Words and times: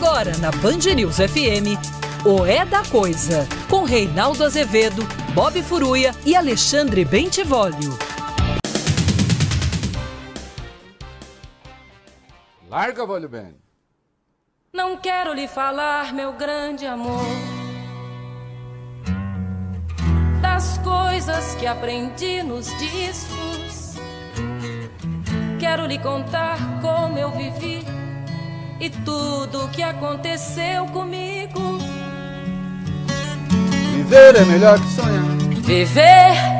Agora 0.00 0.30
na 0.38 0.52
Band 0.52 0.94
News 0.94 1.16
FM, 1.16 1.74
o 2.24 2.46
É 2.46 2.64
da 2.64 2.84
Coisa, 2.84 3.48
com 3.68 3.82
Reinaldo 3.82 4.44
Azevedo, 4.44 5.02
Bob 5.34 5.60
Furuia 5.60 6.12
e 6.24 6.36
Alexandre 6.36 7.04
Bentivolio. 7.04 7.98
Larga, 12.68 13.04
Volio 13.04 13.28
Bem. 13.28 13.56
Não 14.72 14.96
quero 14.96 15.32
lhe 15.32 15.48
falar, 15.48 16.14
meu 16.14 16.32
grande 16.32 16.86
amor, 16.86 17.26
das 20.40 20.78
coisas 20.78 21.56
que 21.56 21.66
aprendi 21.66 22.40
nos 22.44 22.66
discos. 22.78 23.96
Quero 25.58 25.86
lhe 25.86 25.98
contar 25.98 26.56
como 26.80 27.18
eu 27.18 27.32
vivi 27.32 27.97
e 28.80 28.90
tudo 28.90 29.64
o 29.64 29.68
que 29.68 29.82
aconteceu 29.82 30.86
comigo. 30.86 31.78
Viver 33.94 34.36
é 34.36 34.44
melhor 34.44 34.78
que 34.78 34.88
sonhar. 34.88 35.24
Viver 35.62 36.58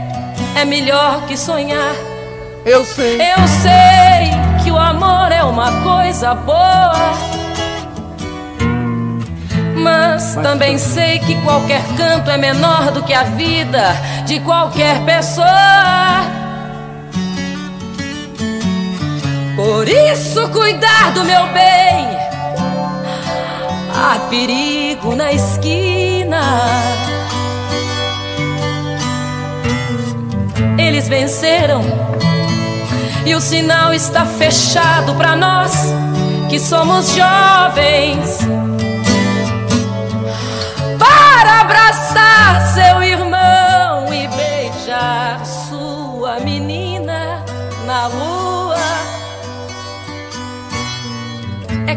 é 0.56 0.64
melhor 0.64 1.26
que 1.26 1.36
sonhar. 1.36 1.94
Eu 2.64 2.84
sei. 2.84 3.16
Eu 3.16 3.48
sei 3.48 4.62
que 4.62 4.70
o 4.70 4.76
amor 4.76 5.30
é 5.30 5.42
uma 5.42 5.80
coisa 5.82 6.34
boa. 6.34 7.12
Mas, 9.76 10.34
Mas 10.34 10.44
também 10.44 10.72
tô... 10.72 10.82
sei 10.82 11.20
que 11.20 11.40
qualquer 11.42 11.82
canto 11.96 12.30
é 12.30 12.36
menor 12.36 12.90
do 12.90 13.02
que 13.04 13.14
a 13.14 13.22
vida 13.22 13.94
de 14.26 14.40
qualquer 14.40 15.00
pessoa. 15.04 16.47
Por 19.58 19.88
isso, 19.88 20.48
cuidar 20.50 21.10
do 21.10 21.24
meu 21.24 21.48
bem. 21.48 22.06
Há 23.92 24.20
perigo 24.30 25.16
na 25.16 25.32
esquina. 25.32 26.40
Eles 30.78 31.08
venceram 31.08 31.82
e 33.26 33.34
o 33.34 33.40
sinal 33.40 33.92
está 33.92 34.24
fechado 34.24 35.16
para 35.16 35.34
nós 35.34 35.72
que 36.48 36.60
somos 36.60 37.16
jovens. 37.16 38.38
Para 41.00 41.62
abraçar 41.62 42.74
seu 42.74 43.02
irmão 43.02 43.27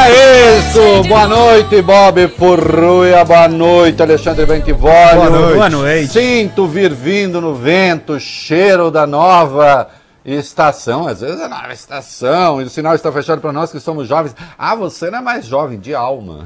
É 0.00 0.58
isso! 0.58 1.08
Boa 1.08 1.26
noite, 1.26 1.82
Bob 1.82 2.28
Furruia. 2.28 3.24
Boa 3.24 3.48
noite, 3.48 4.00
Alexandre 4.00 4.46
Bentivólio. 4.46 5.16
Boa 5.16 5.30
noite. 5.30 5.54
Boa 5.54 5.70
noite. 5.70 6.12
Sinto 6.12 6.68
vir 6.68 6.94
vindo 6.94 7.40
no 7.40 7.52
vento, 7.52 8.18
cheiro 8.20 8.92
da 8.92 9.08
nova 9.08 9.88
estação. 10.24 11.08
Às 11.08 11.20
vezes 11.20 11.40
é 11.40 11.48
nova 11.48 11.72
estação, 11.72 12.62
e 12.62 12.64
o 12.64 12.70
sinal 12.70 12.94
está 12.94 13.10
fechado 13.10 13.40
para 13.40 13.52
nós 13.52 13.72
que 13.72 13.80
somos 13.80 14.06
jovens. 14.06 14.36
Ah, 14.56 14.76
você 14.76 15.10
não 15.10 15.18
é 15.18 15.22
mais 15.22 15.46
jovem, 15.46 15.80
de 15.80 15.92
alma. 15.96 16.44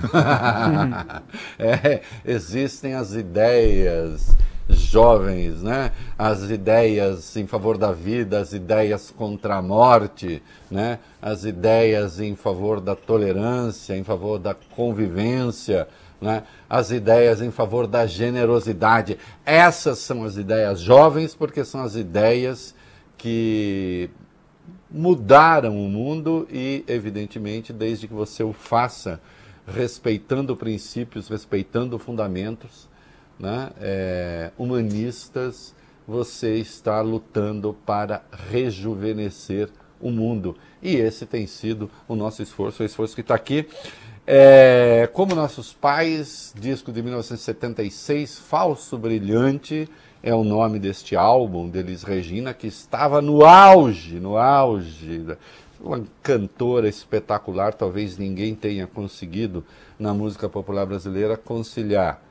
é, 1.59 2.01
existem 2.25 2.95
as 2.95 3.13
ideias 3.13 4.35
jovens, 4.93 5.63
né? 5.63 5.91
As 6.19 6.51
ideias 6.51 7.35
em 7.37 7.47
favor 7.47 7.79
da 7.79 7.93
vida, 7.93 8.39
as 8.39 8.53
ideias 8.53 9.11
contra 9.11 9.57
a 9.57 9.63
morte, 9.63 10.43
né? 10.71 10.99
As 11.21 11.45
ideias 11.45 12.21
em 12.21 12.37
favor 12.37 12.79
da 12.79 12.95
tolerância, 12.95 13.97
em 13.97 14.05
favor 14.05 14.39
da 14.39 14.55
convivência, 14.55 15.89
né? 16.21 16.43
As 16.69 16.91
ideias 16.91 17.41
em 17.41 17.51
favor 17.51 17.87
da 17.87 18.07
generosidade. 18.07 19.19
Essas 19.47 19.99
são 19.99 20.25
as 20.25 20.37
ideias 20.37 20.79
jovens 20.79 21.35
porque 21.35 21.65
são 21.65 21.83
as 21.83 21.97
ideias 21.97 22.75
que 23.17 24.11
mudaram 24.91 25.75
o 25.83 25.89
mundo 25.89 26.47
e, 26.53 26.85
evidentemente, 26.87 27.73
desde 27.73 28.07
que 28.07 28.13
você 28.13 28.43
o 28.43 28.53
faça 28.53 29.19
respeitando 29.67 30.55
princípios, 30.55 31.29
respeitando 31.29 31.99
fundamentos, 31.99 32.92
né, 33.43 33.71
é, 33.81 34.51
humanistas, 34.57 35.75
você 36.07 36.55
está 36.57 37.01
lutando 37.01 37.77
para 37.85 38.23
rejuvenescer 38.51 39.69
o 40.01 40.11
mundo. 40.11 40.57
E 40.81 40.95
esse 40.95 41.27
tem 41.27 41.47
sido 41.47 41.91
o 42.07 42.15
nosso 42.15 42.41
esforço, 42.41 42.83
o 42.83 42.87
esforço 42.87 43.17
que 43.17 43.21
está 43.21 43.35
aqui. 43.35 43.67
É, 44.25 45.11
como 45.13 45.35
nossos 45.35 45.73
pais, 45.73 46.55
disco 46.57 46.93
de 46.93 47.03
1976, 47.03 48.39
Falso 48.39 48.97
Brilhante, 48.97 49.89
é 50.23 50.33
o 50.33 50.45
nome 50.45 50.79
deste 50.79 51.17
álbum 51.17 51.69
deles 51.69 52.05
Regina, 52.05 52.55
que 52.55 52.69
estava 52.69 53.21
no 53.21 53.45
auge, 53.45 54.21
no 54.21 54.37
auge. 54.37 55.27
Uma 55.81 56.05
cantora 56.23 56.89
espetacular, 56.89 57.75
talvez 57.75 58.17
ninguém 58.17 58.55
tenha 58.55 58.87
conseguido 58.87 59.65
na 59.99 60.15
música 60.15 60.49
popular 60.49 60.87
brasileira 60.87 61.37
conciliar 61.37 62.23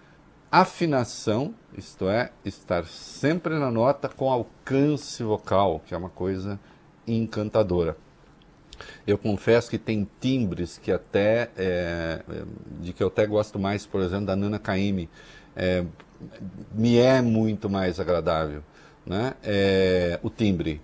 afinação, 0.52 1.56
isto 1.78 2.10
é, 2.10 2.32
estar 2.44 2.86
sempre 2.86 3.58
na 3.58 3.72
nota 3.72 4.10
com 4.10 4.30
alcance 4.30 5.24
vocal, 5.24 5.82
que 5.86 5.94
é 5.94 5.98
uma 5.98 6.10
coisa 6.10 6.60
encantadora. 7.08 7.96
Eu 9.08 9.18
confesso 9.18 9.70
que 9.70 9.78
tem 9.78 10.08
timbres 10.20 10.78
que 10.78 10.92
até 10.92 11.50
é, 11.56 12.22
de 12.82 12.92
que 12.92 13.02
eu 13.02 13.08
até 13.08 13.26
gosto 13.26 13.58
mais, 13.58 13.86
por 13.86 14.02
exemplo, 14.02 14.26
da 14.26 14.36
Nana 14.36 14.60
Caymmi, 14.60 15.10
é, 15.56 15.86
me 16.74 16.98
é 16.98 17.22
muito 17.22 17.70
mais 17.70 18.00
agradável, 18.00 18.62
né? 19.06 19.36
É, 19.44 20.20
o 20.22 20.30
timbre. 20.30 20.82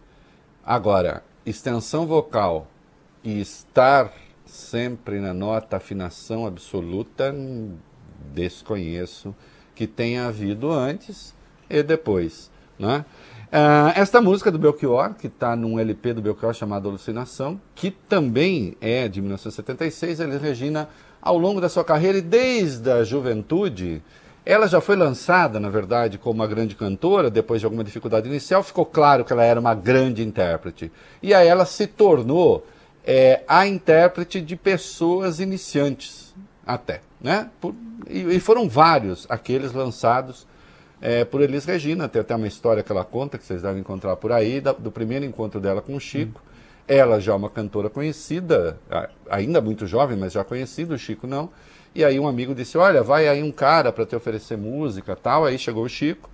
Agora, 0.64 1.24
extensão 1.46 2.06
vocal 2.06 2.68
e 3.24 3.42
estar 3.42 4.14
sempre 4.46 5.20
na 5.20 5.34
nota 5.34 5.78
afinação 5.78 6.46
absoluta, 6.46 7.34
desconheço 8.34 9.36
que 9.78 9.86
tenha 9.86 10.26
havido 10.26 10.72
antes 10.72 11.36
e 11.70 11.84
depois. 11.84 12.50
Né? 12.80 13.06
Uh, 13.48 13.94
esta 13.96 14.20
música 14.20 14.52
do 14.52 14.58
Belchior, 14.58 15.14
que 15.14 15.28
está 15.28 15.56
num 15.56 15.80
LP 15.80 16.14
do 16.14 16.22
Belchior 16.22 16.52
chamado 16.52 16.90
Alucinação, 16.90 17.62
que 17.76 17.92
também 17.92 18.76
é 18.82 19.08
de 19.08 19.22
1976, 19.22 20.20
ele 20.20 20.38
Regina, 20.40 20.90
ao 21.22 21.38
longo 21.38 21.62
da 21.62 21.70
sua 21.70 21.86
carreira 21.86 22.18
e 22.18 22.22
desde 22.22 22.90
a 22.90 23.04
juventude, 23.04 24.02
ela 24.44 24.68
já 24.68 24.82
foi 24.82 24.96
lançada, 24.96 25.60
na 25.60 25.70
verdade, 25.70 26.18
como 26.18 26.40
uma 26.40 26.48
grande 26.48 26.74
cantora, 26.74 27.30
depois 27.30 27.60
de 27.60 27.66
alguma 27.68 27.84
dificuldade 27.84 28.28
inicial, 28.28 28.64
ficou 28.64 28.86
claro 28.86 29.24
que 29.24 29.32
ela 29.32 29.44
era 29.44 29.60
uma 29.60 29.76
grande 29.76 30.24
intérprete. 30.24 30.92
E 31.22 31.36
aí 31.36 31.48
ela 31.48 31.66
se 31.66 31.86
tornou 31.86 32.66
é, 33.06 33.44
a 33.48 33.68
intérprete 33.68 34.42
de 34.42 34.56
pessoas 34.56 35.40
iniciantes, 35.40 36.34
até. 36.66 37.02
Né? 37.22 37.50
Por, 37.62 37.76
e, 38.08 38.36
e, 38.36 38.40
foram 38.40 38.70
vários 38.70 39.26
aqueles 39.30 39.74
lançados 39.74 40.46
é, 41.02 41.26
por 41.26 41.42
Elis 41.42 41.66
Regina. 41.66 42.08
Tem 42.08 42.22
até 42.22 42.36
uma 42.36 42.48
história 42.48 42.84
que 42.84 42.92
ela 42.92 43.04
conta, 43.04 43.38
que 43.38 43.46
vocês 43.46 43.62
devem 43.62 43.80
encontrar 43.80 44.16
por 44.18 44.32
aí, 44.32 44.62
da, 44.62 44.72
do 44.72 44.92
primeiro 44.92 45.26
encontro 45.26 45.60
dela 45.60 45.82
com 45.82 45.96
o 45.96 46.00
Chico. 46.00 46.42
Hum. 46.44 46.48
Ela 46.88 47.20
já 47.20 47.34
é 47.34 47.36
uma 47.36 47.50
cantora 47.50 47.90
conhecida, 47.90 48.80
ainda 49.30 49.60
muito 49.60 49.86
jovem, 49.86 50.18
mas 50.18 50.32
já 50.32 50.44
conhecida, 50.44 50.96
o 50.96 50.98
Chico 50.98 51.28
não. 51.28 51.50
E 51.94 52.06
aí 52.06 52.18
um 52.20 52.28
amigo 52.28 52.56
disse, 52.56 52.78
olha, 52.78 53.04
vai 53.04 53.28
aí 53.28 53.44
um 53.44 53.52
cara 53.52 53.92
para 53.92 54.06
te 54.06 54.16
oferecer 54.16 54.58
música 54.58 55.16
tal. 55.16 55.44
Aí 55.44 55.58
chegou 55.58 55.84
o 55.84 55.90
Chico, 55.90 56.30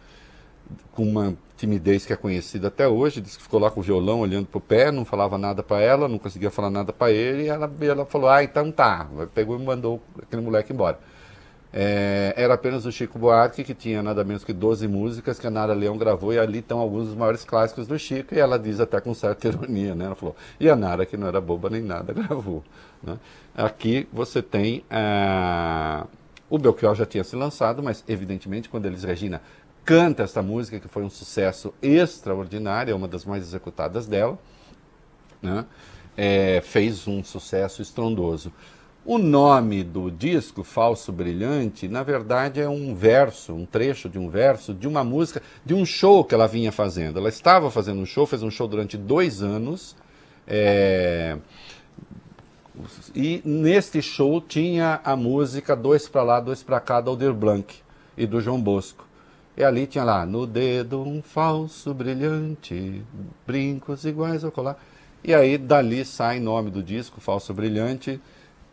com 0.91 1.03
uma 1.03 1.35
timidez 1.57 2.05
que 2.05 2.13
é 2.13 2.15
conhecida 2.15 2.67
até 2.67 2.87
hoje, 2.87 3.21
disse 3.21 3.37
que 3.37 3.43
ficou 3.43 3.59
lá 3.59 3.71
com 3.71 3.79
o 3.79 3.83
violão 3.83 4.19
olhando 4.19 4.45
para 4.45 4.57
o 4.57 4.61
pé, 4.61 4.91
não 4.91 5.05
falava 5.05 5.37
nada 5.37 5.63
para 5.63 5.79
ela, 5.79 6.07
não 6.07 6.19
conseguia 6.19 6.51
falar 6.51 6.69
nada 6.69 6.91
para 6.91 7.11
ele, 7.11 7.43
e 7.43 7.47
ela, 7.47 7.71
ela 7.81 8.05
falou, 8.05 8.29
ah, 8.29 8.43
então 8.43 8.71
tá, 8.71 9.07
pegou 9.33 9.57
e 9.57 9.63
mandou 9.63 10.01
aquele 10.21 10.41
moleque 10.41 10.73
embora. 10.73 10.99
É, 11.75 12.33
era 12.37 12.53
apenas 12.53 12.85
o 12.85 12.91
Chico 12.91 13.17
Buarque, 13.17 13.63
que 13.63 13.73
tinha 13.73 14.03
nada 14.03 14.23
menos 14.23 14.43
que 14.43 14.53
12 14.53 14.87
músicas 14.87 15.39
que 15.39 15.47
a 15.47 15.49
Nara 15.49 15.73
Leão 15.73 15.97
gravou, 15.97 16.31
e 16.31 16.37
ali 16.37 16.59
estão 16.59 16.77
alguns 16.79 17.07
dos 17.07 17.15
maiores 17.15 17.43
clássicos 17.43 17.87
do 17.87 17.97
Chico, 17.97 18.35
e 18.35 18.39
ela 18.39 18.59
diz 18.59 18.79
até 18.79 19.01
com 19.01 19.13
certa 19.13 19.47
ironia, 19.49 19.95
né? 19.95 20.05
Ela 20.05 20.15
falou, 20.15 20.35
e 20.59 20.69
a 20.69 20.75
Nara, 20.75 21.05
que 21.05 21.17
não 21.17 21.27
era 21.27 21.41
boba 21.41 21.69
nem 21.69 21.81
nada, 21.81 22.13
gravou. 22.13 22.63
Né? 23.01 23.17
Aqui 23.55 24.07
você 24.13 24.41
tem 24.41 24.83
ah, 24.89 26.05
O 26.49 26.59
Belchior 26.59 26.93
já 26.93 27.05
tinha 27.05 27.23
se 27.23 27.35
lançado, 27.35 27.81
mas 27.81 28.03
evidentemente 28.07 28.69
quando 28.69 28.85
Elis 28.85 29.03
Regina 29.03 29.41
canta 29.83 30.23
esta 30.23 30.41
música, 30.41 30.79
que 30.79 30.87
foi 30.87 31.03
um 31.03 31.09
sucesso 31.09 31.73
extraordinário, 31.81 32.91
é 32.91 32.95
uma 32.95 33.07
das 33.07 33.25
mais 33.25 33.43
executadas 33.43 34.07
dela, 34.07 34.37
né? 35.41 35.65
é, 36.15 36.61
fez 36.61 37.07
um 37.07 37.23
sucesso 37.23 37.81
estrondoso. 37.81 38.51
O 39.05 39.17
nome 39.17 39.83
do 39.83 40.09
disco, 40.09 40.63
Falso 40.63 41.11
Brilhante, 41.11 41.89
na 41.89 42.03
verdade 42.03 42.61
é 42.61 42.69
um 42.69 42.95
verso, 42.95 43.53
um 43.53 43.65
trecho 43.65 44.07
de 44.07 44.17
um 44.17 44.29
verso 44.29 44.73
de 44.73 44.87
uma 44.87 45.03
música, 45.03 45.41
de 45.65 45.73
um 45.73 45.85
show 45.85 46.23
que 46.23 46.33
ela 46.33 46.47
vinha 46.47 46.71
fazendo. 46.71 47.19
Ela 47.19 47.27
estava 47.27 47.69
fazendo 47.69 47.99
um 47.99 48.05
show, 48.05 48.25
fez 48.25 48.41
um 48.43 48.49
show 48.49 48.65
durante 48.65 48.95
dois 48.95 49.43
anos. 49.43 49.93
É... 50.47 51.37
E 53.13 53.41
neste 53.43 54.01
show 54.01 54.39
tinha 54.39 55.01
a 55.03 55.17
música 55.17 55.75
Dois 55.75 56.07
para 56.07 56.23
lá, 56.23 56.39
Dois 56.39 56.63
para 56.63 56.79
cá, 56.79 57.01
da 57.01 57.11
Aldir 57.11 57.33
Blanc 57.33 57.75
e 58.17 58.25
do 58.25 58.39
João 58.39 58.61
Bosco. 58.61 59.05
E 59.57 59.63
ali 59.63 59.85
tinha 59.85 60.05
lá, 60.05 60.25
no 60.25 60.47
dedo 60.47 61.01
um 61.01 61.21
falso 61.21 61.93
brilhante, 61.93 63.03
brincos 63.45 64.05
iguais 64.05 64.45
ao 64.45 64.51
colar. 64.51 64.81
E 65.21 65.33
aí 65.33 65.57
dali 65.57 66.03
sai 66.05 66.39
nome 66.39 66.71
do 66.71 66.81
disco, 66.81 67.21
Falso 67.21 67.53
Brilhante, 67.53 68.19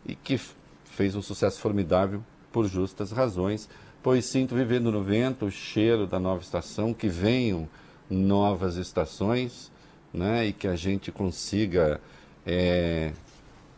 e 0.05 0.15
que 0.15 0.39
fez 0.85 1.15
um 1.15 1.21
sucesso 1.21 1.59
formidável 1.59 2.23
por 2.51 2.67
justas 2.67 3.11
razões, 3.11 3.69
pois 4.03 4.25
sinto 4.25 4.55
vivendo 4.55 4.91
no 4.91 5.01
vento 5.01 5.45
o 5.45 5.51
cheiro 5.51 6.05
da 6.05 6.19
nova 6.19 6.41
estação, 6.41 6.93
que 6.93 7.07
venham 7.07 7.67
novas 8.09 8.75
estações, 8.75 9.71
né, 10.13 10.47
e 10.47 10.53
que 10.53 10.67
a 10.67 10.75
gente 10.75 11.11
consiga 11.11 12.01
é, 12.45 13.13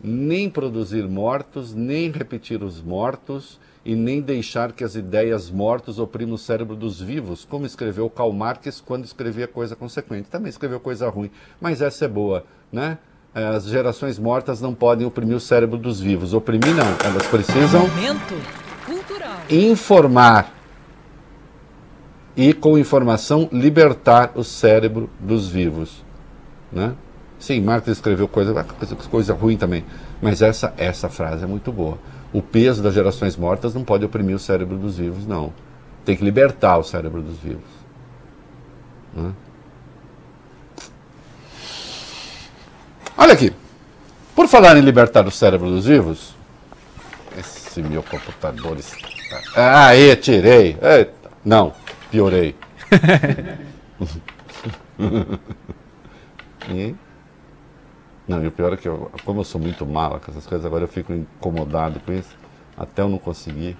nem 0.01 0.49
produzir 0.49 1.07
mortos, 1.07 1.73
nem 1.73 2.09
repetir 2.09 2.63
os 2.63 2.81
mortos, 2.81 3.59
e 3.85 3.95
nem 3.95 4.21
deixar 4.21 4.71
que 4.71 4.83
as 4.83 4.95
ideias 4.95 5.51
mortas 5.51 5.99
oprimam 5.99 6.35
o 6.35 6.37
cérebro 6.37 6.75
dos 6.75 7.01
vivos, 7.01 7.43
como 7.43 7.65
escreveu 7.65 8.09
Karl 8.09 8.31
Marx 8.31 8.79
quando 8.79 9.03
escrevia 9.03 9.47
coisa 9.47 9.75
consequente. 9.75 10.29
Também 10.29 10.49
escreveu 10.49 10.79
coisa 10.79 11.09
ruim, 11.09 11.29
mas 11.59 11.81
essa 11.81 12.05
é 12.05 12.07
boa, 12.07 12.45
né? 12.71 12.97
As 13.33 13.65
gerações 13.65 14.19
mortas 14.19 14.61
não 14.61 14.73
podem 14.73 15.07
oprimir 15.07 15.35
o 15.35 15.39
cérebro 15.39 15.77
dos 15.77 15.99
vivos. 15.99 16.33
Oprimir 16.33 16.75
não, 16.75 16.85
elas 17.03 17.25
precisam 17.27 17.89
informar 19.49 20.53
e 22.35 22.53
com 22.53 22.77
informação 22.77 23.47
libertar 23.51 24.31
o 24.35 24.43
cérebro 24.43 25.09
dos 25.19 25.47
vivos, 25.47 26.03
né? 26.71 26.93
Sim, 27.37 27.61
Marx 27.61 27.87
escreveu 27.87 28.27
coisa, 28.27 28.63
coisa, 28.63 28.95
coisa 28.95 29.33
ruim 29.33 29.57
também, 29.57 29.83
mas 30.21 30.41
essa 30.41 30.73
essa 30.77 31.09
frase 31.09 31.43
é 31.43 31.47
muito 31.47 31.71
boa 31.71 31.97
o 32.33 32.41
peso 32.41 32.81
das 32.81 32.95
gerações 32.95 33.37
mortas 33.37 33.75
não 33.75 33.83
pode 33.83 34.03
oprimir 34.03 34.35
o 34.35 34.39
cérebro 34.39 34.75
dos 34.75 34.97
vivos, 34.97 35.27
não. 35.27 35.53
Tem 36.03 36.17
que 36.17 36.25
libertar 36.25 36.77
o 36.79 36.83
cérebro 36.83 37.21
dos 37.21 37.37
vivos. 37.37 37.61
Né? 39.13 39.31
Olha 43.17 43.33
aqui. 43.33 43.53
Por 44.35 44.47
falar 44.47 44.77
em 44.77 44.81
libertar 44.81 45.25
o 45.27 45.31
cérebro 45.31 45.69
dos 45.69 45.85
vivos, 45.85 46.33
esse 47.37 47.81
meu 47.81 48.03
computador 48.03 48.77
está. 48.77 49.87
Aí, 49.87 50.15
tirei. 50.15 50.77
Eita. 50.81 51.13
Não, 51.45 51.73
piorei. 52.09 52.55
e 56.69 56.95
não, 58.27 58.43
e 58.43 58.47
o 58.47 58.51
pior 58.51 58.73
é 58.73 58.77
que, 58.77 58.87
eu, 58.87 59.11
como 59.25 59.41
eu 59.41 59.43
sou 59.43 59.59
muito 59.59 59.85
mala 59.85 60.19
com 60.19 60.31
essas 60.31 60.47
coisas, 60.47 60.65
agora 60.65 60.85
eu 60.85 60.87
fico 60.87 61.11
incomodado 61.13 61.99
com 61.99 62.13
isso, 62.13 62.35
até 62.77 63.01
eu 63.01 63.09
não 63.09 63.17
conseguir. 63.17 63.75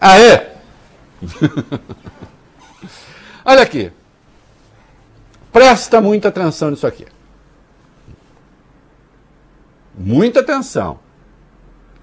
Aê! 0.00 0.48
Olha 3.44 3.62
aqui. 3.62 3.92
Presta 5.52 6.00
muita 6.00 6.28
atenção 6.28 6.70
nisso 6.70 6.86
aqui. 6.86 7.06
Muita 9.96 10.40
atenção 10.40 10.98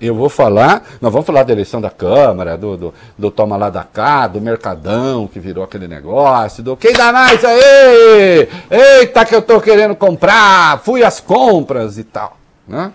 eu 0.05 0.13
vou 0.13 0.29
falar, 0.29 0.85
nós 0.99 1.11
vamos 1.13 1.25
falar 1.25 1.43
da 1.43 1.53
eleição 1.53 1.79
da 1.79 1.89
Câmara, 1.89 2.57
do, 2.57 2.75
do, 2.75 2.93
do 3.17 3.31
toma 3.31 3.55
lá 3.55 3.69
da 3.69 3.83
cá, 3.83 4.27
do 4.27 4.41
Mercadão, 4.41 5.27
que 5.27 5.39
virou 5.39 5.63
aquele 5.63 5.87
negócio, 5.87 6.61
do 6.61 6.75
quem 6.75 6.93
dá 6.93 7.11
mais 7.11 7.43
aí? 7.43 8.49
Eita 8.69 9.23
que 9.25 9.33
eu 9.33 9.39
estou 9.39 9.61
querendo 9.61 9.95
comprar, 9.95 10.79
fui 10.79 11.03
às 11.03 11.19
compras 11.19 11.97
e 11.97 12.03
tal. 12.03 12.37
Né? 12.67 12.91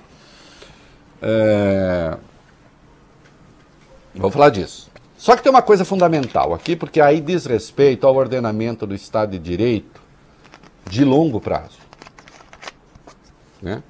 É... 1.23 2.17
Vamos 4.15 4.35
falar 4.35 4.51
disso. 4.51 4.91
Só 5.17 5.35
que 5.35 5.43
tem 5.43 5.51
uma 5.51 5.63
coisa 5.63 5.85
fundamental 5.85 6.53
aqui, 6.53 6.77
porque 6.77 7.01
aí 7.01 7.21
diz 7.21 7.47
respeito 7.47 8.07
ao 8.07 8.15
ordenamento 8.15 8.87
do 8.87 8.95
Estado 8.95 9.31
de 9.31 9.39
Direito 9.39 10.01
de 10.89 11.05
longo 11.05 11.41
prazo. 11.41 11.79
Né? 13.61 13.83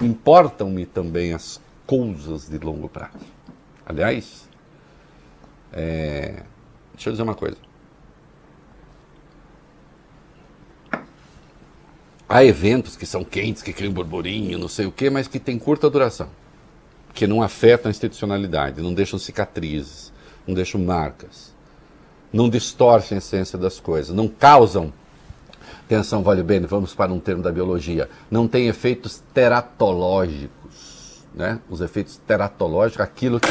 Importam-me 0.00 0.86
também 0.86 1.32
as 1.32 1.60
coisas 1.86 2.48
de 2.48 2.58
longo 2.58 2.88
prazo. 2.88 3.18
Aliás, 3.84 4.48
é, 5.72 6.42
deixa 6.92 7.08
eu 7.08 7.12
dizer 7.12 7.22
uma 7.22 7.34
coisa. 7.34 7.56
Há 12.28 12.44
eventos 12.44 12.94
que 12.94 13.06
são 13.06 13.24
quentes, 13.24 13.62
que 13.62 13.72
criam 13.72 13.92
burburinho, 13.92 14.58
não 14.58 14.68
sei 14.68 14.84
o 14.84 14.92
quê, 14.92 15.08
mas 15.08 15.26
que 15.26 15.38
têm 15.38 15.58
curta 15.58 15.88
duração, 15.88 16.28
que 17.14 17.26
não 17.26 17.42
afetam 17.42 17.88
a 17.88 17.90
institucionalidade, 17.90 18.82
não 18.82 18.92
deixam 18.92 19.18
cicatrizes, 19.18 20.12
não 20.46 20.54
deixam 20.54 20.78
marcas, 20.78 21.54
não 22.30 22.50
distorcem 22.50 23.16
a 23.16 23.18
essência 23.18 23.58
das 23.58 23.80
coisas, 23.80 24.14
não 24.14 24.28
causam 24.28 24.92
Atenção, 25.88 26.22
vale 26.22 26.42
bem, 26.42 26.60
vamos 26.66 26.94
para 26.94 27.10
um 27.10 27.18
termo 27.18 27.42
da 27.42 27.50
biologia. 27.50 28.10
Não 28.30 28.46
tem 28.46 28.68
efeitos 28.68 29.22
teratológicos. 29.32 31.24
Né? 31.34 31.58
Os 31.66 31.80
efeitos 31.80 32.18
teratológicos, 32.26 33.00
aquilo 33.00 33.40
que 33.40 33.48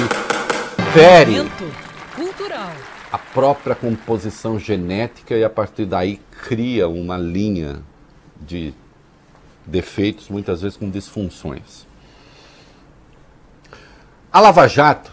fere 0.94 1.38
a 3.12 3.18
própria 3.18 3.74
composição 3.74 4.60
genética 4.60 5.36
e 5.36 5.44
a 5.44 5.50
partir 5.50 5.88
daí 5.88 6.22
cria 6.44 6.88
uma 6.88 7.18
linha 7.18 7.82
de 8.40 8.72
defeitos, 9.66 10.30
muitas 10.30 10.62
vezes 10.62 10.78
com 10.78 10.92
disfunções. 10.92 11.88
A 14.32 14.40
Lava 14.40 14.68
Jato 14.68 15.12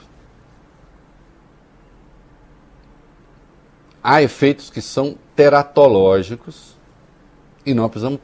há 4.03 4.20
efeitos 4.20 4.69
que 4.69 4.82
são 4.82 5.17
teratológicos 5.34 6.74
e 7.65 7.75
nós 7.75 7.91
precisamos 7.91 8.21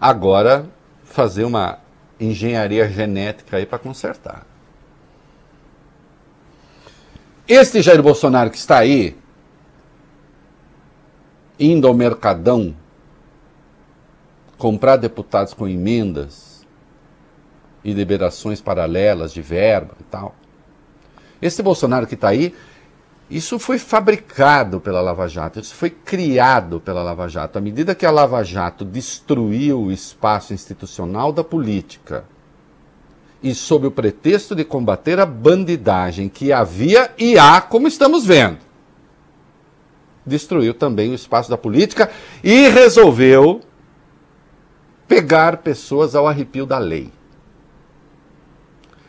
agora 0.00 0.66
fazer 1.04 1.44
uma 1.44 1.78
engenharia 2.20 2.88
genética 2.88 3.56
aí 3.56 3.66
para 3.66 3.78
consertar. 3.78 4.46
Este 7.46 7.80
Jair 7.80 8.02
Bolsonaro 8.02 8.50
que 8.50 8.58
está 8.58 8.78
aí, 8.78 9.16
indo 11.58 11.86
ao 11.86 11.94
Mercadão 11.94 12.76
comprar 14.58 14.96
deputados 14.96 15.54
com 15.54 15.66
emendas 15.66 16.66
e 17.82 17.92
liberações 17.92 18.60
paralelas 18.60 19.32
de 19.32 19.40
verba 19.40 19.94
e 20.00 20.04
tal. 20.04 20.34
Esse 21.40 21.62
Bolsonaro 21.62 22.06
que 22.06 22.14
está 22.14 22.28
aí 22.28 22.54
isso 23.30 23.58
foi 23.58 23.78
fabricado 23.78 24.80
pela 24.80 25.02
Lava 25.02 25.28
Jato, 25.28 25.60
isso 25.60 25.74
foi 25.74 25.90
criado 25.90 26.80
pela 26.80 27.02
Lava 27.02 27.28
Jato. 27.28 27.58
À 27.58 27.60
medida 27.60 27.94
que 27.94 28.06
a 28.06 28.10
Lava 28.10 28.42
Jato 28.42 28.86
destruiu 28.86 29.82
o 29.82 29.92
espaço 29.92 30.54
institucional 30.54 31.30
da 31.30 31.44
política 31.44 32.24
e 33.42 33.54
sob 33.54 33.86
o 33.86 33.90
pretexto 33.90 34.54
de 34.54 34.64
combater 34.64 35.20
a 35.20 35.26
bandidagem 35.26 36.28
que 36.28 36.52
havia 36.52 37.12
e 37.18 37.38
há, 37.38 37.60
como 37.60 37.86
estamos 37.86 38.24
vendo, 38.24 38.58
destruiu 40.24 40.72
também 40.72 41.10
o 41.10 41.14
espaço 41.14 41.50
da 41.50 41.58
política 41.58 42.10
e 42.42 42.68
resolveu 42.68 43.60
pegar 45.06 45.58
pessoas 45.58 46.14
ao 46.14 46.26
arrepio 46.26 46.64
da 46.64 46.78
lei. 46.78 47.12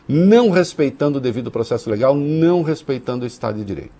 Não 0.06 0.50
respeitando 0.50 1.18
o 1.18 1.20
devido 1.20 1.50
processo 1.50 1.88
legal, 1.88 2.14
não 2.14 2.62
respeitando 2.62 3.24
o 3.24 3.26
Estado 3.26 3.58
de 3.58 3.64
Direito. 3.64 3.99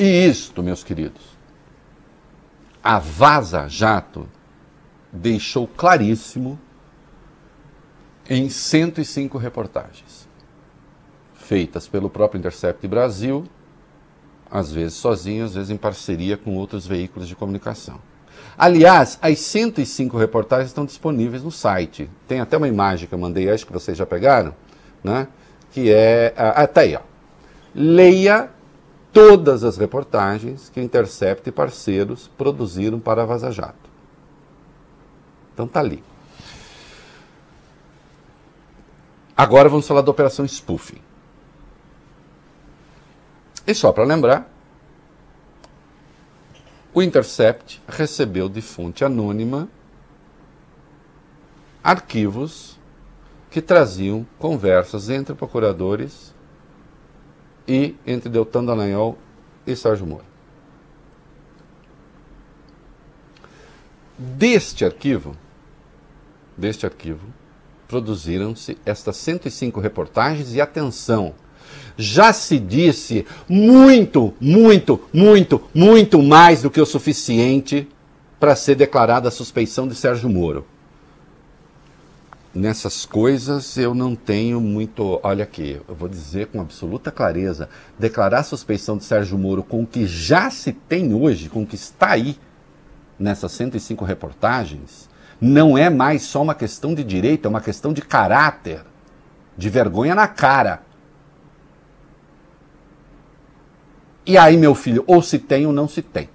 E 0.00 0.26
isto, 0.26 0.62
meus 0.62 0.82
queridos, 0.82 1.20
a 2.82 2.98
Vaza 2.98 3.68
Jato 3.68 4.26
deixou 5.12 5.68
claríssimo 5.68 6.58
em 8.26 8.48
105 8.48 9.36
reportagens, 9.36 10.26
feitas 11.34 11.86
pelo 11.86 12.08
próprio 12.08 12.38
Intercept 12.38 12.88
Brasil, 12.88 13.44
às 14.50 14.72
vezes 14.72 14.94
sozinho, 14.94 15.44
às 15.44 15.52
vezes 15.52 15.68
em 15.68 15.76
parceria 15.76 16.38
com 16.38 16.56
outros 16.56 16.86
veículos 16.86 17.28
de 17.28 17.36
comunicação. 17.36 18.00
Aliás, 18.56 19.18
as 19.20 19.38
105 19.40 20.16
reportagens 20.16 20.68
estão 20.68 20.86
disponíveis 20.86 21.42
no 21.42 21.50
site. 21.50 22.08
Tem 22.26 22.40
até 22.40 22.56
uma 22.56 22.68
imagem 22.68 23.06
que 23.06 23.14
eu 23.14 23.18
mandei, 23.18 23.50
acho 23.50 23.66
que 23.66 23.72
vocês 23.72 23.98
já 23.98 24.06
pegaram, 24.06 24.54
né? 25.04 25.28
que 25.72 25.92
é. 25.92 26.30
Tá 26.72 26.80
aí, 26.80 26.96
ó. 26.96 27.00
Leia 27.74 28.48
todas 29.12 29.64
as 29.64 29.76
reportagens 29.76 30.68
que 30.68 30.80
Intercept 30.80 31.48
e 31.48 31.52
parceiros 31.52 32.28
produziram 32.38 33.00
para 33.00 33.22
a 33.22 33.26
Vaza 33.26 33.50
Jato. 33.50 33.90
Então 35.52 35.66
tá 35.66 35.80
ali. 35.80 36.02
Agora 39.36 39.68
vamos 39.68 39.86
falar 39.86 40.02
da 40.02 40.10
operação 40.10 40.44
spoofing. 40.44 41.00
E 43.66 43.74
só 43.74 43.92
para 43.92 44.04
lembrar, 44.04 44.50
o 46.92 47.02
Intercept 47.02 47.80
recebeu 47.86 48.48
de 48.48 48.60
fonte 48.60 49.04
anônima 49.04 49.68
arquivos 51.82 52.78
que 53.50 53.62
traziam 53.62 54.26
conversas 54.38 55.08
entre 55.08 55.34
procuradores 55.34 56.29
e 57.70 57.94
entre 58.04 58.28
Deltan 58.28 58.64
Dallagnol 58.64 59.16
e 59.64 59.76
Sérgio 59.76 60.04
Moro. 60.04 60.24
Deste 64.18 64.84
arquivo, 64.84 65.36
deste 66.56 66.84
arquivo, 66.84 67.24
produziram-se 67.86 68.76
estas 68.84 69.16
105 69.18 69.78
reportagens 69.78 70.52
e 70.52 70.60
atenção, 70.60 71.32
já 71.96 72.32
se 72.32 72.58
disse 72.58 73.24
muito, 73.48 74.34
muito, 74.40 75.00
muito, 75.12 75.62
muito 75.72 76.20
mais 76.20 76.62
do 76.62 76.70
que 76.72 76.80
o 76.80 76.86
suficiente 76.86 77.88
para 78.40 78.56
ser 78.56 78.74
declarada 78.74 79.28
a 79.28 79.30
suspeição 79.30 79.86
de 79.86 79.94
Sérgio 79.94 80.28
Moro. 80.28 80.66
Nessas 82.52 83.06
coisas 83.06 83.76
eu 83.76 83.94
não 83.94 84.16
tenho 84.16 84.60
muito. 84.60 85.20
Olha 85.22 85.44
aqui, 85.44 85.80
eu 85.88 85.94
vou 85.94 86.08
dizer 86.08 86.48
com 86.48 86.60
absoluta 86.60 87.10
clareza: 87.12 87.68
declarar 87.96 88.40
a 88.40 88.44
suspeição 88.44 88.96
de 88.96 89.04
Sérgio 89.04 89.38
Moro 89.38 89.62
com 89.62 89.82
o 89.82 89.86
que 89.86 90.04
já 90.04 90.50
se 90.50 90.72
tem 90.72 91.14
hoje, 91.14 91.48
com 91.48 91.62
o 91.62 91.66
que 91.66 91.76
está 91.76 92.10
aí 92.10 92.36
nessas 93.16 93.52
105 93.52 94.04
reportagens, 94.04 95.08
não 95.40 95.78
é 95.78 95.88
mais 95.88 96.22
só 96.22 96.42
uma 96.42 96.54
questão 96.54 96.92
de 96.92 97.04
direito, 97.04 97.46
é 97.46 97.48
uma 97.48 97.60
questão 97.60 97.92
de 97.92 98.02
caráter, 98.02 98.82
de 99.56 99.68
vergonha 99.68 100.14
na 100.16 100.26
cara. 100.26 100.82
E 104.26 104.36
aí, 104.36 104.56
meu 104.56 104.74
filho, 104.74 105.04
ou 105.06 105.22
se 105.22 105.38
tem 105.38 105.66
ou 105.66 105.72
não 105.72 105.86
se 105.86 106.02
tem. 106.02 106.28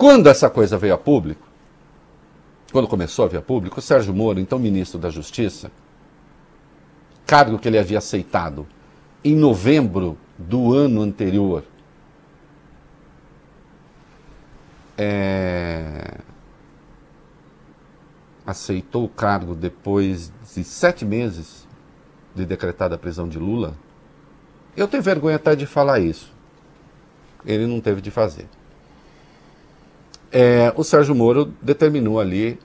Quando 0.00 0.30
essa 0.30 0.48
coisa 0.48 0.78
veio 0.78 0.94
a 0.94 0.96
público, 0.96 1.46
quando 2.72 2.88
começou 2.88 3.26
a 3.26 3.28
vir 3.28 3.36
a 3.36 3.42
público, 3.42 3.80
o 3.80 3.82
Sérgio 3.82 4.14
Moro, 4.14 4.40
então 4.40 4.58
ministro 4.58 4.98
da 4.98 5.10
Justiça, 5.10 5.70
cargo 7.26 7.58
que 7.58 7.68
ele 7.68 7.78
havia 7.78 7.98
aceitado 7.98 8.66
em 9.22 9.36
novembro 9.36 10.16
do 10.38 10.72
ano 10.72 11.02
anterior, 11.02 11.64
é, 14.96 16.16
aceitou 18.46 19.04
o 19.04 19.08
cargo 19.08 19.54
depois 19.54 20.32
de 20.54 20.64
sete 20.64 21.04
meses 21.04 21.68
de 22.34 22.46
decretada 22.46 22.94
a 22.94 22.98
prisão 22.98 23.28
de 23.28 23.38
Lula, 23.38 23.76
eu 24.74 24.88
tenho 24.88 25.02
vergonha 25.02 25.36
até 25.36 25.54
de 25.54 25.66
falar 25.66 26.00
isso. 26.00 26.32
Ele 27.44 27.66
não 27.66 27.82
teve 27.82 28.00
de 28.00 28.10
fazer. 28.10 28.48
É, 30.32 30.72
o 30.76 30.84
Sérgio 30.84 31.14
Moro 31.14 31.52
determinou 31.60 32.20
ali 32.20 32.58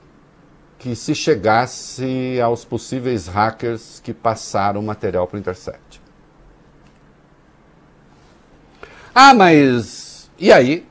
que 0.78 0.94
se 0.94 1.14
chegasse 1.14 2.40
aos 2.40 2.64
possíveis 2.64 3.26
hackers 3.26 4.00
que 4.04 4.12
passaram 4.12 4.82
material 4.82 5.26
para 5.26 5.36
o 5.36 5.40
Intercept. 5.40 6.00
Ah, 9.14 9.32
mas 9.32 10.30
e 10.38 10.52
aí? 10.52 10.86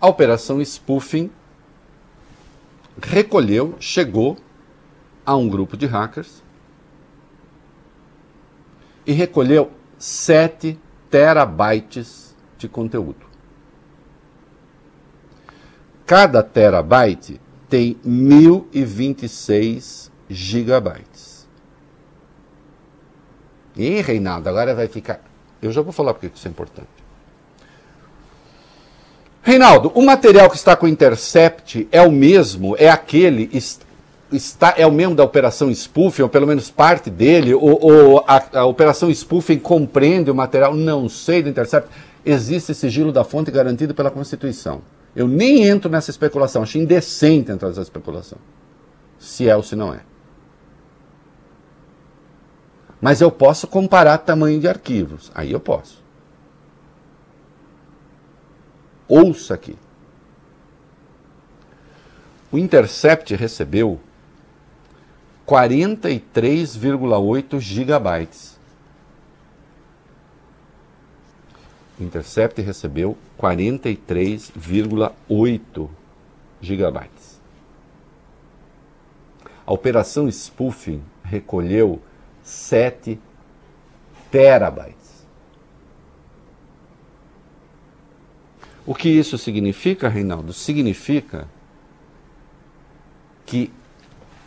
A 0.00 0.08
operação 0.08 0.60
spoofing 0.60 1.30
recolheu, 3.00 3.76
chegou 3.78 4.36
a 5.24 5.36
um 5.36 5.48
grupo 5.48 5.76
de 5.76 5.86
hackers 5.86 6.42
e 9.06 9.12
recolheu 9.12 9.70
7 9.98 10.78
terabytes 11.08 12.36
de 12.56 12.68
conteúdo. 12.68 13.27
Cada 16.08 16.42
terabyte 16.42 17.40
tem 17.68 17.96
1026 18.02 20.10
gigabytes. 20.26 21.46
E 23.76 24.00
Reinaldo, 24.00 24.48
agora 24.48 24.74
vai 24.74 24.88
ficar. 24.88 25.20
Eu 25.60 25.70
já 25.70 25.82
vou 25.82 25.92
falar 25.92 26.14
porque 26.14 26.30
isso 26.34 26.48
é 26.48 26.50
importante. 26.50 26.88
Reinaldo, 29.42 29.92
o 29.94 30.02
material 30.02 30.48
que 30.48 30.56
está 30.56 30.74
com 30.74 30.86
o 30.86 30.88
Intercept 30.88 31.86
é 31.92 32.00
o 32.00 32.10
mesmo, 32.10 32.74
é 32.78 32.88
aquele, 32.88 33.50
está, 34.32 34.72
é 34.78 34.86
o 34.86 34.92
mesmo 34.92 35.14
da 35.14 35.24
operação 35.24 35.70
spoofing, 35.70 36.22
ou 36.22 36.28
pelo 36.30 36.46
menos 36.46 36.70
parte 36.70 37.10
dele, 37.10 37.52
ou, 37.52 37.78
ou 37.82 38.24
a, 38.26 38.60
a, 38.60 38.64
operação 38.64 39.10
spoofing 39.10 39.58
compreende 39.58 40.30
o 40.30 40.34
material? 40.34 40.74
Não 40.74 41.06
sei 41.06 41.42
do 41.42 41.50
Intercept. 41.50 41.90
Existe 42.24 42.74
sigilo 42.74 43.12
da 43.12 43.24
fonte 43.24 43.50
garantido 43.50 43.94
pela 43.94 44.10
Constituição. 44.10 44.80
Eu 45.14 45.26
nem 45.26 45.66
entro 45.66 45.90
nessa 45.90 46.10
especulação, 46.10 46.62
acho 46.62 46.78
indecente 46.78 47.50
entrar 47.50 47.68
nessa 47.68 47.82
especulação. 47.82 48.38
Se 49.18 49.48
é 49.48 49.56
ou 49.56 49.62
se 49.62 49.74
não 49.74 49.92
é. 49.92 50.00
Mas 53.00 53.20
eu 53.20 53.30
posso 53.30 53.66
comparar 53.66 54.18
tamanho 54.18 54.60
de 54.60 54.68
arquivos. 54.68 55.32
Aí 55.34 55.52
eu 55.52 55.60
posso. 55.60 56.02
Ouça 59.06 59.54
aqui. 59.54 59.78
O 62.50 62.58
Intercept 62.58 63.34
recebeu 63.34 64.00
43,8 65.46 67.60
gigabytes. 67.60 68.58
O 71.48 71.52
Intercept 72.00 72.62
recebeu 72.62 73.18
43,8 73.38 75.88
gigabytes. 76.60 77.38
A 79.66 79.72
operação 79.72 80.28
spoofing 80.28 81.02
recolheu 81.22 82.00
7 82.42 83.20
terabytes. 84.30 85.26
O 88.86 88.94
que 88.94 89.10
isso 89.10 89.36
significa, 89.36 90.08
Reinaldo? 90.08 90.54
Significa 90.54 91.46
que 93.44 93.70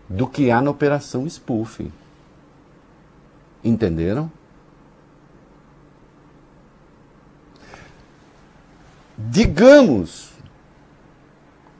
do 0.09 0.25
que 0.27 0.49
há 0.49 0.59
na 0.61 0.71
operação 0.71 1.27
spoofing. 1.27 1.91
Entenderam? 3.63 4.31
Digamos, 9.17 10.31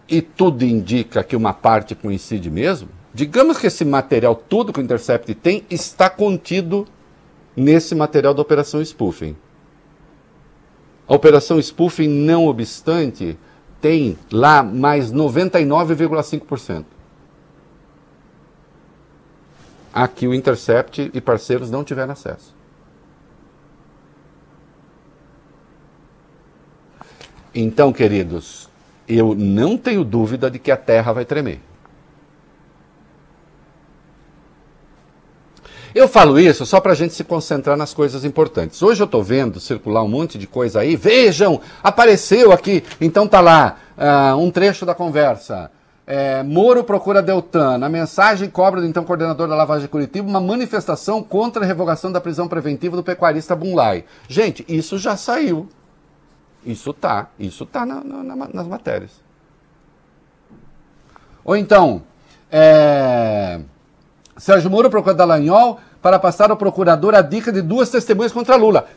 e 0.08 0.22
tudo 0.22 0.64
indica 0.64 1.24
que 1.24 1.36
uma 1.36 1.54
parte 1.54 1.96
coincide 1.96 2.52
mesmo, 2.52 3.01
digamos 3.14 3.58
que 3.58 3.68
esse 3.68 3.86
material, 3.86 4.36
tudo 4.36 4.74
que 4.74 4.80
o 4.80 4.84
Intercept 4.84 5.34
tem, 5.36 5.66
está 5.70 6.10
contido 6.10 6.88
nesse 7.56 7.94
material 7.96 8.34
da 8.34 8.42
operação 8.42 8.82
spoofing. 8.82 9.36
A 11.08 11.14
operação 11.14 11.60
spoofing, 11.60 12.08
não 12.08 12.48
obstante, 12.48 13.38
tem 13.82 14.18
lá 14.32 14.64
mais 14.64 15.12
99,5%. 15.12 16.86
a 19.94 20.08
que 20.08 20.28
o 20.28 20.34
Intercept 20.34 21.12
e 21.14 21.22
parceiros 21.22 21.70
não 21.70 21.84
tiveram 21.84 22.14
acesso. 22.14 22.56
Então, 27.54 27.92
queridos, 27.92 28.70
eu 29.08 29.36
não 29.36 29.78
tenho 29.78 30.06
dúvida 30.06 30.50
de 30.50 30.58
que 30.58 30.72
a 30.72 30.78
terra 30.78 31.12
vai 31.12 31.26
tremer. 31.26 31.60
Eu 35.94 36.08
falo 36.08 36.40
isso 36.40 36.66
só 36.66 36.80
para 36.80 36.94
a 36.94 36.96
gente 36.96 37.14
se 37.14 37.24
concentrar 37.24 37.76
nas 37.76 37.94
coisas 37.94 38.24
importantes. 38.24 38.82
Hoje 38.82 39.02
eu 39.02 39.06
estou 39.06 39.22
vendo 39.22 39.60
circular 39.60 40.04
um 40.04 40.08
monte 40.08 40.38
de 40.38 40.48
coisa 40.48 40.80
aí. 40.80 40.96
Vejam, 40.96 41.60
apareceu 41.84 42.52
aqui. 42.52 42.84
Então 43.00 43.28
tá 43.28 43.42
lá 43.42 43.78
uh, 43.98 44.38
um 44.38 44.50
trecho 44.50 44.86
da 44.86 44.96
conversa. 44.96 45.70
É, 46.08 46.44
Moro 46.44 46.84
procura 46.84 47.22
Deltan. 47.22 47.78
Na 47.78 47.90
mensagem 47.90 48.50
cobra 48.50 48.80
do 48.80 48.88
então 48.88 49.04
coordenador 49.04 49.48
da 49.48 49.56
lavagem 49.56 49.84
de 49.84 49.88
Curitiba 49.90 50.28
uma 50.28 50.40
manifestação 50.40 51.22
contra 51.22 51.64
a 51.64 51.68
revogação 51.68 52.12
da 52.12 52.22
prisão 52.22 52.48
preventiva 52.48 52.96
do 52.96 53.04
pecuarista 53.04 53.56
Bunlai. 53.56 54.06
Gente, 54.28 54.66
isso 54.70 54.98
já 54.98 55.18
saiu. 55.18 55.68
Isso 56.66 56.94
tá. 56.94 57.30
Isso 57.38 57.66
tá 57.66 57.86
na, 57.86 58.04
na, 58.04 58.48
nas 58.54 58.68
matérias. 58.68 59.12
Ou 61.44 61.58
então, 61.58 62.04
é... 62.52 63.60
Sérgio 64.42 64.72
Moro 64.72 64.90
procura 64.90 65.14
Dallagnol 65.14 65.80
para 66.02 66.18
passar 66.18 66.50
ao 66.50 66.58
procurador 66.58 67.14
a 67.14 67.22
dica 67.22 67.52
de 67.52 67.62
duas 67.62 67.92
testemunhas 67.92 68.32
contra 68.32 68.56
Lula. 68.56 68.88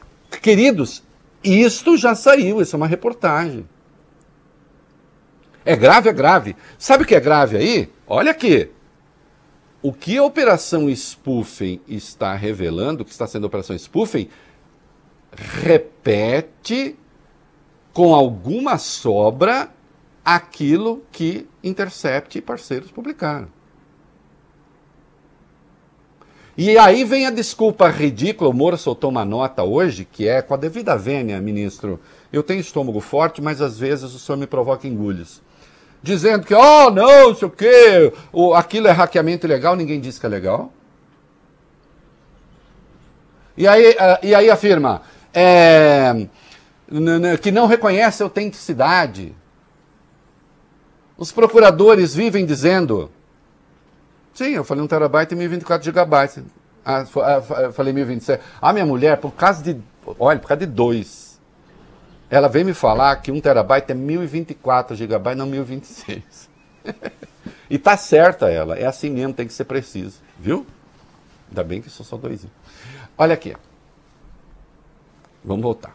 Queridos, 0.40 1.02
isto 1.44 1.98
já 1.98 2.14
saiu, 2.14 2.62
isso 2.62 2.74
é 2.74 2.78
uma 2.78 2.86
reportagem. 2.86 3.68
É 5.62 5.76
grave, 5.76 6.08
é 6.08 6.14
grave. 6.14 6.56
Sabe 6.78 7.04
o 7.04 7.06
que 7.06 7.14
é 7.14 7.20
grave 7.20 7.58
aí? 7.58 7.92
Olha 8.06 8.30
aqui. 8.30 8.70
O 9.82 9.92
que 9.92 10.16
a 10.16 10.24
Operação 10.24 10.88
Spoofing 10.88 11.78
está 11.86 12.32
revelando, 12.34 13.04
que 13.04 13.10
está 13.10 13.26
sendo 13.26 13.44
a 13.44 13.48
Operação 13.48 13.76
Spoofing, 13.76 14.30
repete 15.30 16.96
com 17.92 18.14
alguma 18.14 18.78
sobra 18.78 19.68
aquilo 20.24 21.04
que 21.12 21.46
Intercept 21.62 22.38
e 22.38 22.40
parceiros 22.40 22.90
publicaram. 22.90 23.48
E 26.56 26.78
aí 26.78 27.04
vem 27.04 27.26
a 27.26 27.30
desculpa 27.30 27.88
ridícula. 27.88 28.50
O 28.50 28.52
Moura 28.52 28.76
soltou 28.76 29.10
uma 29.10 29.24
nota 29.24 29.64
hoje 29.64 30.04
que 30.04 30.28
é 30.28 30.40
com 30.40 30.54
a 30.54 30.56
devida 30.56 30.96
vênia, 30.96 31.40
ministro. 31.40 32.00
Eu 32.32 32.42
tenho 32.42 32.60
estômago 32.60 33.00
forte, 33.00 33.42
mas 33.42 33.60
às 33.60 33.78
vezes 33.78 34.14
o 34.14 34.18
senhor 34.18 34.38
me 34.38 34.46
provoca 34.46 34.86
engulhos. 34.86 35.42
Dizendo 36.02 36.46
que, 36.46 36.54
oh, 36.54 36.90
não, 36.90 37.34
sei 37.34 37.48
o 37.48 37.50
quê, 37.50 38.12
aquilo 38.54 38.86
é 38.86 38.92
hackeamento 38.92 39.46
ilegal, 39.46 39.74
ninguém 39.74 40.00
disse 40.00 40.20
que 40.20 40.26
é 40.26 40.28
legal. 40.28 40.72
E 43.56 43.66
aí, 43.66 43.90
uh, 43.92 44.18
e 44.22 44.34
aí 44.34 44.50
afirma 44.50 45.02
é, 45.32 46.26
que 47.42 47.50
não 47.50 47.66
reconhece 47.66 48.22
a 48.22 48.26
autenticidade. 48.26 49.34
Os 51.16 51.32
procuradores 51.32 52.14
vivem 52.14 52.44
dizendo 52.46 53.10
Sim, 54.34 54.50
eu 54.50 54.64
falei 54.64 54.82
um 54.82 54.86
terabyte 54.86 55.32
e 55.32 55.36
1024 55.36 55.84
gigabytes. 55.84 56.42
Ah, 56.84 57.04
ah 57.04 57.72
falei 57.72 57.92
1027. 57.92 58.42
A 58.60 58.72
minha 58.72 58.84
mulher, 58.84 59.16
por 59.18 59.32
causa 59.32 59.62
de. 59.62 59.80
Olha, 60.18 60.38
por 60.38 60.48
causa 60.48 60.66
de 60.66 60.72
dois. 60.72 61.40
Ela 62.28 62.48
veio 62.48 62.66
me 62.66 62.74
falar 62.74 63.14
que 63.16 63.30
um 63.30 63.40
terabyte 63.40 63.92
é 63.92 63.94
1024 63.94 64.96
gigabytes, 64.96 65.38
não 65.38 65.46
1026. 65.46 66.50
e 67.70 67.78
tá 67.78 67.96
certa 67.96 68.50
ela. 68.50 68.76
É 68.76 68.86
assim 68.86 69.08
mesmo, 69.10 69.32
tem 69.32 69.46
que 69.46 69.52
ser 69.52 69.64
preciso. 69.64 70.20
Viu? 70.38 70.66
Ainda 71.48 71.62
bem 71.62 71.80
que 71.80 71.88
sou 71.88 72.04
só 72.04 72.16
dois. 72.16 72.44
Olha 73.16 73.34
aqui. 73.34 73.54
Vamos 75.44 75.62
voltar. 75.62 75.94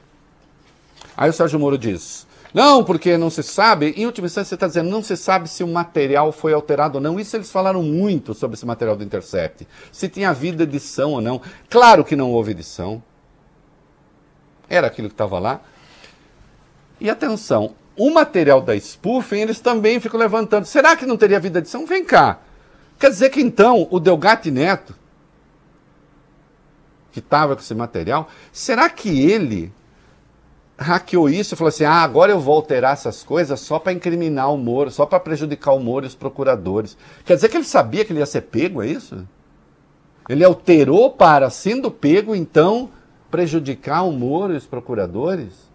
Aí 1.18 1.30
o 1.30 1.34
Sérgio 1.34 1.60
Moro 1.60 1.78
diz: 1.78 2.26
não, 2.54 2.84
porque 2.84 3.18
não 3.18 3.30
se 3.30 3.44
sabe. 3.44 3.94
Em 3.96 4.06
última 4.06 4.28
instância, 4.28 4.50
você 4.50 4.56
está 4.56 4.68
dizendo, 4.68 4.90
não 4.90 5.04
se 5.04 5.16
sabe 5.16 5.48
se 5.48 5.64
o 5.64 5.68
material 5.68 6.32
foi 6.32 6.54
alterado 6.54 6.98
ou 6.98 7.02
não. 7.02 7.20
Isso 7.20 7.36
eles 7.36 7.52
falaram 7.52 7.84
muito 7.84 8.34
sobre 8.34 8.56
esse 8.56 8.66
material 8.66 8.96
do 8.96 9.04
Intercept. 9.04 9.68
Se 9.92 10.10
tinha 10.10 10.32
havido 10.32 10.64
edição 10.64 11.12
ou 11.12 11.22
não. 11.22 11.42
Claro 11.70 12.04
que 12.04 12.16
não 12.16 12.32
houve 12.32 12.52
edição. 12.52 13.04
Era 14.68 14.88
aquilo 14.88 15.10
que 15.10 15.14
estava 15.14 15.38
lá. 15.38 15.62
E 17.00 17.10
atenção, 17.10 17.76
o 17.96 18.10
material 18.12 18.62
da 18.62 18.76
spoofing, 18.76 19.40
eles 19.40 19.60
também 19.60 20.00
ficam 20.00 20.20
levantando. 20.20 20.66
Será 20.66 20.96
que 20.96 21.06
não 21.06 21.18
teria 21.18 21.38
havido 21.38 21.60
edição? 21.60 21.86
Vem 21.86 22.04
cá. 22.04 22.40
Quer 23.00 23.10
dizer 23.10 23.30
que 23.30 23.42
então 23.42 23.88
o 23.90 24.00
Delgatti 24.00 24.52
Neto, 24.52 24.96
que 27.12 27.20
estava 27.20 27.56
com 27.56 27.62
esse 27.62 27.74
material, 27.74 28.28
será 28.52 28.90
que 28.90 29.32
ele 29.32 29.72
hackeou 30.80 31.30
isso 31.30 31.54
e 31.54 31.58
falou 31.58 31.70
assim: 31.70 31.84
ah, 31.84 32.02
agora 32.02 32.32
eu 32.32 32.40
vou 32.40 32.56
alterar 32.56 32.94
essas 32.94 33.22
coisas 33.22 33.60
só 33.60 33.78
para 33.78 33.92
incriminar 33.92 34.52
o 34.54 34.58
Moro, 34.58 34.90
só 34.90 35.06
para 35.06 35.20
prejudicar 35.20 35.74
o 35.74 35.80
Moro 35.80 36.06
e 36.06 36.08
os 36.08 36.16
procuradores. 36.16 36.98
Quer 37.26 37.36
dizer 37.36 37.50
que 37.50 37.58
ele 37.58 37.66
sabia 37.66 38.06
que 38.06 38.14
ele 38.14 38.20
ia 38.20 38.26
ser 38.26 38.42
pego, 38.42 38.82
é 38.82 38.88
isso? 38.88 39.28
Ele 40.28 40.44
alterou 40.44 41.12
para, 41.12 41.50
sendo 41.50 41.92
pego, 41.92 42.34
então, 42.34 42.90
prejudicar 43.30 44.04
o 44.04 44.12
Moro 44.12 44.54
e 44.54 44.58
os 44.58 44.66
procuradores? 44.66 45.70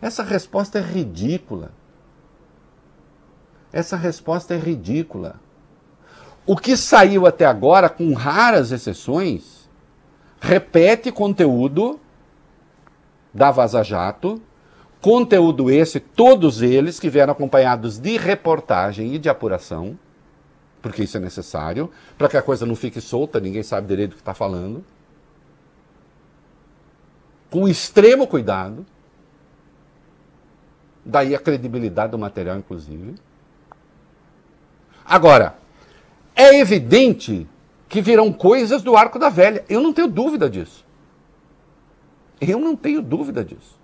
Essa 0.00 0.22
resposta 0.22 0.78
é 0.78 0.82
ridícula. 0.82 1.70
Essa 3.72 3.96
resposta 3.96 4.54
é 4.54 4.58
ridícula. 4.58 5.36
O 6.44 6.56
que 6.56 6.76
saiu 6.76 7.26
até 7.26 7.46
agora, 7.46 7.88
com 7.88 8.12
raras 8.12 8.72
exceções, 8.72 9.70
repete 10.40 11.12
conteúdo 11.12 12.00
da 13.32 13.50
Vaza 13.50 13.82
Jato. 13.82 14.40
Conteúdo 15.00 15.70
esse, 15.70 15.98
todos 15.98 16.62
eles 16.62 17.00
que 17.00 17.10
vieram 17.10 17.32
acompanhados 17.32 17.98
de 17.98 18.16
reportagem 18.16 19.14
e 19.14 19.18
de 19.18 19.28
apuração, 19.28 19.98
porque 20.80 21.02
isso 21.02 21.16
é 21.16 21.20
necessário, 21.20 21.90
para 22.16 22.28
que 22.28 22.36
a 22.36 22.42
coisa 22.42 22.64
não 22.64 22.76
fique 22.76 23.00
solta, 23.00 23.40
ninguém 23.40 23.64
sabe 23.64 23.88
direito 23.88 24.10
do 24.10 24.14
que 24.14 24.22
está 24.22 24.34
falando. 24.34 24.84
Com 27.50 27.68
extremo 27.68 28.26
cuidado. 28.26 28.86
Daí 31.04 31.34
a 31.34 31.38
credibilidade 31.38 32.12
do 32.12 32.18
material, 32.18 32.56
inclusive. 32.56 33.16
Agora, 35.04 35.56
é 36.34 36.60
evidente 36.60 37.46
que 37.88 38.00
virão 38.00 38.32
coisas 38.32 38.82
do 38.82 38.96
arco 38.96 39.18
da 39.18 39.28
velha. 39.28 39.64
Eu 39.68 39.80
não 39.80 39.92
tenho 39.92 40.08
dúvida 40.08 40.48
disso. 40.48 40.84
Eu 42.44 42.58
não 42.58 42.74
tenho 42.74 43.00
dúvida 43.00 43.44
disso. 43.44 43.78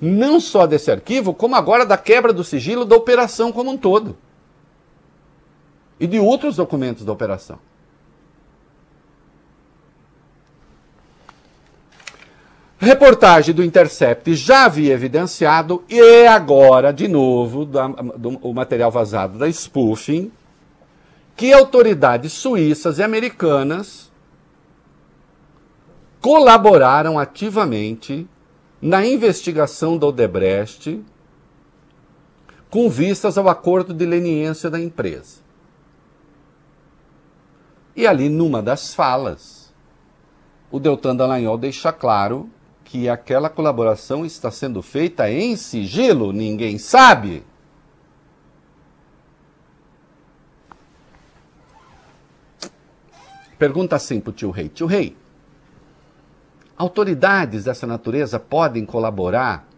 Não 0.00 0.40
só 0.40 0.66
desse 0.66 0.90
arquivo, 0.90 1.32
como 1.32 1.54
agora 1.54 1.86
da 1.86 1.96
quebra 1.96 2.32
do 2.32 2.42
sigilo 2.42 2.84
da 2.84 2.96
operação 2.96 3.52
como 3.52 3.70
um 3.70 3.76
todo. 3.76 4.16
E 6.00 6.08
de 6.08 6.18
outros 6.18 6.56
documentos 6.56 7.04
da 7.04 7.12
operação. 7.12 7.58
Reportagem 12.78 13.54
do 13.54 13.62
Intercept 13.62 14.34
já 14.34 14.64
havia 14.64 14.94
evidenciado, 14.94 15.84
e 15.88 16.26
agora, 16.26 16.92
de 16.92 17.06
novo, 17.06 17.66
da, 17.66 17.86
do, 17.86 18.38
o 18.38 18.54
material 18.54 18.90
vazado 18.90 19.38
da 19.38 19.46
spoofing, 19.48 20.32
que 21.36 21.52
autoridades 21.52 22.32
suíças 22.32 22.98
e 22.98 23.02
americanas 23.02 24.09
colaboraram 26.20 27.18
ativamente 27.18 28.28
na 28.80 29.04
investigação 29.04 29.96
da 29.98 30.06
Odebrecht 30.06 31.02
com 32.68 32.88
vistas 32.88 33.36
ao 33.36 33.48
acordo 33.48 33.92
de 33.92 34.06
leniência 34.06 34.70
da 34.70 34.78
empresa. 34.78 35.40
E 37.96 38.06
ali, 38.06 38.28
numa 38.28 38.62
das 38.62 38.94
falas, 38.94 39.74
o 40.70 40.78
Deltan 40.78 41.16
Dallagnol 41.16 41.58
deixa 41.58 41.92
claro 41.92 42.48
que 42.84 43.08
aquela 43.08 43.48
colaboração 43.48 44.24
está 44.24 44.50
sendo 44.50 44.82
feita 44.82 45.30
em 45.30 45.56
sigilo, 45.56 46.32
ninguém 46.32 46.78
sabe. 46.78 47.44
Pergunta 53.58 53.96
assim 53.96 54.20
para 54.20 54.30
o 54.30 54.32
tio 54.32 54.50
Rei: 54.50 54.68
Tio 54.68 54.86
Rei, 54.86 55.16
Autoridades 56.80 57.64
dessa 57.64 57.86
natureza 57.86 58.40
podem 58.40 58.86
colaborar 58.86 59.68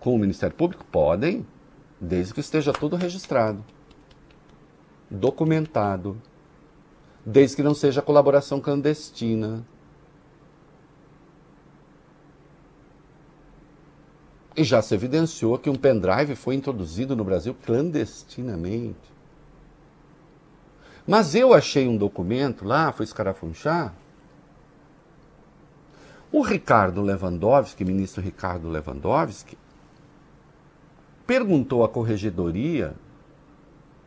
com 0.00 0.14
o 0.14 0.18
Ministério 0.18 0.56
Público? 0.56 0.86
Podem, 0.90 1.46
desde 2.00 2.32
que 2.32 2.40
esteja 2.40 2.72
tudo 2.72 2.96
registrado, 2.96 3.62
documentado, 5.10 6.18
desde 7.26 7.56
que 7.56 7.62
não 7.62 7.74
seja 7.74 8.00
colaboração 8.00 8.58
clandestina. 8.58 9.66
E 14.56 14.64
já 14.64 14.80
se 14.80 14.94
evidenciou 14.94 15.58
que 15.58 15.68
um 15.68 15.76
pendrive 15.76 16.34
foi 16.34 16.54
introduzido 16.54 17.14
no 17.14 17.22
Brasil 17.22 17.54
clandestinamente. 17.66 19.12
Mas 21.06 21.34
eu 21.34 21.52
achei 21.52 21.86
um 21.86 21.98
documento 21.98 22.64
lá, 22.64 22.90
fui 22.92 23.04
escarafunchar, 23.04 23.94
o 26.32 26.42
Ricardo 26.42 27.02
Lewandowski, 27.02 27.84
ministro 27.84 28.22
Ricardo 28.22 28.68
Lewandowski, 28.68 29.56
perguntou 31.26 31.84
à 31.84 31.88
corregedoria 31.88 32.94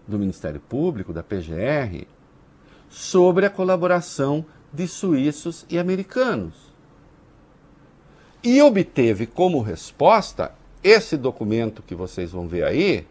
do 0.07 0.17
Ministério 0.17 0.59
Público, 0.59 1.13
da 1.13 1.23
PGR, 1.23 2.07
sobre 2.89 3.45
a 3.45 3.49
colaboração 3.49 4.45
de 4.73 4.87
suíços 4.87 5.65
e 5.69 5.77
americanos. 5.77 6.73
E 8.43 8.61
obteve 8.61 9.27
como 9.27 9.61
resposta 9.61 10.53
esse 10.83 11.17
documento 11.17 11.83
que 11.83 11.93
vocês 11.93 12.31
vão 12.31 12.47
ver 12.47 12.63
aí, 12.63 13.05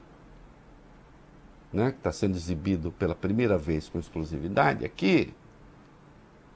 né, 1.73 1.91
que 1.91 1.99
está 1.99 2.11
sendo 2.11 2.37
exibido 2.37 2.91
pela 2.93 3.15
primeira 3.15 3.59
vez 3.59 3.89
com 3.89 3.99
exclusividade 3.99 4.85
aqui, 4.85 5.35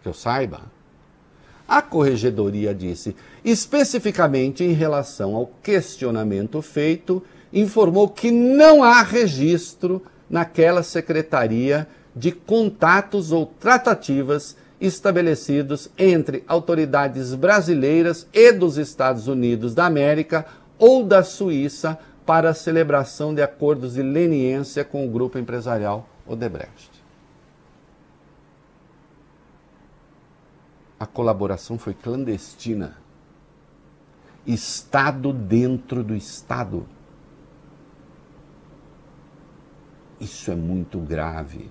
que 0.02 0.08
eu 0.08 0.14
saiba. 0.14 0.62
A 1.72 1.80
corregedoria 1.80 2.74
disse, 2.74 3.16
especificamente 3.42 4.62
em 4.62 4.74
relação 4.74 5.35
ao 5.35 5.46
questionamento 5.62 6.61
feito, 6.61 7.22
informou 7.50 8.11
que 8.11 8.30
não 8.30 8.85
há 8.85 9.00
registro 9.00 10.02
naquela 10.28 10.82
secretaria 10.82 11.88
de 12.14 12.30
contatos 12.30 13.32
ou 13.32 13.46
tratativas 13.46 14.54
estabelecidos 14.78 15.88
entre 15.96 16.44
autoridades 16.46 17.35
brasileiras 17.35 18.26
e 18.35 18.52
dos 18.52 18.76
Estados 18.76 19.26
Unidos 19.26 19.74
da 19.74 19.87
América 19.87 20.44
ou 20.78 21.02
da 21.02 21.22
Suíça 21.22 21.98
para 22.26 22.50
a 22.50 22.54
celebração 22.54 23.35
de 23.35 23.40
acordos 23.40 23.94
de 23.94 24.02
leniência 24.02 24.85
com 24.85 25.06
o 25.06 25.11
grupo 25.11 25.38
empresarial 25.38 26.06
Odebrecht. 26.26 26.91
A 31.02 31.06
colaboração 31.06 31.80
foi 31.80 31.94
clandestina. 31.94 32.96
Estado 34.46 35.32
dentro 35.32 36.04
do 36.04 36.14
Estado. 36.14 36.86
Isso 40.20 40.52
é 40.52 40.54
muito 40.54 41.00
grave. 41.00 41.68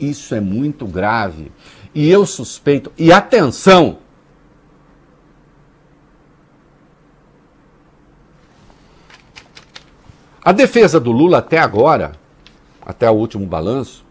Isso 0.00 0.34
é 0.34 0.40
muito 0.40 0.86
grave. 0.86 1.52
E 1.94 2.08
eu 2.08 2.24
suspeito, 2.24 2.90
e 2.96 3.12
atenção! 3.12 3.98
A 10.42 10.52
defesa 10.52 10.98
do 10.98 11.12
Lula 11.12 11.40
até 11.40 11.58
agora, 11.58 12.12
até 12.80 13.10
o 13.10 13.14
último 13.14 13.44
balanço, 13.44 14.06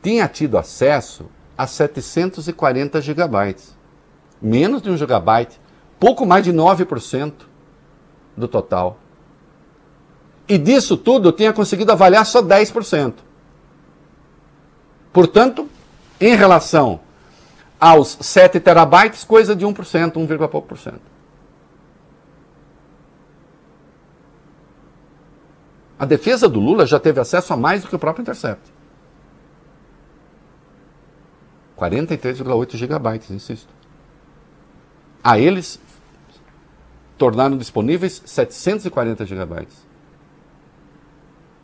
tinha 0.00 0.28
tido 0.28 0.56
acesso 0.56 1.28
a 1.60 1.66
740 1.66 3.02
gigabytes. 3.02 3.76
Menos 4.40 4.80
de 4.80 4.88
um 4.88 4.96
gigabyte, 4.96 5.60
pouco 5.98 6.24
mais 6.24 6.42
de 6.42 6.54
9% 6.54 7.34
do 8.34 8.48
total. 8.48 8.98
E 10.48 10.56
disso 10.56 10.96
tudo 10.96 11.30
tinha 11.30 11.52
conseguido 11.52 11.92
avaliar 11.92 12.24
só 12.24 12.40
10%. 12.40 13.12
Portanto, 15.12 15.68
em 16.18 16.34
relação 16.34 17.00
aos 17.78 18.16
7 18.22 18.58
terabytes, 18.58 19.22
coisa 19.22 19.54
de 19.54 19.66
1%, 19.66 20.16
1, 20.16 20.48
pouco 20.48 20.66
por 20.66 20.78
cento. 20.78 21.02
A 25.98 26.06
defesa 26.06 26.48
do 26.48 26.58
Lula 26.58 26.86
já 26.86 26.98
teve 26.98 27.20
acesso 27.20 27.52
a 27.52 27.56
mais 27.58 27.82
do 27.82 27.88
que 27.88 27.96
o 27.96 27.98
próprio 27.98 28.22
Intercept. 28.22 28.79
43,8 31.80 32.76
gigabytes, 32.76 33.30
insisto. 33.30 33.72
A 35.24 35.38
eles 35.38 35.80
tornaram 37.16 37.56
disponíveis 37.56 38.20
740 38.24 39.24
gigabytes. 39.24 39.88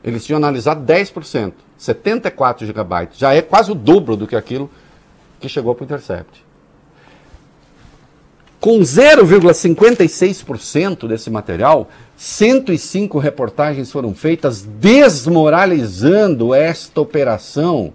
Eles 0.03 0.25
tinham 0.25 0.39
analisado 0.39 0.91
10%, 0.91 1.53
74 1.77 2.67
GB. 2.67 3.09
Já 3.13 3.35
é 3.35 3.43
quase 3.43 3.71
o 3.73 3.75
dobro 3.75 4.17
do 4.17 4.27
que 4.27 4.37
aquilo 4.37 4.71
que 5.41 5.49
chegou 5.49 5.75
para 5.75 5.83
o 5.83 5.85
Intercept. 5.85 6.47
Com 8.61 8.81
0,56% 8.81 11.07
desse 11.07 11.31
material, 11.31 11.89
105 12.17 13.19
reportagens 13.19 13.93
foram 13.93 14.15
feitas 14.15 14.63
desmoralizando 14.63 16.55
esta 16.55 16.99
operação. 17.01 17.93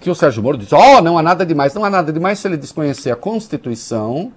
Que 0.00 0.10
o 0.10 0.14
Sérgio 0.14 0.42
Moro 0.42 0.58
disse: 0.58 0.74
Ó, 0.74 0.98
oh, 0.98 1.02
não 1.02 1.18
há 1.18 1.22
nada 1.22 1.44
demais. 1.44 1.74
Não 1.74 1.84
há 1.84 1.90
nada 1.90 2.12
demais 2.12 2.38
se 2.38 2.46
ele 2.46 2.56
desconhecer 2.56 3.10
a 3.10 3.16
Constituição 3.16 4.32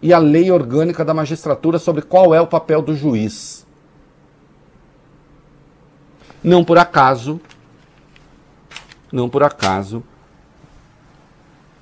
e 0.00 0.12
a 0.12 0.18
lei 0.18 0.50
orgânica 0.50 1.04
da 1.04 1.12
magistratura 1.12 1.78
sobre 1.78 2.02
qual 2.02 2.34
é 2.34 2.40
o 2.40 2.46
papel 2.46 2.80
do 2.80 2.94
juiz. 2.94 3.66
Não 6.42 6.64
por 6.64 6.78
acaso, 6.78 7.40
não 9.12 9.28
por 9.28 9.42
acaso, 9.42 10.04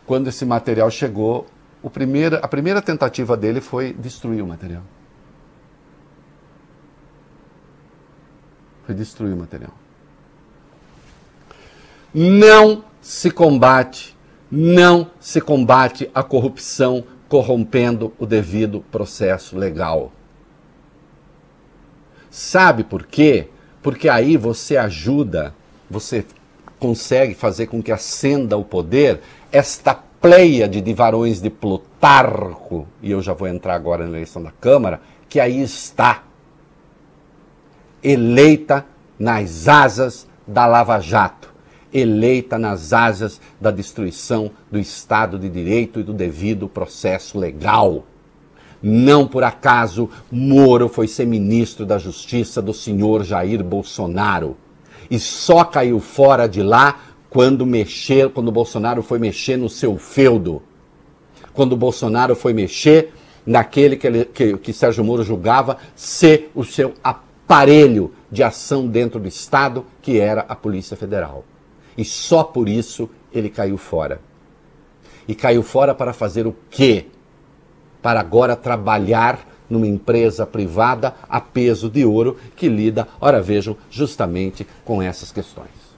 quando 0.06 0.28
esse 0.28 0.44
material 0.44 0.90
chegou, 0.90 1.46
o 1.82 1.90
a 2.42 2.48
primeira 2.48 2.82
tentativa 2.82 3.36
dele 3.36 3.60
foi 3.60 3.92
destruir 3.92 4.42
o 4.42 4.46
material. 4.46 4.82
Foi 8.84 8.94
destruir 8.94 9.34
o 9.34 9.36
material. 9.36 9.72
Não 12.18 12.82
se 13.00 13.30
combate, 13.30 14.16
não 14.50 15.10
se 15.20 15.40
combate 15.40 16.10
a 16.14 16.22
corrupção 16.22 17.04
corrompendo 17.28 18.12
o 18.18 18.24
devido 18.24 18.80
processo 18.90 19.56
legal. 19.58 20.10
Sabe 22.30 22.82
por 22.84 23.06
quê? 23.06 23.50
porque 23.86 24.08
aí 24.08 24.36
você 24.36 24.76
ajuda, 24.76 25.54
você 25.88 26.26
consegue 26.76 27.34
fazer 27.34 27.68
com 27.68 27.80
que 27.80 27.92
ascenda 27.92 28.56
o 28.56 28.64
poder 28.64 29.20
esta 29.52 29.94
pleia 29.94 30.68
de 30.68 30.92
varões 30.92 31.40
de 31.40 31.48
Plutarco, 31.48 32.88
e 33.00 33.12
eu 33.12 33.22
já 33.22 33.32
vou 33.32 33.46
entrar 33.46 33.76
agora 33.76 34.02
na 34.02 34.10
eleição 34.10 34.42
da 34.42 34.50
Câmara, 34.50 35.00
que 35.28 35.38
aí 35.38 35.62
está, 35.62 36.24
eleita 38.02 38.84
nas 39.16 39.68
asas 39.68 40.26
da 40.44 40.66
Lava 40.66 40.98
Jato, 40.98 41.54
eleita 41.98 42.58
nas 42.58 42.92
asas 42.92 43.40
da 43.60 43.70
destruição 43.70 44.50
do 44.70 44.78
Estado 44.78 45.38
de 45.38 45.48
Direito 45.48 46.00
e 46.00 46.02
do 46.02 46.12
devido 46.12 46.68
processo 46.68 47.38
legal. 47.38 48.04
Não 48.82 49.26
por 49.26 49.42
acaso 49.42 50.10
Moro 50.30 50.88
foi 50.88 51.08
ser 51.08 51.26
ministro 51.26 51.86
da 51.86 51.98
Justiça 51.98 52.60
do 52.60 52.74
senhor 52.74 53.24
Jair 53.24 53.64
Bolsonaro. 53.64 54.56
E 55.10 55.18
só 55.18 55.64
caiu 55.64 55.98
fora 56.00 56.46
de 56.46 56.62
lá 56.62 57.00
quando 57.30 57.64
mexer, 57.64 58.28
quando 58.30 58.52
Bolsonaro 58.52 59.02
foi 59.02 59.18
mexer 59.18 59.56
no 59.56 59.68
seu 59.68 59.96
feudo. 59.96 60.62
Quando 61.54 61.76
Bolsonaro 61.76 62.36
foi 62.36 62.52
mexer 62.52 63.12
naquele 63.46 63.96
que, 63.96 64.06
ele, 64.06 64.24
que, 64.26 64.56
que 64.58 64.72
Sérgio 64.72 65.04
Moro 65.04 65.22
julgava 65.22 65.78
ser 65.94 66.50
o 66.54 66.64
seu 66.64 66.92
aparelho 67.02 68.12
de 68.30 68.42
ação 68.42 68.86
dentro 68.86 69.18
do 69.18 69.28
Estado, 69.28 69.86
que 70.02 70.18
era 70.18 70.44
a 70.48 70.54
Polícia 70.54 70.96
Federal. 70.96 71.44
E 71.96 72.04
só 72.04 72.44
por 72.44 72.68
isso 72.68 73.08
ele 73.32 73.50
caiu 73.50 73.76
fora. 73.76 74.20
E 75.26 75.34
caiu 75.34 75.62
fora 75.62 75.94
para 75.94 76.12
fazer 76.12 76.46
o 76.46 76.54
quê? 76.70 77.06
para 78.06 78.20
agora 78.20 78.54
trabalhar 78.54 79.44
numa 79.68 79.84
empresa 79.84 80.46
privada 80.46 81.12
a 81.28 81.40
peso 81.40 81.90
de 81.90 82.04
ouro 82.04 82.38
que 82.54 82.68
lida, 82.68 83.08
ora 83.20 83.42
vejam, 83.42 83.76
justamente 83.90 84.64
com 84.84 85.02
essas 85.02 85.32
questões. 85.32 85.96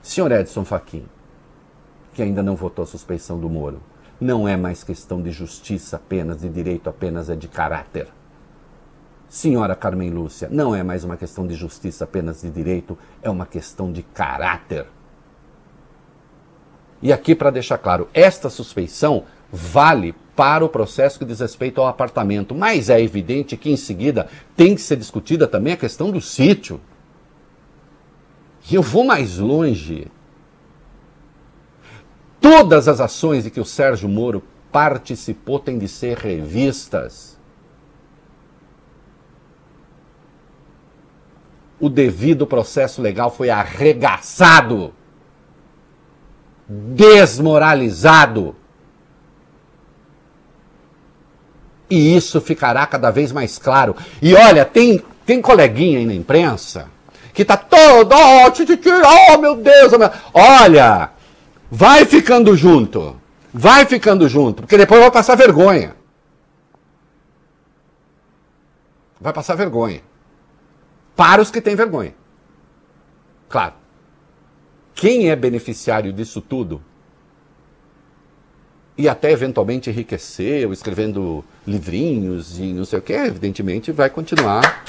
Senhor 0.00 0.30
Edson 0.30 0.64
Fachin, 0.64 1.04
que 2.14 2.22
ainda 2.22 2.44
não 2.44 2.54
votou 2.54 2.84
a 2.84 2.86
suspeição 2.86 3.40
do 3.40 3.50
Moro, 3.50 3.80
não 4.20 4.46
é 4.46 4.56
mais 4.56 4.84
questão 4.84 5.20
de 5.20 5.32
justiça 5.32 5.96
apenas, 5.96 6.42
de 6.42 6.48
direito 6.48 6.88
apenas, 6.88 7.28
é 7.28 7.34
de 7.34 7.48
caráter. 7.48 8.06
Senhora 9.28 9.76
Carmen 9.76 10.10
Lúcia, 10.10 10.48
não 10.50 10.74
é 10.74 10.82
mais 10.82 11.04
uma 11.04 11.16
questão 11.16 11.46
de 11.46 11.54
justiça 11.54 12.04
apenas 12.04 12.40
de 12.40 12.50
direito, 12.50 12.98
é 13.22 13.28
uma 13.28 13.44
questão 13.44 13.92
de 13.92 14.02
caráter. 14.02 14.86
E 17.02 17.12
aqui, 17.12 17.34
para 17.34 17.50
deixar 17.50 17.78
claro, 17.78 18.08
esta 18.12 18.50
suspeição 18.50 19.24
vale 19.52 20.14
para 20.34 20.64
o 20.64 20.68
processo 20.68 21.18
que 21.18 21.24
diz 21.24 21.40
respeito 21.40 21.80
ao 21.80 21.88
apartamento, 21.88 22.54
mas 22.54 22.90
é 22.90 23.00
evidente 23.00 23.56
que 23.56 23.70
em 23.70 23.76
seguida 23.76 24.28
tem 24.56 24.74
que 24.74 24.80
ser 24.80 24.96
discutida 24.96 25.46
também 25.46 25.74
a 25.74 25.76
questão 25.76 26.10
do 26.10 26.20
sítio. 26.20 26.80
E 28.70 28.74
eu 28.74 28.82
vou 28.82 29.04
mais 29.04 29.38
longe. 29.38 30.10
Todas 32.40 32.88
as 32.88 33.00
ações 33.00 33.44
de 33.44 33.50
que 33.50 33.60
o 33.60 33.64
Sérgio 33.64 34.08
Moro 34.08 34.42
participou 34.70 35.58
têm 35.58 35.78
de 35.78 35.88
ser 35.88 36.16
revistas. 36.16 37.37
O 41.80 41.88
devido 41.88 42.46
processo 42.46 43.00
legal 43.00 43.30
foi 43.30 43.50
arregaçado 43.50 44.92
desmoralizado. 46.68 48.54
E 51.88 52.14
isso 52.14 52.40
ficará 52.40 52.86
cada 52.86 53.10
vez 53.10 53.32
mais 53.32 53.58
claro. 53.58 53.96
E 54.20 54.34
olha, 54.34 54.64
tem, 54.64 55.02
tem 55.24 55.40
coleguinha 55.40 55.98
aí 55.98 56.06
na 56.06 56.14
imprensa 56.14 56.90
que 57.38 57.44
tá 57.44 57.56
todo, 57.56 58.12
oh, 58.12 58.50
tch, 58.50 58.64
tch, 58.64 58.88
oh 59.30 59.38
meu 59.38 59.54
Deus, 59.54 59.92
oh, 59.92 59.98
meu... 59.98 60.10
olha, 60.34 61.10
vai 61.70 62.04
ficando 62.04 62.56
junto, 62.56 63.16
vai 63.54 63.86
ficando 63.86 64.28
junto, 64.28 64.62
porque 64.62 64.76
depois 64.76 65.00
vai 65.00 65.10
passar 65.12 65.36
vergonha. 65.36 65.94
Vai 69.20 69.32
passar 69.32 69.54
vergonha. 69.54 70.00
Para 71.18 71.42
os 71.42 71.50
que 71.50 71.60
têm 71.60 71.74
vergonha. 71.74 72.14
Claro. 73.48 73.74
Quem 74.94 75.30
é 75.30 75.34
beneficiário 75.34 76.12
disso 76.12 76.40
tudo 76.40 76.80
e 78.96 79.08
até 79.08 79.32
eventualmente 79.32 79.90
enriqueceu, 79.90 80.72
escrevendo 80.72 81.44
livrinhos 81.66 82.60
e 82.60 82.72
não 82.72 82.84
sei 82.84 83.00
o 83.00 83.02
que, 83.02 83.12
evidentemente 83.14 83.90
vai 83.90 84.08
continuar 84.08 84.84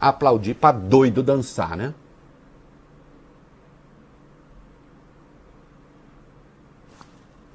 a 0.00 0.08
aplaudir 0.08 0.54
para 0.54 0.72
doido 0.78 1.22
dançar, 1.22 1.76
né? 1.76 1.92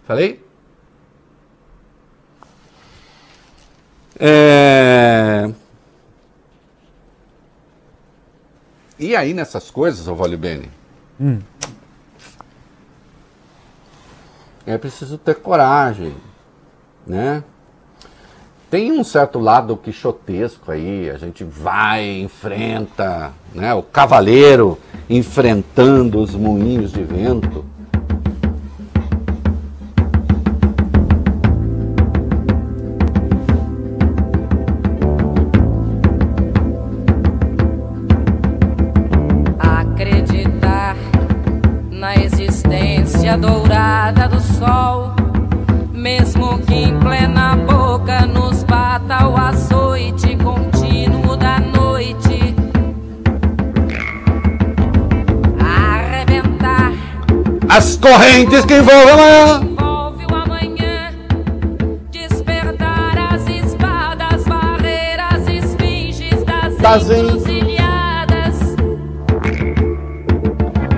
Falei? 0.06 0.46
É... 4.20 5.52
E 9.00 9.16
aí 9.16 9.34
nessas 9.34 9.70
coisas, 9.70 10.08
Ovalio 10.08 10.38
Bene, 10.38 10.70
hum. 11.20 11.40
é 14.66 14.78
preciso 14.78 15.18
ter 15.18 15.36
coragem, 15.36 16.16
né? 17.06 17.44
Tem 18.70 18.92
um 18.92 19.04
certo 19.04 19.40
lado 19.40 19.78
quixotesco 19.78 20.72
aí, 20.72 21.10
a 21.10 21.18
gente 21.18 21.44
vai, 21.44 22.20
enfrenta, 22.20 23.32
né? 23.54 23.74
O 23.74 23.84
cavaleiro 23.84 24.78
enfrentando 25.10 26.20
os 26.20 26.36
moinhos 26.36 26.92
de 26.92 27.04
vento. 27.04 27.64
Correntes 57.98 58.66
que 58.66 58.76
envolvem 58.76 59.14
amanhã. 59.14 59.62
Envolve 59.62 60.26
o 60.26 60.36
amanhã. 60.36 61.12
Despertar 62.12 63.18
as 63.34 63.48
espadas, 63.48 64.46
esfinges 65.48 66.44
das, 66.44 66.76
das 66.78 67.10
encruzilhadas. 67.10 68.76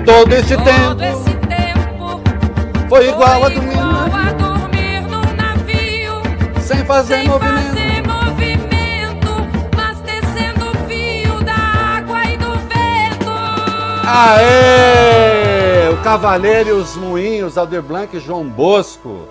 Todo 0.04 0.32
esse 0.34 0.56
Todo 0.56 0.64
tempo. 0.64 1.02
Esse 1.02 1.34
tempo 1.46 2.20
foi 2.88 3.08
igual, 3.08 3.40
foi 3.40 3.46
a, 3.46 3.54
dormir 3.54 3.72
igual 3.72 4.14
a 4.14 4.32
dormir 4.32 5.00
no 5.02 5.20
navio. 5.36 6.22
Sem 6.60 6.84
fazer 6.84 7.18
sem 7.18 7.28
movimento. 7.28 7.66
Fazer 7.68 8.02
movimento, 8.06 9.48
mas 9.76 9.98
tecendo 10.00 10.66
o 10.70 10.88
fio 10.88 11.42
da 11.44 11.54
água 11.98 12.24
e 12.24 12.36
do 12.36 12.50
vento. 12.52 13.30
Aê! 14.06 15.19
Cavaleiro 16.10 16.70
e 16.70 16.72
os 16.72 16.96
Moinhos, 16.96 17.56
Alder 17.56 17.80
Blanc 17.80 18.16
e 18.16 18.18
João 18.18 18.44
Bosco. 18.44 19.28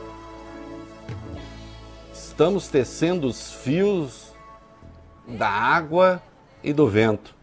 Estamos 2.14 2.70
tecendo 2.70 3.28
os 3.28 3.52
fios 3.52 4.32
da 5.28 5.50
água 5.50 6.24
e 6.64 6.72
do 6.72 6.88
vento. 6.88 7.36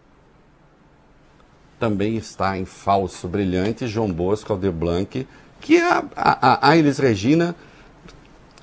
Também 1.78 2.16
está 2.16 2.56
em 2.56 2.64
falso 2.64 3.28
brilhante 3.28 3.86
João 3.86 4.10
Bosco, 4.10 4.54
Alder 4.54 4.72
Blanc, 4.72 5.28
que 5.60 5.78
a, 5.82 6.02
a, 6.16 6.70
a 6.70 6.76
Elis 6.78 6.96
Regina, 6.96 7.54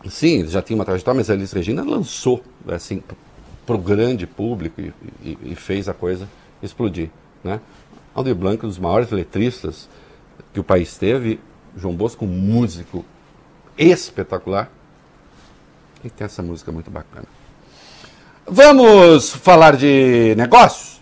sim, 0.09 0.47
já 0.47 0.59
tinha 0.59 0.75
uma 0.75 0.85
trajetória, 0.85 1.19
mas 1.19 1.29
a 1.29 1.35
Elis 1.35 1.51
Regina 1.51 1.83
lançou 1.83 2.43
assim 2.67 3.03
para 3.63 3.75
o 3.75 3.77
grande 3.77 4.25
público 4.25 4.81
e, 4.81 4.91
e, 5.21 5.37
e, 5.51 5.55
fez 5.55 5.87
a 5.87 5.93
coisa 5.93 6.27
explodir. 6.63 7.11
Né? 7.43 7.61
Alder 8.15 8.33
Blanc, 8.33 8.65
um 8.65 8.69
dos 8.69 8.79
maiores 8.79 9.11
letristas 9.11 9.87
que 10.53 10.59
o 10.59 10.63
país 10.63 10.95
teve, 10.97 11.39
João 11.75 11.95
Bosco, 11.95 12.23
um 12.25 12.27
músico 12.27 13.03
espetacular, 13.77 14.69
e 16.03 16.09
tem 16.09 16.25
essa 16.25 16.43
música 16.43 16.71
muito 16.71 16.91
bacana. 16.91 17.25
Vamos 18.45 19.31
falar 19.31 19.75
de 19.75 20.35
negócios? 20.37 21.01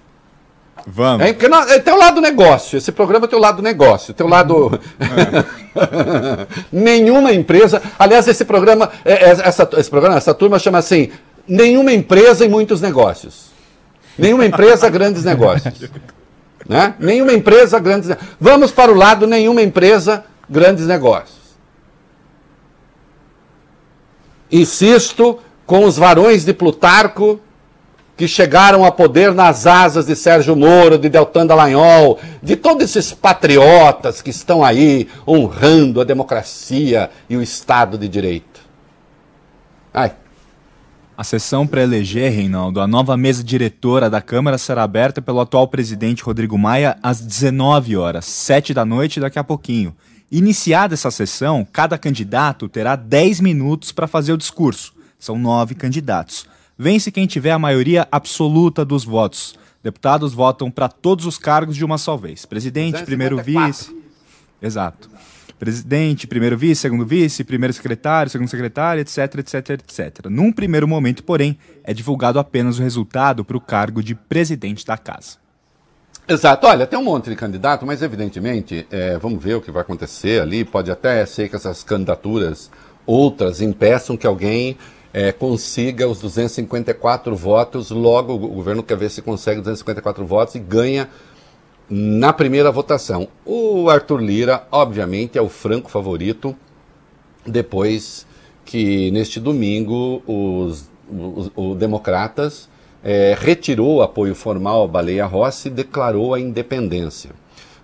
Vamos. 0.87 1.25
É, 1.25 1.33
porque 1.33 1.45
é, 1.45 1.79
tem 1.79 1.93
o 1.93 1.97
lado 1.97 2.21
negócio, 2.21 2.77
esse 2.77 2.91
programa 2.91 3.27
tem 3.27 3.37
o 3.37 3.41
lado 3.41 3.61
negócio, 3.61 4.13
tem 4.13 4.25
o 4.25 4.29
lado. 4.29 4.79
É. 4.99 5.61
nenhuma 6.71 7.33
empresa. 7.33 7.81
Aliás, 7.97 8.27
esse 8.27 8.45
programa, 8.45 8.91
é, 9.05 9.13
é, 9.13 9.29
essa, 9.29 9.69
esse 9.77 9.89
programa, 9.89 10.17
essa 10.17 10.33
turma 10.33 10.59
chama 10.59 10.79
assim: 10.79 11.11
nenhuma 11.47 11.91
empresa 11.93 12.45
e 12.45 12.49
muitos 12.49 12.81
negócios. 12.81 13.51
Nenhuma 14.17 14.45
empresa, 14.45 14.89
grandes 14.89 15.23
negócios. 15.23 15.89
Né? 16.71 16.95
Nenhuma 16.99 17.33
empresa, 17.33 17.77
grandes 17.79 18.09
Vamos 18.39 18.71
para 18.71 18.89
o 18.89 18.95
lado, 18.95 19.27
nenhuma 19.27 19.61
empresa, 19.61 20.23
grandes 20.49 20.87
negócios. 20.87 21.37
Insisto 24.49 25.37
com 25.65 25.83
os 25.83 25.97
varões 25.97 26.45
de 26.45 26.53
Plutarco 26.53 27.41
que 28.15 28.25
chegaram 28.25 28.85
a 28.85 28.91
poder 28.91 29.33
nas 29.33 29.67
asas 29.67 30.05
de 30.05 30.15
Sérgio 30.15 30.55
Moro, 30.55 30.97
de 30.97 31.09
Deltan 31.09 31.45
Dallagnol, 31.45 32.17
de 32.41 32.55
todos 32.55 32.83
esses 32.83 33.11
patriotas 33.11 34.21
que 34.21 34.29
estão 34.29 34.63
aí 34.63 35.09
honrando 35.27 35.99
a 35.99 36.05
democracia 36.05 37.09
e 37.29 37.35
o 37.35 37.41
Estado 37.41 37.97
de 37.97 38.07
Direito. 38.07 38.61
Ai, 39.93 40.13
a 41.21 41.23
sessão 41.23 41.67
para 41.67 41.83
eleger, 41.83 42.31
Reinaldo, 42.31 42.81
a 42.81 42.87
nova 42.87 43.15
mesa 43.15 43.43
diretora 43.43 44.09
da 44.09 44.19
Câmara 44.19 44.57
será 44.57 44.81
aberta 44.81 45.21
pelo 45.21 45.39
atual 45.39 45.67
presidente 45.67 46.23
Rodrigo 46.23 46.57
Maia 46.57 46.97
às 47.03 47.21
19 47.21 47.95
horas, 47.95 48.25
7 48.25 48.73
da 48.73 48.83
noite 48.83 49.19
daqui 49.19 49.37
a 49.37 49.43
pouquinho. 49.43 49.95
Iniciada 50.31 50.95
essa 50.95 51.11
sessão, 51.11 51.63
cada 51.71 51.95
candidato 51.95 52.67
terá 52.67 52.95
10 52.95 53.39
minutos 53.39 53.91
para 53.91 54.07
fazer 54.07 54.33
o 54.33 54.37
discurso. 54.37 54.95
São 55.19 55.37
nove 55.37 55.75
candidatos. 55.75 56.47
Vence 56.75 57.11
quem 57.11 57.27
tiver 57.27 57.51
a 57.51 57.59
maioria 57.59 58.07
absoluta 58.11 58.83
dos 58.83 59.05
votos. 59.05 59.53
Deputados 59.83 60.33
votam 60.33 60.71
para 60.71 60.89
todos 60.89 61.27
os 61.27 61.37
cargos 61.37 61.75
de 61.75 61.85
uma 61.85 61.99
só 61.99 62.17
vez: 62.17 62.47
presidente, 62.47 63.03
primeiro 63.03 63.37
vice. 63.37 63.95
Exato 64.59 65.07
presidente, 65.61 66.25
primeiro 66.25 66.57
vice, 66.57 66.81
segundo 66.81 67.05
vice, 67.05 67.43
primeiro 67.43 67.71
secretário, 67.71 68.31
segundo 68.31 68.47
secretário, 68.47 68.99
etc, 68.99 69.17
etc, 69.37 69.69
etc. 69.69 70.25
Num 70.27 70.51
primeiro 70.51 70.87
momento, 70.87 71.23
porém, 71.23 71.55
é 71.83 71.93
divulgado 71.93 72.39
apenas 72.39 72.79
o 72.79 72.81
resultado 72.81 73.45
para 73.45 73.55
o 73.55 73.61
cargo 73.61 74.01
de 74.01 74.15
presidente 74.15 74.83
da 74.83 74.97
casa. 74.97 75.37
Exato. 76.27 76.65
Olha, 76.65 76.87
tem 76.87 76.97
um 76.97 77.03
monte 77.03 77.29
de 77.29 77.35
candidato, 77.35 77.85
mas 77.85 78.01
evidentemente, 78.01 78.87
é, 78.89 79.19
vamos 79.19 79.43
ver 79.43 79.53
o 79.53 79.61
que 79.61 79.69
vai 79.69 79.83
acontecer 79.83 80.41
ali. 80.41 80.65
Pode 80.65 80.89
até 80.89 81.23
ser 81.27 81.47
que 81.47 81.55
essas 81.55 81.83
candidaturas, 81.83 82.71
outras, 83.05 83.61
impeçam 83.61 84.17
que 84.17 84.25
alguém 84.25 84.75
é, 85.13 85.31
consiga 85.31 86.07
os 86.07 86.19
254 86.21 87.35
votos. 87.35 87.91
Logo, 87.91 88.33
o 88.33 88.47
governo 88.47 88.81
quer 88.81 88.97
ver 88.97 89.11
se 89.11 89.21
consegue 89.21 89.61
254 89.61 90.25
votos 90.25 90.55
e 90.55 90.59
ganha 90.59 91.07
na 91.93 92.31
primeira 92.31 92.71
votação. 92.71 93.27
O 93.45 93.89
Arthur 93.89 94.21
Lira, 94.21 94.65
obviamente, 94.71 95.37
é 95.37 95.41
o 95.41 95.49
franco 95.49 95.91
favorito, 95.91 96.55
depois 97.45 98.25
que 98.63 99.11
neste 99.11 99.41
domingo 99.41 100.23
os, 100.25 100.89
os, 101.11 101.51
os 101.53 101.77
Democratas 101.77 102.69
é, 103.03 103.35
retirou 103.37 103.97
o 103.97 104.01
apoio 104.01 104.33
formal 104.33 104.85
à 104.85 104.87
Baleia 104.87 105.25
Rossi 105.25 105.67
e 105.67 105.71
declarou 105.71 106.33
a 106.33 106.39
independência. 106.39 107.31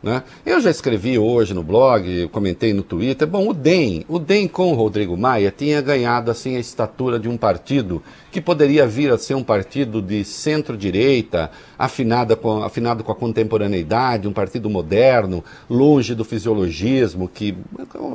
Né? 0.02 0.22
Eu 0.46 0.62
já 0.62 0.70
escrevi 0.70 1.18
hoje 1.18 1.54
no 1.54 1.64
blog, 1.64 2.28
comentei 2.28 2.72
no 2.72 2.84
Twitter. 2.84 3.28
Bom, 3.28 3.50
o 3.50 3.54
DEM, 3.54 4.06
o 4.08 4.20
DEM 4.20 4.48
com 4.48 4.72
o 4.72 4.76
Rodrigo 4.76 5.18
Maia 5.18 5.54
tinha 5.56 5.82
ganhado 5.82 6.30
assim 6.30 6.56
a 6.56 6.60
estatura 6.60 7.20
de 7.20 7.28
um 7.28 7.36
partido 7.36 8.04
que 8.32 8.40
poderia 8.40 8.86
vir 8.86 9.12
a 9.12 9.18
ser 9.18 9.34
um 9.34 9.44
partido 9.44 10.02
de 10.02 10.24
centro-direita, 10.24 11.50
afinado 11.78 12.38
com, 12.38 12.62
afinado 12.64 13.04
com 13.04 13.12
a 13.12 13.16
contemporaneidade, 13.16 14.28
um 14.28 14.34
partido 14.34 14.70
moderno, 14.70 15.44
longe 15.68 16.14
do 16.14 16.24
fisiologismo, 16.24 17.28
que, 17.28 17.58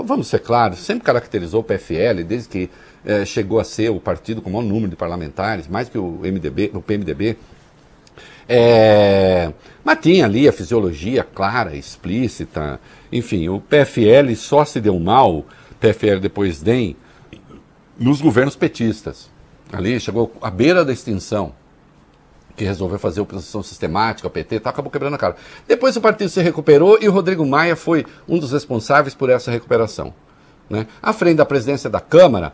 vamos 0.04 0.28
ser 0.28 0.38
claros, 0.38 0.78
sempre 0.78 1.04
caracterizou 1.04 1.60
o 1.60 1.64
PFL, 1.64 2.22
desde 2.24 2.48
que 2.48 2.70
é, 3.04 3.24
chegou 3.24 3.58
a 3.58 3.64
ser 3.64 3.90
o 3.90 3.98
partido 3.98 4.40
com 4.40 4.48
o 4.48 4.52
maior 4.52 4.64
número 4.64 4.88
de 4.88 4.96
parlamentares, 4.96 5.66
mais 5.66 5.88
que 5.88 5.98
o 5.98 6.20
MDB, 6.22 6.70
o 6.74 6.80
PMDB. 6.80 7.36
É, 8.54 9.50
mas 9.82 9.98
tinha 10.02 10.26
ali 10.26 10.46
a 10.46 10.52
fisiologia 10.52 11.24
clara, 11.24 11.74
explícita. 11.74 12.78
Enfim, 13.10 13.48
o 13.48 13.58
PFL 13.58 14.34
só 14.36 14.62
se 14.62 14.78
deu 14.78 15.00
mal, 15.00 15.46
PFL 15.80 16.18
depois 16.20 16.60
DEM, 16.60 16.94
nos 17.98 18.20
governos 18.20 18.54
petistas. 18.54 19.30
Ali 19.72 19.98
chegou 19.98 20.30
à 20.42 20.50
beira 20.50 20.84
da 20.84 20.92
extinção 20.92 21.54
que 22.54 22.62
resolveu 22.62 22.98
fazer 22.98 23.22
oposição 23.22 23.62
sistemática, 23.62 24.28
o 24.28 24.30
PT, 24.30 24.60
tá, 24.60 24.68
acabou 24.68 24.92
quebrando 24.92 25.14
a 25.14 25.18
cara. 25.18 25.36
Depois 25.66 25.96
o 25.96 26.00
partido 26.02 26.28
se 26.28 26.42
recuperou 26.42 26.98
e 27.00 27.08
o 27.08 27.12
Rodrigo 27.12 27.46
Maia 27.46 27.74
foi 27.74 28.04
um 28.28 28.38
dos 28.38 28.52
responsáveis 28.52 29.14
por 29.14 29.30
essa 29.30 29.50
recuperação. 29.50 30.12
Né? 30.68 30.86
À 31.02 31.14
frente 31.14 31.36
da 31.36 31.46
presidência 31.46 31.88
da 31.88 32.00
Câmara, 32.00 32.52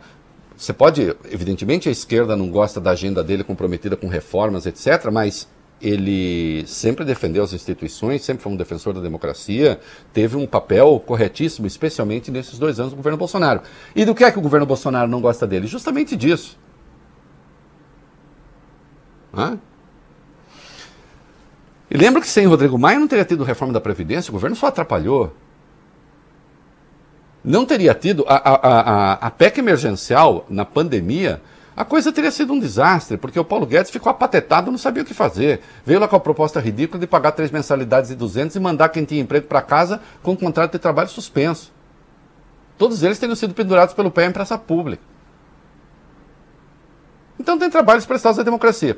você 0.55 0.71
pode, 0.71 1.13
evidentemente 1.29 1.89
a 1.89 1.91
esquerda 1.91 2.37
não 2.37 2.49
gosta 2.49 2.79
da 2.79 2.91
agenda 2.91 3.21
dele 3.21 3.43
comprometida 3.43 3.97
com 3.97 4.07
reformas, 4.07 4.65
etc., 4.65 5.11
mas 5.11 5.45
ele 5.81 6.65
sempre 6.67 7.05
defendeu 7.05 7.43
as 7.43 7.53
instituições, 7.53 8.23
sempre 8.23 8.43
foi 8.43 8.51
um 8.51 8.57
defensor 8.57 8.93
da 8.93 8.99
democracia, 8.99 9.79
teve 10.13 10.35
um 10.35 10.45
papel 10.45 11.01
corretíssimo, 11.05 11.65
especialmente 11.65 12.29
nesses 12.29 12.59
dois 12.59 12.79
anos 12.79 12.91
do 12.91 12.97
governo 12.97 13.17
Bolsonaro. 13.17 13.61
E 13.95 14.03
do 14.03 14.13
que 14.13 14.23
é 14.23 14.31
que 14.31 14.39
o 14.39 14.41
governo 14.41 14.65
Bolsonaro 14.65 15.09
não 15.09 15.21
gosta 15.21 15.47
dele? 15.47 15.67
Justamente 15.67 16.15
disso. 16.15 16.57
Hã? 19.33 19.57
E 21.89 21.97
lembra 21.97 22.21
que 22.21 22.27
sem 22.27 22.45
Rodrigo 22.45 22.77
Maia 22.77 22.99
não 22.99 23.07
teria 23.07 23.25
tido 23.25 23.43
reforma 23.43 23.73
da 23.73 23.81
Previdência, 23.81 24.29
o 24.29 24.33
governo 24.33 24.55
só 24.55 24.67
atrapalhou. 24.67 25.33
Não 27.43 27.65
teria 27.65 27.93
tido 27.95 28.25
a, 28.27 28.35
a, 28.35 28.53
a, 28.53 29.13
a 29.13 29.31
PEC 29.31 29.59
emergencial 29.59 30.45
na 30.49 30.65
pandemia, 30.65 31.41
a 31.79 31.85
coisa 31.85 32.11
teria 32.11 32.29
sido 32.29 32.51
um 32.51 32.59
desastre, 32.59 33.15
porque 33.15 33.39
o 33.39 33.45
Paulo 33.45 33.65
Guedes 33.65 33.89
ficou 33.89 34.09
apatetado, 34.09 34.69
não 34.69 34.77
sabia 34.77 35.01
o 35.01 35.05
que 35.05 35.13
fazer. 35.13 35.61
Veio 35.85 35.97
lá 35.97 36.09
com 36.09 36.15
a 36.17 36.19
proposta 36.19 36.59
ridícula 36.59 36.99
de 36.99 37.07
pagar 37.07 37.31
três 37.31 37.51
mensalidades 37.51 38.09
de 38.09 38.17
200 38.17 38.53
e 38.57 38.59
mandar 38.59 38.89
quem 38.89 39.05
tinha 39.05 39.21
emprego 39.21 39.47
para 39.47 39.61
casa 39.61 40.01
com 40.21 40.33
um 40.33 40.35
contrato 40.35 40.73
de 40.73 40.79
trabalho 40.79 41.07
suspenso. 41.07 41.71
Todos 42.77 43.01
eles 43.01 43.17
teriam 43.17 43.33
sido 43.33 43.53
pendurados 43.53 43.93
pelo 43.93 44.11
pé 44.11 44.25
em 44.25 44.31
praça 44.33 44.57
pública. 44.57 45.01
Então 47.39 47.57
tem 47.57 47.69
trabalhos 47.69 48.05
prestados 48.05 48.37
à 48.37 48.43
democracia. 48.43 48.97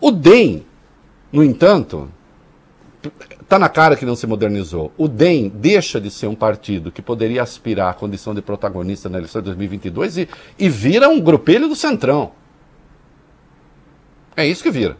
O 0.00 0.12
DEM 0.12 0.64
no 1.32 1.42
entanto, 1.42 2.08
está 3.46 3.60
na 3.60 3.68
cara 3.68 3.94
que 3.94 4.04
não 4.04 4.16
se 4.16 4.26
modernizou. 4.26 4.92
O 4.98 5.06
DEM 5.06 5.48
deixa 5.48 6.00
de 6.00 6.10
ser 6.10 6.26
um 6.26 6.34
partido 6.34 6.90
que 6.90 7.00
poderia 7.00 7.42
aspirar 7.42 7.90
à 7.90 7.94
condição 7.94 8.34
de 8.34 8.42
protagonista 8.42 9.08
na 9.08 9.18
eleição 9.18 9.40
de 9.40 9.46
2022 9.46 10.18
e, 10.18 10.28
e 10.58 10.68
vira 10.68 11.08
um 11.08 11.20
grupelho 11.20 11.68
do 11.68 11.76
Centrão. 11.76 12.32
É 14.36 14.44
isso 14.44 14.64
que 14.64 14.70
vira. 14.70 14.96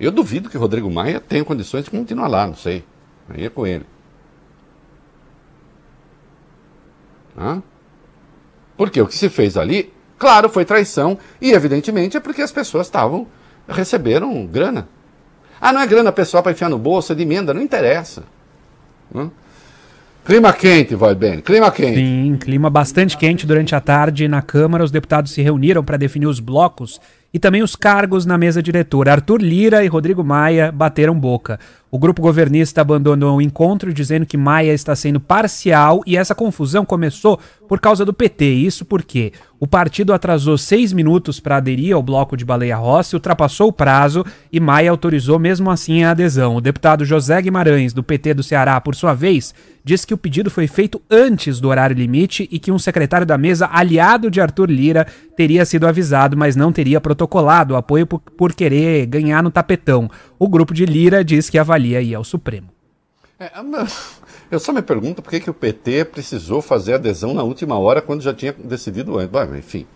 Eu 0.00 0.10
duvido 0.10 0.48
que 0.48 0.56
Rodrigo 0.56 0.90
Maia 0.90 1.20
tenha 1.20 1.44
condições 1.44 1.84
de 1.84 1.90
continuar 1.90 2.28
lá, 2.28 2.46
não 2.46 2.56
sei. 2.56 2.82
Aí 3.28 3.44
é 3.44 3.50
com 3.50 3.66
ele. 3.66 3.84
Hã? 7.36 7.62
Porque 8.74 9.02
o 9.02 9.06
que 9.06 9.18
se 9.18 9.28
fez 9.28 9.58
ali, 9.58 9.92
claro, 10.18 10.48
foi 10.48 10.64
traição 10.64 11.18
e, 11.42 11.52
evidentemente, 11.52 12.16
é 12.16 12.20
porque 12.20 12.40
as 12.40 12.50
pessoas 12.50 12.86
estavam 12.86 13.26
receberam 13.68 14.46
grana. 14.46 14.88
Ah, 15.60 15.72
não 15.72 15.80
é 15.80 15.86
grana 15.86 16.10
pessoal 16.10 16.42
para 16.42 16.52
enfiar 16.52 16.70
no 16.70 16.78
bolso, 16.78 17.12
é 17.12 17.14
de 17.14 17.22
emenda, 17.22 17.52
não 17.52 17.60
interessa. 17.60 18.22
Hum? 19.14 19.30
Clima 20.24 20.52
quente, 20.52 20.94
vai 20.94 21.14
bem. 21.14 21.40
Clima 21.40 21.70
quente. 21.70 21.96
Sim, 21.96 22.36
clima 22.38 22.70
bastante 22.70 23.16
quente 23.16 23.46
durante 23.46 23.74
a 23.74 23.80
tarde. 23.80 24.28
Na 24.28 24.42
Câmara, 24.42 24.84
os 24.84 24.90
deputados 24.90 25.32
se 25.32 25.42
reuniram 25.42 25.82
para 25.82 25.96
definir 25.96 26.26
os 26.26 26.40
blocos 26.40 27.00
e 27.32 27.38
também 27.38 27.62
os 27.62 27.76
cargos 27.76 28.26
na 28.26 28.36
mesa 28.36 28.62
diretora. 28.62 29.12
Arthur 29.12 29.40
Lira 29.40 29.84
e 29.84 29.88
Rodrigo 29.88 30.24
Maia 30.24 30.72
bateram 30.72 31.18
boca. 31.18 31.58
O 31.92 31.98
grupo 31.98 32.22
governista 32.22 32.80
abandonou 32.80 33.38
o 33.38 33.42
encontro 33.42 33.92
dizendo 33.92 34.24
que 34.24 34.36
Maia 34.36 34.72
está 34.72 34.94
sendo 34.94 35.18
parcial 35.18 36.02
e 36.06 36.16
essa 36.16 36.36
confusão 36.36 36.84
começou 36.84 37.40
por 37.68 37.80
causa 37.80 38.04
do 38.04 38.12
PT. 38.12 38.44
Isso 38.44 38.84
porque 38.84 39.32
o 39.58 39.66
partido 39.66 40.12
atrasou 40.12 40.56
seis 40.56 40.92
minutos 40.92 41.40
para 41.40 41.56
aderir 41.56 41.94
ao 41.94 42.02
bloco 42.02 42.36
de 42.36 42.44
Baleia 42.44 42.76
Rossi, 42.76 43.16
ultrapassou 43.16 43.68
o 43.68 43.72
prazo 43.72 44.24
e 44.52 44.60
Maia 44.60 44.90
autorizou 44.90 45.38
mesmo 45.38 45.68
assim 45.68 46.04
a 46.04 46.12
adesão. 46.12 46.54
O 46.54 46.60
deputado 46.60 47.04
José 47.04 47.42
Guimarães, 47.42 47.92
do 47.92 48.04
PT 48.04 48.34
do 48.34 48.42
Ceará, 48.42 48.80
por 48.80 48.94
sua 48.94 49.12
vez, 49.12 49.52
disse 49.84 50.06
que 50.06 50.14
o 50.14 50.18
pedido 50.18 50.48
foi 50.48 50.68
feito 50.68 51.02
antes 51.10 51.60
do 51.60 51.68
horário 51.68 51.96
limite 51.96 52.48
e 52.52 52.58
que 52.58 52.70
um 52.70 52.78
secretário 52.78 53.26
da 53.26 53.36
mesa, 53.36 53.68
aliado 53.70 54.30
de 54.30 54.40
Arthur 54.40 54.70
Lira, 54.70 55.06
teria 55.40 55.64
sido 55.64 55.86
avisado, 55.86 56.36
mas 56.36 56.54
não 56.54 56.70
teria 56.70 57.00
protocolado 57.00 57.72
o 57.72 57.76
apoio 57.78 58.06
por, 58.06 58.20
por 58.20 58.52
querer 58.52 59.06
ganhar 59.06 59.42
no 59.42 59.50
tapetão. 59.50 60.10
O 60.38 60.46
grupo 60.46 60.74
de 60.74 60.84
Lira 60.84 61.24
diz 61.24 61.48
que 61.48 61.56
avalia 61.56 62.02
ir 62.02 62.14
ao 62.14 62.22
Supremo. 62.22 62.68
É, 63.38 63.50
eu 64.52 64.60
só 64.60 64.70
me 64.70 64.82
pergunto 64.82 65.22
por 65.22 65.30
que, 65.30 65.40
que 65.40 65.48
o 65.48 65.54
PT 65.54 66.04
precisou 66.04 66.60
fazer 66.60 66.92
adesão 66.92 67.32
na 67.32 67.42
última 67.42 67.78
hora 67.78 68.02
quando 68.02 68.20
já 68.20 68.34
tinha 68.34 68.52
decidido 68.52 69.18
antes. 69.18 69.32
Enfim. 69.56 69.86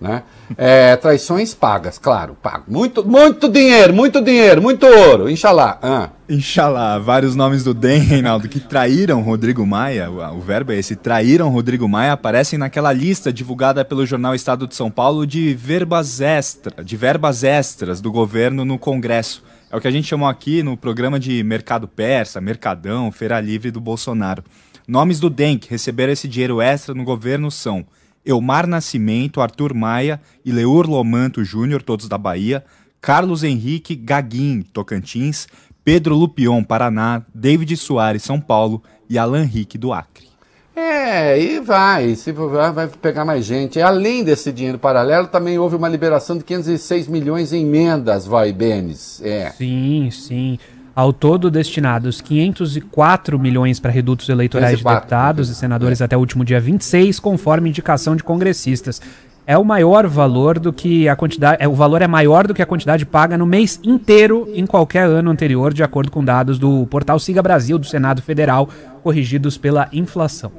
Né? 0.00 0.22
É, 0.56 0.96
traições 0.96 1.54
pagas, 1.54 1.98
claro, 1.98 2.36
pago. 2.40 2.64
Muito, 2.68 3.06
muito 3.06 3.48
dinheiro, 3.48 3.92
muito 3.92 4.20
dinheiro, 4.20 4.60
muito 4.60 4.86
ouro, 4.86 5.28
Inxalá. 5.28 5.78
Ah. 5.82 6.10
Inxalá, 6.28 6.98
vários 6.98 7.34
nomes 7.34 7.64
do 7.64 7.74
DEM, 7.74 8.00
Reinaldo, 8.00 8.48
que 8.48 8.60
traíram 8.60 9.20
Rodrigo 9.20 9.66
Maia, 9.66 10.10
o, 10.10 10.40
verbo 10.40 10.72
é 10.72 10.78
esse, 10.78 10.94
traíram 10.94 11.48
Rodrigo 11.50 11.88
Maia, 11.88 12.12
aparecem 12.12 12.58
naquela 12.58 12.92
lista 12.92 13.32
divulgada 13.32 13.84
pelo 13.84 14.06
jornal 14.06 14.34
Estado 14.34 14.66
de 14.66 14.74
São 14.74 14.90
Paulo 14.90 15.26
de 15.26 15.54
verbas 15.54 16.20
extra, 16.20 16.84
de 16.84 16.96
verbas 16.96 17.42
extras 17.42 18.00
do 18.00 18.12
governo 18.12 18.64
no 18.64 18.78
Congresso. 18.78 19.42
É 19.70 19.76
o 19.76 19.80
que 19.80 19.88
a 19.88 19.90
gente 19.90 20.08
chamou 20.08 20.28
aqui 20.28 20.62
no 20.62 20.76
programa 20.76 21.18
de 21.18 21.42
Mercado 21.44 21.86
Persa, 21.86 22.40
Mercadão, 22.40 23.10
Feira 23.12 23.40
Livre 23.40 23.70
do 23.70 23.80
Bolsonaro. 23.80 24.42
Nomes 24.86 25.20
do 25.20 25.30
DEM 25.30 25.58
que 25.58 25.70
receberam 25.70 26.12
esse 26.12 26.26
dinheiro 26.26 26.60
extra 26.60 26.94
no 26.94 27.04
governo 27.04 27.50
são 27.50 27.86
Elmar 28.24 28.66
Nascimento, 28.66 29.40
Arthur 29.40 29.74
Maia 29.74 30.20
e 30.44 30.52
Leur 30.52 30.88
Lomanto 30.88 31.44
Júnior, 31.44 31.82
todos 31.82 32.08
da 32.08 32.18
Bahia, 32.18 32.64
Carlos 33.00 33.42
Henrique 33.42 33.96
Gaguin, 33.96 34.62
Tocantins, 34.62 35.46
Pedro 35.84 36.14
Lupion, 36.14 36.62
Paraná, 36.62 37.22
David 37.34 37.76
Soares, 37.76 38.22
São 38.22 38.40
Paulo 38.40 38.82
e 39.08 39.18
Alan 39.18 39.44
Rick, 39.44 39.78
do 39.78 39.92
Acre. 39.92 40.28
É, 40.76 41.40
e 41.40 41.60
vai, 41.60 42.14
se 42.14 42.32
vai, 42.32 42.72
vai 42.72 42.88
pegar 42.88 43.24
mais 43.24 43.44
gente. 43.44 43.80
Além 43.80 44.22
desse 44.22 44.52
dinheiro 44.52 44.78
paralelo, 44.78 45.26
também 45.26 45.58
houve 45.58 45.76
uma 45.76 45.88
liberação 45.88 46.38
de 46.38 46.44
506 46.44 47.08
milhões 47.08 47.52
em 47.52 47.62
emendas, 47.62 48.26
vai, 48.26 48.52
Benes. 48.52 49.20
É. 49.22 49.50
Sim, 49.50 50.08
sim. 50.10 50.58
Ao 50.94 51.12
todo, 51.12 51.50
destinados 51.50 52.20
504 52.20 53.38
milhões 53.38 53.78
para 53.78 53.90
redutos 53.90 54.28
eleitorais 54.28 54.78
504, 54.78 54.94
de 54.94 55.00
deputados 55.00 55.48
e 55.48 55.54
senadores 55.54 56.02
até 56.02 56.16
o 56.16 56.20
último 56.20 56.44
dia 56.44 56.60
26, 56.60 57.20
conforme 57.20 57.68
indicação 57.68 58.16
de 58.16 58.24
congressistas. 58.24 59.00
É 59.46 59.56
o 59.56 59.64
maior 59.64 60.06
valor 60.06 60.58
do 60.58 60.72
que 60.72 61.08
a 61.08 61.16
quantidade. 61.16 61.62
É, 61.62 61.68
o 61.68 61.74
valor 61.74 62.02
é 62.02 62.06
maior 62.06 62.46
do 62.46 62.54
que 62.54 62.62
a 62.62 62.66
quantidade 62.66 63.06
paga 63.06 63.38
no 63.38 63.46
mês 63.46 63.80
inteiro 63.82 64.48
em 64.54 64.66
qualquer 64.66 65.04
ano 65.04 65.30
anterior, 65.30 65.72
de 65.72 65.82
acordo 65.82 66.10
com 66.10 66.24
dados 66.24 66.58
do 66.58 66.86
portal 66.86 67.18
Siga 67.18 67.42
Brasil 67.42 67.78
do 67.78 67.86
Senado 67.86 68.20
Federal, 68.20 68.68
corrigidos 69.02 69.56
pela 69.56 69.88
inflação. 69.92 70.52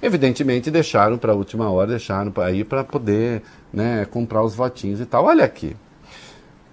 Evidentemente 0.00 0.70
deixaram 0.70 1.18
para 1.18 1.32
a 1.32 1.34
última 1.34 1.70
hora, 1.70 1.88
deixaram 1.88 2.30
para 2.30 2.50
ir 2.52 2.64
para 2.64 2.84
poder 2.84 3.42
né, 3.72 4.06
comprar 4.10 4.42
os 4.42 4.54
votinhos 4.54 5.00
e 5.00 5.06
tal. 5.06 5.24
Olha 5.24 5.44
aqui, 5.44 5.74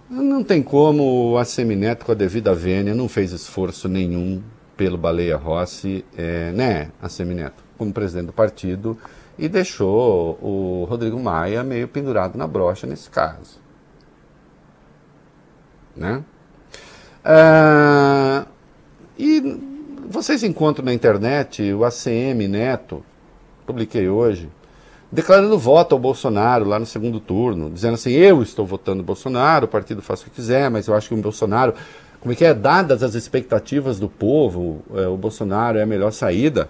não 0.10 0.44
tem 0.44 0.62
como 0.62 1.38
a 1.38 1.46
Semineto, 1.46 2.06
com 2.06 2.12
a 2.12 2.15
devida 2.15 2.54
vênia, 2.54 2.94
não 2.94 3.08
fez 3.08 3.32
esforço 3.32 3.88
nenhum 3.88 4.41
pelo 4.78 4.98
Baleia 4.98 5.38
Rossi, 5.38 6.06
é, 6.18 6.52
né, 6.52 6.91
Semineto, 7.10 7.63
como 7.78 7.94
presidente 7.94 8.28
do 8.28 8.34
partido, 8.34 8.98
e 9.38 9.48
deixou 9.48 10.38
o 10.41 10.86
Rodrigo 10.90 11.19
Maia 11.19 11.63
meio 11.63 11.88
pendurado 11.88 12.38
na 12.38 12.48
brocha 12.48 12.86
nesse 12.86 13.10
caso. 13.10 13.60
Né? 15.96 16.23
Ah, 17.23 18.46
e 19.17 19.60
vocês 20.08 20.44
encontram 20.44 20.86
na 20.86 20.94
internet 20.94 21.73
o 21.73 21.84
ACM 21.84 22.48
Neto, 22.48 23.04
publiquei 23.65 24.08
hoje, 24.08 24.50
declarando 25.12 25.58
voto 25.58 25.93
ao 25.93 25.99
Bolsonaro 25.99 26.65
lá 26.65 26.79
no 26.79 26.85
segundo 26.85 27.19
turno, 27.19 27.69
dizendo 27.69 27.95
assim: 27.95 28.12
eu 28.12 28.41
estou 28.41 28.65
votando 28.65 29.03
Bolsonaro, 29.03 29.65
o 29.65 29.69
partido 29.69 30.01
faz 30.01 30.21
o 30.21 30.25
que 30.25 30.31
quiser, 30.31 30.69
mas 30.69 30.87
eu 30.87 30.95
acho 30.95 31.10
que 31.10 31.13
o 31.13 31.17
Bolsonaro, 31.17 31.73
como 32.19 32.33
é 32.33 32.35
que 32.35 32.45
é, 32.45 32.53
dadas 32.53 33.03
as 33.03 33.15
expectativas 33.15 33.99
do 33.99 34.10
povo, 34.10 34.81
é, 34.95 35.08
o 35.08 35.17
Bolsonaro 35.17 35.77
é 35.77 35.83
a 35.83 35.85
melhor 35.85 36.12
saída. 36.12 36.69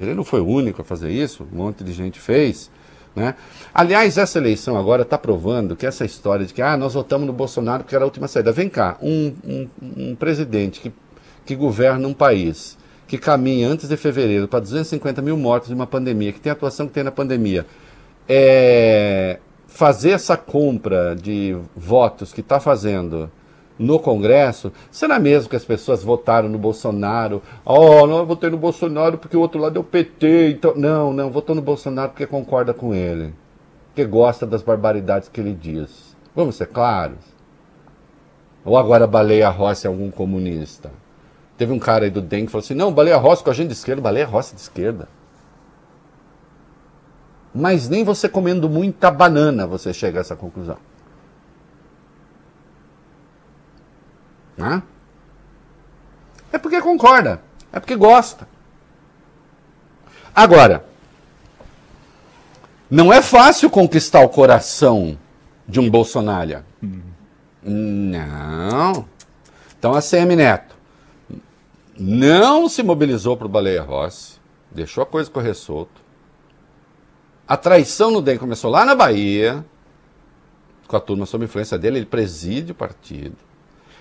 Ele 0.00 0.14
não 0.14 0.24
foi 0.24 0.40
o 0.40 0.46
único 0.46 0.82
a 0.82 0.84
fazer 0.84 1.10
isso, 1.10 1.46
um 1.52 1.56
monte 1.56 1.84
de 1.84 1.92
gente 1.92 2.18
fez. 2.18 2.70
Né? 3.14 3.36
Aliás, 3.72 4.18
essa 4.18 4.38
eleição 4.38 4.76
agora 4.76 5.02
está 5.02 5.16
provando 5.16 5.76
que 5.76 5.86
essa 5.86 6.04
história 6.04 6.44
de 6.44 6.52
que 6.52 6.60
ah, 6.60 6.76
nós 6.76 6.94
votamos 6.94 7.26
no 7.26 7.32
Bolsonaro 7.32 7.84
porque 7.84 7.94
era 7.94 8.04
a 8.04 8.06
última 8.06 8.26
saída. 8.26 8.50
Vem 8.50 8.68
cá, 8.68 8.96
um, 9.00 9.32
um, 9.46 9.68
um 9.96 10.14
presidente 10.16 10.80
que, 10.80 10.92
que 11.46 11.54
governa 11.54 12.08
um 12.08 12.14
país 12.14 12.76
que 13.16 13.18
caminha 13.18 13.68
antes 13.68 13.88
de 13.88 13.96
fevereiro 13.96 14.48
para 14.48 14.58
250 14.58 15.22
mil 15.22 15.36
mortos 15.36 15.68
de 15.68 15.74
uma 15.74 15.86
pandemia, 15.86 16.32
que 16.32 16.40
tem 16.40 16.50
a 16.50 16.52
atuação 16.52 16.88
que 16.88 16.92
tem 16.92 17.04
na 17.04 17.12
pandemia, 17.12 17.64
é, 18.28 19.38
fazer 19.68 20.10
essa 20.10 20.36
compra 20.36 21.14
de 21.14 21.56
votos 21.76 22.32
que 22.32 22.40
está 22.40 22.58
fazendo 22.58 23.30
no 23.78 24.00
Congresso, 24.00 24.72
será 24.90 25.18
mesmo 25.20 25.48
que 25.48 25.56
as 25.56 25.64
pessoas 25.64 26.02
votaram 26.02 26.48
no 26.48 26.58
Bolsonaro? 26.58 27.40
Oh, 27.64 28.04
não, 28.06 28.18
eu 28.18 28.26
votei 28.26 28.50
no 28.50 28.56
Bolsonaro 28.56 29.16
porque 29.18 29.36
o 29.36 29.40
outro 29.40 29.60
lado 29.60 29.76
é 29.76 29.80
o 29.80 29.84
PT. 29.84 30.50
Então... 30.50 30.74
Não, 30.74 31.12
não, 31.12 31.30
votou 31.30 31.54
no 31.54 31.62
Bolsonaro 31.62 32.10
porque 32.10 32.26
concorda 32.26 32.74
com 32.74 32.94
ele. 32.94 33.32
Porque 33.88 34.04
gosta 34.04 34.44
das 34.44 34.62
barbaridades 34.62 35.28
que 35.28 35.40
ele 35.40 35.52
diz. 35.52 36.16
Vamos 36.34 36.56
ser 36.56 36.66
claros? 36.66 37.18
Ou 38.64 38.76
agora 38.76 39.06
baleia 39.06 39.48
Rossi 39.50 39.86
é 39.86 39.90
algum 39.90 40.10
comunista? 40.10 40.90
Teve 41.56 41.72
um 41.72 41.78
cara 41.78 42.04
aí 42.04 42.10
do 42.10 42.20
DEM 42.20 42.46
que 42.46 42.52
falou 42.52 42.64
assim: 42.64 42.74
não, 42.74 42.92
baleia 42.92 43.16
Rossi 43.16 43.44
com 43.44 43.50
a 43.50 43.54
gente 43.54 43.68
de 43.68 43.74
esquerda, 43.74 44.02
baleia 44.02 44.26
Rossi 44.26 44.54
de 44.54 44.60
esquerda. 44.60 45.08
Mas 47.54 47.88
nem 47.88 48.02
você 48.02 48.28
comendo 48.28 48.68
muita 48.68 49.10
banana 49.10 49.66
você 49.66 49.92
chega 49.92 50.18
a 50.18 50.22
essa 50.22 50.34
conclusão. 50.34 50.76
Né? 54.56 54.82
É 56.52 56.58
porque 56.58 56.80
concorda, 56.80 57.40
é 57.72 57.78
porque 57.78 57.94
gosta. 57.94 58.48
Agora, 60.34 60.84
não 62.90 63.12
é 63.12 63.22
fácil 63.22 63.70
conquistar 63.70 64.20
o 64.20 64.28
coração 64.28 65.16
de 65.66 65.78
um 65.78 65.88
Bolsonaro. 65.88 66.64
Não. 67.62 69.08
Então 69.78 69.94
a 69.94 70.02
CM 70.02 70.34
Neto 70.34 70.73
não 71.98 72.68
se 72.68 72.82
mobilizou 72.82 73.36
para 73.36 73.46
o 73.46 73.50
Baleia 73.50 73.82
Rossi, 73.82 74.40
deixou 74.70 75.02
a 75.02 75.06
coisa 75.06 75.30
correr 75.30 75.54
solto. 75.54 76.02
A 77.46 77.56
traição 77.56 78.10
no 78.10 78.22
DEM 78.22 78.38
começou 78.38 78.70
lá 78.70 78.84
na 78.84 78.94
Bahia, 78.94 79.64
com 80.88 80.96
a 80.96 81.00
turma 81.00 81.26
sob 81.26 81.44
influência 81.44 81.78
dele, 81.78 81.98
ele 81.98 82.06
preside 82.06 82.72
o 82.72 82.74
partido. 82.74 83.36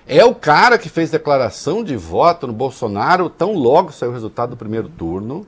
É 0.05 0.23
o 0.25 0.35
cara 0.35 0.77
que 0.77 0.89
fez 0.89 1.11
declaração 1.11 1.83
de 1.83 1.95
voto 1.95 2.47
no 2.47 2.53
Bolsonaro 2.53 3.29
tão 3.29 3.53
logo 3.53 3.91
saiu 3.91 4.11
o 4.11 4.13
resultado 4.13 4.51
do 4.51 4.57
primeiro 4.57 4.89
turno. 4.89 5.47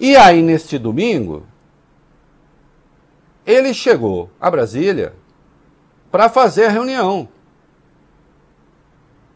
E 0.00 0.16
aí, 0.16 0.42
neste 0.42 0.76
domingo, 0.76 1.46
ele 3.46 3.72
chegou 3.72 4.30
a 4.40 4.50
Brasília 4.50 5.14
para 6.10 6.28
fazer 6.28 6.66
a 6.66 6.70
reunião 6.70 7.28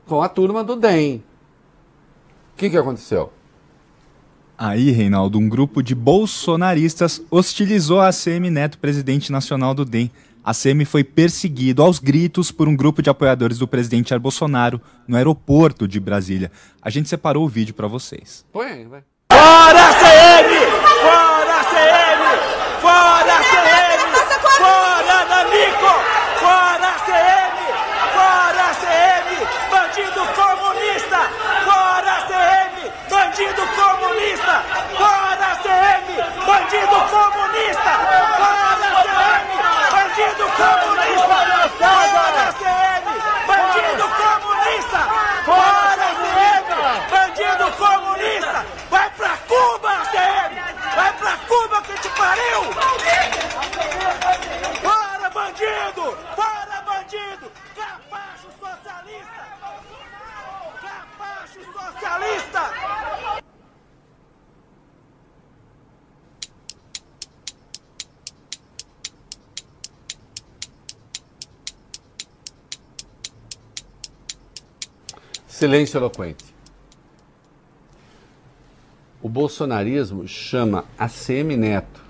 com 0.06 0.22
a 0.22 0.28
turma 0.28 0.64
do 0.64 0.74
DEM. 0.74 1.22
O 2.58 2.60
que, 2.60 2.70
que 2.70 2.76
aconteceu? 2.76 3.32
Aí, 4.58 4.90
Reinaldo, 4.90 5.38
um 5.38 5.48
grupo 5.48 5.80
de 5.80 5.94
bolsonaristas 5.94 7.22
hostilizou 7.30 8.00
a 8.00 8.08
ACM 8.08 8.50
Neto, 8.50 8.78
presidente 8.78 9.30
nacional 9.30 9.72
do 9.74 9.84
DEM. 9.84 10.10
A 10.42 10.50
ACM 10.50 10.84
foi 10.84 11.04
perseguido 11.04 11.84
aos 11.84 12.00
gritos 12.00 12.50
por 12.50 12.66
um 12.66 12.74
grupo 12.74 13.00
de 13.00 13.08
apoiadores 13.08 13.58
do 13.58 13.68
presidente 13.68 14.10
Jair 14.10 14.20
Bolsonaro 14.20 14.80
no 15.06 15.16
aeroporto 15.16 15.86
de 15.86 16.00
Brasília. 16.00 16.50
A 16.82 16.90
gente 16.90 17.08
separou 17.08 17.44
o 17.44 17.48
vídeo 17.48 17.74
para 17.74 17.86
vocês. 17.86 18.44
Põe 18.52 18.66
aí, 18.66 18.84
vai. 18.86 19.04
Fora 19.30 19.90
ACM! 19.90 20.50
Fora 21.00 21.60
ACM! 21.60 22.24
Fora 22.82 23.34
ACM! 23.38 24.02
Fora 24.58 25.24
Nanico! 25.30 25.94
Fora 26.40 26.88
ACM! 26.88 27.58
Fora 28.14 28.62
ACM! 28.72 29.46
Bandido 29.70 30.26
comunista! 30.34 31.20
Fora 31.64 32.12
ACM! 32.18 32.76
Bandido 33.10 33.62
comunista! 33.76 34.54
Fora 34.96 35.46
ACM! 35.52 36.08
Bandido 36.46 36.98
comunista! 37.12 37.92
Fora 38.38 38.78
ACM! 38.78 39.48
Bandido 39.86 40.46
comunista! 40.58 41.32
Fora 41.78 42.42
ACM! 42.48 43.06
Bandido 43.46 44.06
comunista! 44.18 45.00
Fora 45.44 46.04
ACM! 46.08 46.68
Bandido 47.10 47.66
comunista! 47.76 48.58
Vai 48.90 49.08
pra 49.10 49.36
Cuba, 49.48 49.90
ACM! 49.90 50.54
Vai 50.96 51.12
pra 51.12 51.36
Cuba 51.48 51.76
pariu! 52.38 52.62
Fora 54.80 55.30
bandido! 55.30 56.16
Fora 56.36 56.82
bandido! 56.82 57.50
Capacho 57.74 58.48
socialista! 58.60 59.42
Capacho 60.80 61.60
socialista! 61.72 62.62
Silêncio 75.48 75.98
eloquente. 75.98 76.54
O 79.20 79.28
bolsonarismo 79.28 80.28
chama 80.28 80.84
ACM 80.96 81.56
Neto, 81.56 82.07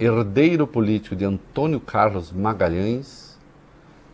herdeiro 0.00 0.66
político 0.66 1.14
de 1.14 1.26
Antônio 1.26 1.78
Carlos 1.78 2.32
Magalhães, 2.32 3.38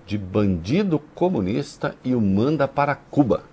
de 0.05 0.19
bandido 0.19 0.99
comunista 0.99 1.97
e 2.05 2.13
o 2.13 2.21
manda 2.21 2.67
para 2.67 2.97
Cuba. 2.97 3.45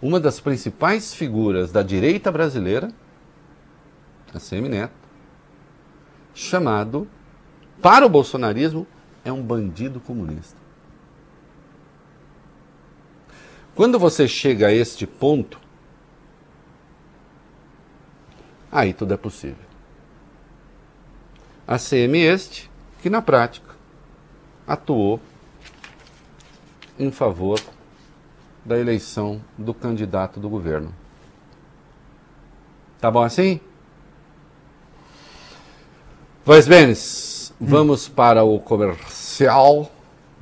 Uma 0.00 0.20
das 0.20 0.38
principais 0.38 1.12
figuras 1.12 1.72
da 1.72 1.82
direita 1.82 2.30
brasileira, 2.30 2.92
ACM 4.32 4.68
Neto, 4.68 4.92
chamado, 6.32 7.08
para 7.82 8.06
o 8.06 8.08
bolsonarismo, 8.08 8.86
é 9.24 9.32
um 9.32 9.42
bandido 9.42 9.98
comunista. 9.98 10.56
Quando 13.74 13.98
você 13.98 14.28
chega 14.28 14.68
a 14.68 14.72
este 14.72 15.08
ponto, 15.08 15.60
aí 18.70 18.92
tudo 18.92 19.14
é 19.14 19.16
possível. 19.16 19.66
A 21.66 21.78
CM 21.78 22.18
este, 22.18 22.70
que 23.02 23.10
na 23.10 23.20
prática 23.20 23.74
atuou 24.66 25.20
em 26.98 27.10
favor 27.10 27.60
da 28.64 28.78
eleição 28.78 29.40
do 29.56 29.72
candidato 29.72 30.40
do 30.40 30.48
governo. 30.48 30.94
Tá 33.00 33.10
bom 33.10 33.22
assim? 33.22 33.60
Pois 36.44 36.66
bem, 36.66 36.92
vamos 37.60 38.08
para 38.08 38.42
o 38.44 38.58
comercial. 38.58 39.90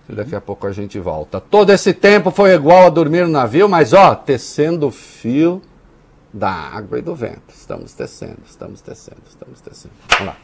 Daqui 0.08 0.36
a 0.36 0.40
pouco 0.40 0.66
a 0.66 0.72
gente 0.72 1.00
volta. 1.00 1.40
Todo 1.40 1.70
esse 1.70 1.92
tempo 1.92 2.30
foi 2.30 2.54
igual 2.54 2.86
a 2.86 2.90
dormir 2.90 3.22
no 3.26 3.32
navio, 3.32 3.68
mas 3.68 3.92
ó, 3.92 4.14
tecendo 4.14 4.86
o 4.86 4.92
fio 4.92 5.60
da 6.36 6.50
água 6.50 6.98
e 6.98 7.02
do 7.02 7.14
vento. 7.14 7.48
Estamos 7.48 7.94
tecendo, 7.94 8.38
estamos 8.46 8.82
tecendo, 8.82 9.22
estamos 9.28 9.60
tecendo. 9.60 9.94
Vamos 10.10 10.26
lá. 10.26 10.36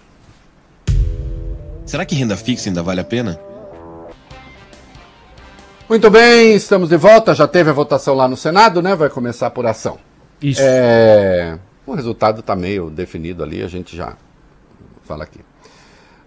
Será 1.85 2.07
que 2.07 2.15
renda 2.15 2.37
fixa 2.37 2.71
ainda 2.71 2.83
vale 2.83 3.01
a 3.01 3.05
pena? 3.05 3.39
Muito 5.89 6.11
bem, 6.11 6.55
estamos 6.55 6.89
de 6.89 6.97
volta. 6.97 7.35
Já 7.35 7.47
teve 7.47 7.69
a 7.69 7.73
votação 7.75 8.15
lá 8.15 8.27
no 8.27 8.37
Senado, 8.37 8.81
né? 8.81 8.95
Vai 8.95 9.11
começar 9.11 9.47
a 9.47 9.49
apuração. 9.49 9.99
Isso. 10.41 10.63
É, 10.65 11.59
o 11.87 11.93
resultado 11.93 12.41
está 12.41 12.57
meio 12.57 12.89
definido 12.89 13.43
ali, 13.43 13.63
a 13.63 13.69
gente 13.69 13.95
já 13.95 14.17
fala 15.05 15.25
aqui. 15.25 15.41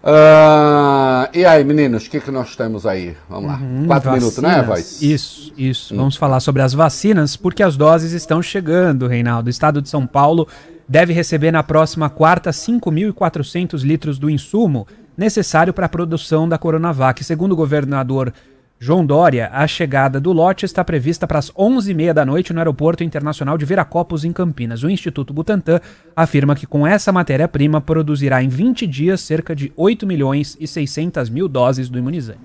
Ah, 0.08 1.28
e 1.34 1.44
aí, 1.44 1.64
meninos, 1.64 2.06
o 2.06 2.10
que, 2.10 2.20
que 2.20 2.30
nós 2.30 2.54
temos 2.54 2.86
aí? 2.86 3.16
Vamos 3.28 3.50
lá. 3.50 3.56
Hum, 3.56 3.86
Quatro 3.88 4.12
minutos, 4.12 4.38
né, 4.38 4.62
vacinas. 4.62 4.66
Voz? 4.66 5.02
Isso, 5.02 5.52
isso. 5.58 5.96
Vamos 5.96 6.14
falar 6.14 6.38
sobre 6.38 6.62
as 6.62 6.72
vacinas, 6.72 7.36
porque 7.36 7.60
as 7.60 7.76
doses 7.76 8.12
estão 8.12 8.40
chegando, 8.40 9.08
Reinaldo. 9.08 9.48
O 9.48 9.50
estado 9.50 9.82
de 9.82 9.88
São 9.88 10.06
Paulo 10.06 10.46
deve 10.88 11.12
receber 11.12 11.50
na 11.50 11.64
próxima 11.64 12.08
quarta 12.08 12.50
5.400 12.50 13.82
litros 13.82 14.16
do 14.16 14.30
insumo 14.30 14.86
necessário 15.16 15.72
para 15.72 15.86
a 15.86 15.88
produção 15.88 16.48
da 16.48 16.56
Coronavac. 16.56 17.24
Segundo 17.24 17.52
o 17.52 17.56
governador 17.56 18.32
João 18.78 19.06
Dória, 19.06 19.48
a 19.54 19.66
chegada 19.66 20.20
do 20.20 20.32
lote 20.32 20.66
está 20.66 20.84
prevista 20.84 21.26
para 21.26 21.38
as 21.38 21.50
11h30 21.50 22.12
da 22.12 22.26
noite 22.26 22.52
no 22.52 22.58
Aeroporto 22.60 23.02
Internacional 23.02 23.56
de 23.56 23.64
Viracopos, 23.64 24.22
em 24.22 24.34
Campinas. 24.34 24.82
O 24.82 24.90
Instituto 24.90 25.32
Butantan 25.32 25.80
afirma 26.14 26.54
que 26.54 26.66
com 26.66 26.86
essa 26.86 27.10
matéria-prima 27.10 27.80
produzirá 27.80 28.42
em 28.42 28.48
20 28.48 28.86
dias 28.86 29.22
cerca 29.22 29.56
de 29.56 29.72
8 29.74 30.06
milhões 30.06 30.58
e 30.60 30.66
600 30.66 31.30
mil 31.30 31.48
doses 31.48 31.88
do 31.88 31.98
imunizante. 31.98 32.38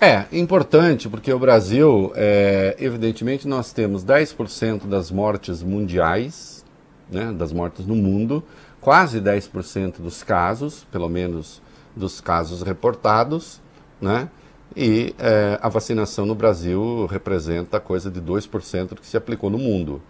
É, 0.00 0.24
importante, 0.32 1.08
porque 1.08 1.32
o 1.32 1.38
Brasil, 1.38 2.12
é, 2.16 2.74
evidentemente, 2.80 3.46
nós 3.46 3.72
temos 3.72 4.04
10% 4.04 4.88
das 4.88 5.12
mortes 5.12 5.62
mundiais, 5.62 6.64
né, 7.08 7.32
das 7.32 7.52
mortes 7.52 7.86
no 7.86 7.94
mundo, 7.94 8.42
quase 8.80 9.20
10% 9.20 10.02
dos 10.02 10.24
casos, 10.24 10.84
pelo 10.90 11.08
menos 11.08 11.62
dos 11.94 12.20
casos 12.20 12.62
reportados, 12.62 13.62
né? 14.00 14.28
E 14.76 15.14
é, 15.18 15.58
a 15.62 15.68
vacinação 15.68 16.26
no 16.26 16.34
Brasil 16.34 17.06
representa 17.06 17.78
coisa 17.78 18.10
de 18.10 18.20
2% 18.20 18.88
do 18.88 18.96
que 18.96 19.06
se 19.06 19.16
aplicou 19.16 19.48
no 19.48 19.58
mundo. 19.58 20.02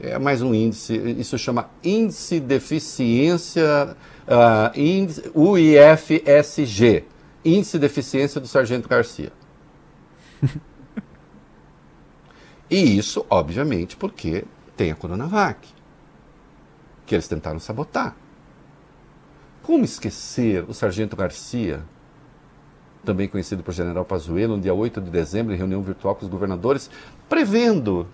É 0.00 0.18
mais 0.18 0.40
um 0.40 0.54
índice, 0.54 0.96
isso 1.18 1.36
chama 1.36 1.68
índice 1.84 2.40
de 2.40 2.54
eficiência, 2.54 3.96
uh, 4.26 4.78
índice, 4.78 5.30
UIFSG, 5.34 7.04
índice 7.44 7.78
de 7.78 7.84
eficiência 7.84 8.40
do 8.40 8.46
Sargento 8.46 8.88
Garcia. 8.88 9.30
e 12.70 12.96
isso, 12.96 13.26
obviamente, 13.28 13.94
porque 13.94 14.44
tem 14.74 14.90
a 14.90 14.94
Coronavac, 14.94 15.68
que 17.04 17.14
eles 17.14 17.28
tentaram 17.28 17.58
sabotar. 17.58 18.16
Como 19.62 19.84
esquecer 19.84 20.64
o 20.66 20.72
Sargento 20.72 21.14
Garcia, 21.14 21.84
também 23.04 23.28
conhecido 23.28 23.62
por 23.62 23.72
General 23.72 24.04
Pazuello, 24.04 24.56
no 24.56 24.62
dia 24.62 24.74
8 24.74 25.00
de 25.00 25.10
dezembro, 25.10 25.54
em 25.54 25.56
reunião 25.56 25.82
virtual 25.82 26.14
com 26.14 26.24
os 26.24 26.30
governadores, 26.30 26.90
prevendo 27.28 28.06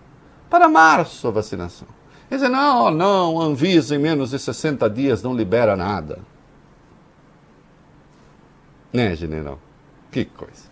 para 0.48 0.68
março 0.68 1.26
a 1.26 1.30
vacinação. 1.30 1.88
Ele 2.30 2.40
diz, 2.40 2.50
não, 2.50 2.90
não, 2.90 3.40
Anvisa 3.40 3.94
em 3.94 3.98
menos 3.98 4.30
de 4.30 4.38
60 4.38 4.88
dias 4.90 5.22
não 5.22 5.34
libera 5.34 5.76
nada. 5.76 6.18
Né, 8.92 9.14
general? 9.14 9.58
Que 10.10 10.24
coisa. 10.24 10.65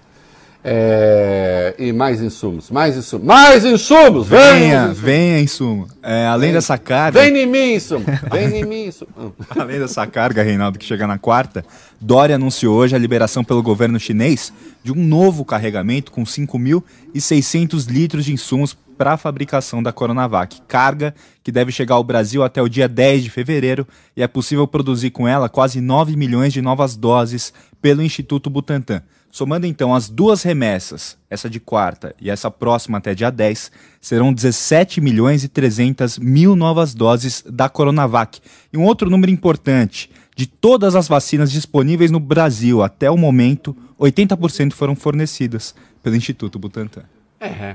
É, 0.67 1.75
e 1.79 1.93
mais 1.93 2.23
insumos, 2.23 2.71
mais 2.71 2.97
insumos, 2.97 3.27
mais 3.27 3.67
insumos! 3.67 4.27
Venha, 4.27 4.85
insumos. 4.85 4.99
venha 4.99 5.41
insumo. 5.41 5.89
É, 6.03 6.27
além 6.27 6.49
vem, 6.49 6.55
dessa 6.55 6.79
carga. 6.79 7.21
Vem 7.21 7.37
em 7.37 7.47
mim, 7.47 7.75
insumo! 7.75 8.07
Vem 8.33 8.61
em 8.61 8.65
mim, 8.65 8.87
insumo. 8.87 9.35
além 9.61 9.79
dessa 9.79 10.07
carga, 10.07 10.43
Reinaldo, 10.43 10.79
que 10.79 10.87
chega 10.87 11.07
na 11.07 11.19
quarta, 11.19 11.67
Dória 12.01 12.37
anunciou 12.37 12.77
hoje 12.77 12.97
a 12.97 12.99
liberação 12.99 13.45
pelo 13.45 13.63
governo 13.63 14.01
chinês 14.01 14.55
de 14.83 14.91
um 14.91 14.95
novo 14.95 15.45
carregamento 15.45 16.11
com 16.11 16.25
5.600 16.25 17.87
litros 17.87 18.25
de 18.25 18.33
insumos 18.33 18.75
para 18.97 19.13
a 19.13 19.17
fabricação 19.19 19.83
da 19.83 19.93
Coronavac. 19.93 20.63
Carga 20.67 21.15
que 21.43 21.53
deve 21.53 21.73
chegar 21.73 21.97
ao 21.97 22.05
Brasil 22.05 22.43
até 22.43 22.63
o 22.63 22.69
dia 22.71 22.89
10 22.89 23.25
de 23.25 23.29
fevereiro 23.29 23.87
e 24.17 24.23
é 24.23 24.27
possível 24.27 24.67
produzir 24.67 25.11
com 25.11 25.29
ela 25.29 25.49
quase 25.49 25.83
9 25.83 26.17
milhões 26.17 26.55
de 26.55 26.63
novas 26.63 26.97
doses 26.97 27.53
pelo 27.83 28.03
Instituto 28.03 28.49
Butantan. 28.49 29.03
Somando 29.35 29.67
então 29.67 29.93
as 29.93 30.09
duas 30.09 30.45
remessas, 30.45 31.19
essa 31.29 31.51
de 31.51 31.59
quarta 31.59 32.15
e 32.21 32.31
essa 32.31 32.53
próxima 32.53 32.99
até 32.99 33.17
dia 33.17 33.33
10, 33.33 33.73
serão 34.01 34.33
17 34.33 35.01
milhões 35.01 35.43
e 35.43 35.49
300 35.49 36.21
mil 36.21 36.55
novas 36.55 36.95
doses 36.95 37.43
da 37.45 37.69
Coronavac. 37.69 38.41
E 38.73 38.79
um 38.79 38.85
outro 38.85 39.11
número 39.11 39.33
importante, 39.33 40.09
de 40.37 40.47
todas 40.47 40.95
as 40.95 41.09
vacinas 41.09 41.51
disponíveis 41.51 42.13
no 42.13 42.21
Brasil 42.21 42.81
até 42.81 43.11
o 43.11 43.17
momento, 43.17 43.77
80% 43.99 44.73
foram 44.73 44.95
fornecidas 44.95 45.75
pelo 46.01 46.15
Instituto 46.15 46.57
Butantan. 46.57 47.03
É, 47.41 47.75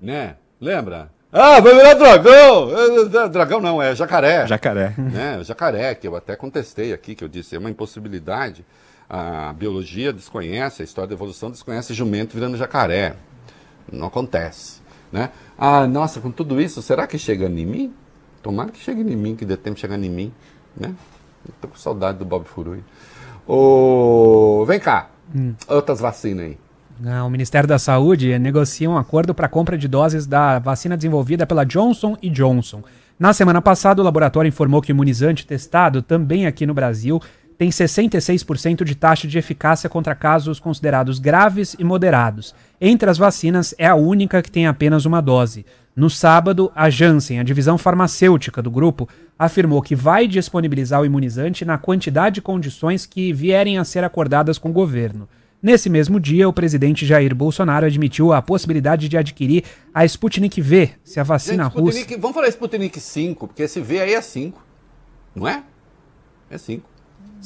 né? 0.00 0.36
Lembra? 0.58 1.10
Ah, 1.30 1.60
vai 1.60 1.74
virar 1.74 1.92
dragão! 1.92 2.70
Dragão 3.30 3.60
não, 3.60 3.82
é 3.82 3.94
jacaré. 3.94 4.46
Jacaré. 4.46 4.94
Né? 4.96 5.44
Jacaré, 5.44 5.94
que 5.94 6.08
eu 6.08 6.16
até 6.16 6.34
contestei 6.34 6.94
aqui, 6.94 7.14
que 7.14 7.22
eu 7.22 7.28
disse, 7.28 7.54
é 7.54 7.58
uma 7.58 7.68
impossibilidade 7.68 8.64
a 9.08 9.52
biologia 9.52 10.12
desconhece, 10.12 10.82
a 10.82 10.84
história 10.84 11.08
da 11.08 11.14
evolução 11.14 11.50
desconhece 11.50 11.94
jumento 11.94 12.34
virando 12.34 12.56
jacaré. 12.56 13.16
Não 13.90 14.08
acontece. 14.08 14.80
Né? 15.12 15.30
Ah, 15.56 15.86
nossa, 15.86 16.20
com 16.20 16.30
tudo 16.30 16.60
isso, 16.60 16.82
será 16.82 17.06
que 17.06 17.16
chega 17.18 17.46
em 17.46 17.66
mim? 17.66 17.94
Tomara 18.42 18.70
que 18.70 18.78
chegue 18.78 19.00
em 19.00 19.16
mim, 19.16 19.36
que 19.36 19.44
dê 19.44 19.56
tempo 19.56 19.76
de 19.76 19.80
chegar 19.80 19.98
em 19.98 20.10
mim. 20.10 20.32
Né? 20.76 20.94
Estou 21.48 21.70
com 21.70 21.76
saudade 21.76 22.18
do 22.18 22.24
Bob 22.24 22.44
Furui. 22.44 22.82
Oh, 23.46 24.64
vem 24.66 24.80
cá, 24.80 25.08
hum. 25.34 25.54
outras 25.68 26.00
vacinas 26.00 26.46
aí. 26.46 26.58
O 27.24 27.28
Ministério 27.28 27.68
da 27.68 27.78
Saúde 27.78 28.38
negocia 28.38 28.88
um 28.88 28.96
acordo 28.96 29.34
para 29.34 29.46
a 29.46 29.48
compra 29.50 29.76
de 29.76 29.86
doses 29.86 30.26
da 30.26 30.58
vacina 30.58 30.96
desenvolvida 30.96 31.46
pela 31.46 31.64
Johnson 31.64 32.16
Johnson. 32.22 32.82
Na 33.18 33.32
semana 33.32 33.60
passada, 33.60 34.00
o 34.00 34.04
laboratório 34.04 34.48
informou 34.48 34.80
que 34.80 34.90
o 34.90 34.94
imunizante 34.94 35.46
testado, 35.46 36.02
também 36.02 36.46
aqui 36.46 36.66
no 36.66 36.74
Brasil, 36.74 37.20
tem 37.58 37.70
66% 37.70 38.84
de 38.84 38.94
taxa 38.94 39.26
de 39.26 39.38
eficácia 39.38 39.88
contra 39.88 40.14
casos 40.14 40.60
considerados 40.60 41.18
graves 41.18 41.74
e 41.78 41.84
moderados. 41.84 42.54
Entre 42.80 43.08
as 43.08 43.16
vacinas, 43.16 43.74
é 43.78 43.86
a 43.86 43.94
única 43.94 44.42
que 44.42 44.50
tem 44.50 44.66
apenas 44.66 45.04
uma 45.06 45.22
dose. 45.22 45.64
No 45.94 46.10
sábado, 46.10 46.70
a 46.74 46.90
Janssen, 46.90 47.40
a 47.40 47.42
divisão 47.42 47.78
farmacêutica 47.78 48.60
do 48.60 48.70
grupo, 48.70 49.08
afirmou 49.38 49.80
que 49.80 49.96
vai 49.96 50.28
disponibilizar 50.28 51.00
o 51.00 51.06
imunizante 51.06 51.64
na 51.64 51.78
quantidade 51.78 52.34
de 52.34 52.42
condições 52.42 53.06
que 53.06 53.32
vierem 53.32 53.78
a 53.78 53.84
ser 53.84 54.04
acordadas 54.04 54.58
com 54.58 54.68
o 54.68 54.74
governo. 54.74 55.26
Nesse 55.62 55.88
mesmo 55.88 56.20
dia, 56.20 56.46
o 56.46 56.52
presidente 56.52 57.06
Jair 57.06 57.34
Bolsonaro 57.34 57.86
admitiu 57.86 58.32
a 58.32 58.42
possibilidade 58.42 59.08
de 59.08 59.16
adquirir 59.16 59.64
a 59.94 60.04
Sputnik 60.04 60.60
V, 60.60 60.90
se 61.02 61.18
a 61.18 61.22
vacina 61.22 61.64
Gente, 61.64 61.78
russa. 61.78 62.18
Vamos 62.18 62.34
falar 62.34 62.48
Sputnik 62.48 63.00
5, 63.00 63.48
porque 63.48 63.62
esse 63.62 63.80
V 63.80 64.00
aí 64.00 64.12
é 64.12 64.20
5, 64.20 64.62
não 65.34 65.48
é? 65.48 65.62
É 66.50 66.58
5. 66.58 66.95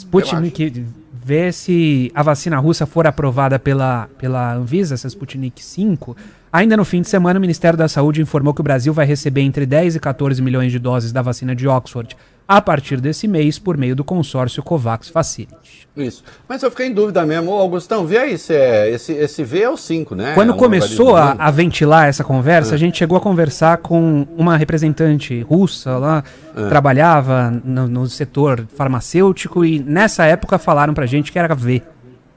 Sputnik 0.01 0.85
vê 1.23 1.53
se 1.53 2.11
a 2.15 2.23
vacina 2.23 2.59
russa 2.59 2.87
for 2.87 3.07
aprovada 3.07 3.59
pela, 3.59 4.09
pela 4.19 4.55
Anvisa, 4.55 4.95
essa 4.95 5.09
Sputnik 5.09 5.63
5. 5.63 6.17
Ainda 6.53 6.77
no 6.77 6.85
fim 6.85 7.03
de 7.03 7.09
semana, 7.09 7.39
o 7.39 7.41
Ministério 7.41 7.79
da 7.79 7.87
Saúde 7.87 8.21
informou 8.21 8.55
que 8.55 8.61
o 8.61 8.65
Brasil 8.65 8.93
vai 8.93 9.07
receber 9.07 9.43
entre 9.43 9.67
10 9.67 9.97
e 9.97 10.01
14 10.01 10.43
milhões 10.43 10.73
de 10.73 10.79
doses 10.79 11.13
da 11.13 11.23
vacina 11.23 11.55
de 11.55 11.69
Oxford 11.69 12.17
a 12.51 12.61
partir 12.61 13.01
desse 13.01 13.29
mês 13.29 13.61
por 13.61 13.77
meio 13.77 13.95
do 13.95 14.03
consórcio 14.03 14.61
COVAX 14.61 15.09
Facility. 15.09 15.89
Isso. 15.97 16.25
Mas 16.49 16.61
eu 16.65 16.71
fiquei 16.71 16.89
em 16.89 16.93
dúvida 16.93 17.25
mesmo. 17.25 17.53
Ô, 17.53 17.55
Augustão, 17.61 18.05
vê 18.05 18.19
aí 18.19 18.37
se 18.37 18.53
é, 18.53 18.91
esse, 18.91 19.13
esse 19.13 19.45
V 19.45 19.63
é 19.63 19.71
o 19.71 19.77
5, 19.77 20.17
né? 20.17 20.35
Quando 20.35 20.55
é 20.55 20.57
começou 20.57 21.15
a, 21.15 21.37
a, 21.39 21.49
ventilar 21.53 22.09
essa 22.09 22.25
conversa, 22.25 22.73
é. 22.73 22.75
a 22.75 22.77
gente 22.77 22.99
chegou 22.99 23.17
a 23.17 23.21
conversar 23.21 23.77
com 23.79 24.27
uma 24.37 24.57
representante 24.57 25.41
russa 25.43 25.97
lá, 25.97 26.25
é. 26.57 26.69
trabalhava 26.69 27.53
no, 27.65 27.87
no, 27.87 28.09
setor 28.09 28.67
farmacêutico 28.77 29.65
e 29.65 29.79
nessa 29.79 30.25
época 30.25 30.59
falaram 30.59 30.93
pra 30.93 31.07
gente 31.07 31.31
que 31.31 31.39
era 31.39 31.55
V. 31.55 31.81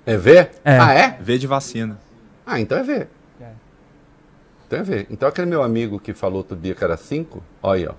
É 0.06 0.16
V? 0.16 0.32
É. 0.64 0.78
Ah, 0.78 0.94
é? 0.94 1.18
V 1.20 1.40
de 1.40 1.48
vacina. 1.48 1.98
Ah, 2.46 2.60
então 2.60 2.78
é 2.78 2.84
V. 2.84 3.08
É. 3.42 3.48
Então 4.68 4.78
é 4.78 4.84
V. 4.84 5.08
Então 5.10 5.28
aquele 5.28 5.48
meu 5.48 5.64
amigo 5.64 6.00
que 6.00 6.14
falou 6.14 6.38
outro 6.38 6.56
dia 6.56 6.76
que 6.76 6.84
era 6.84 6.98
5, 6.98 7.44
olha 7.64 7.80
aí, 7.80 7.88
ó. 7.88 7.94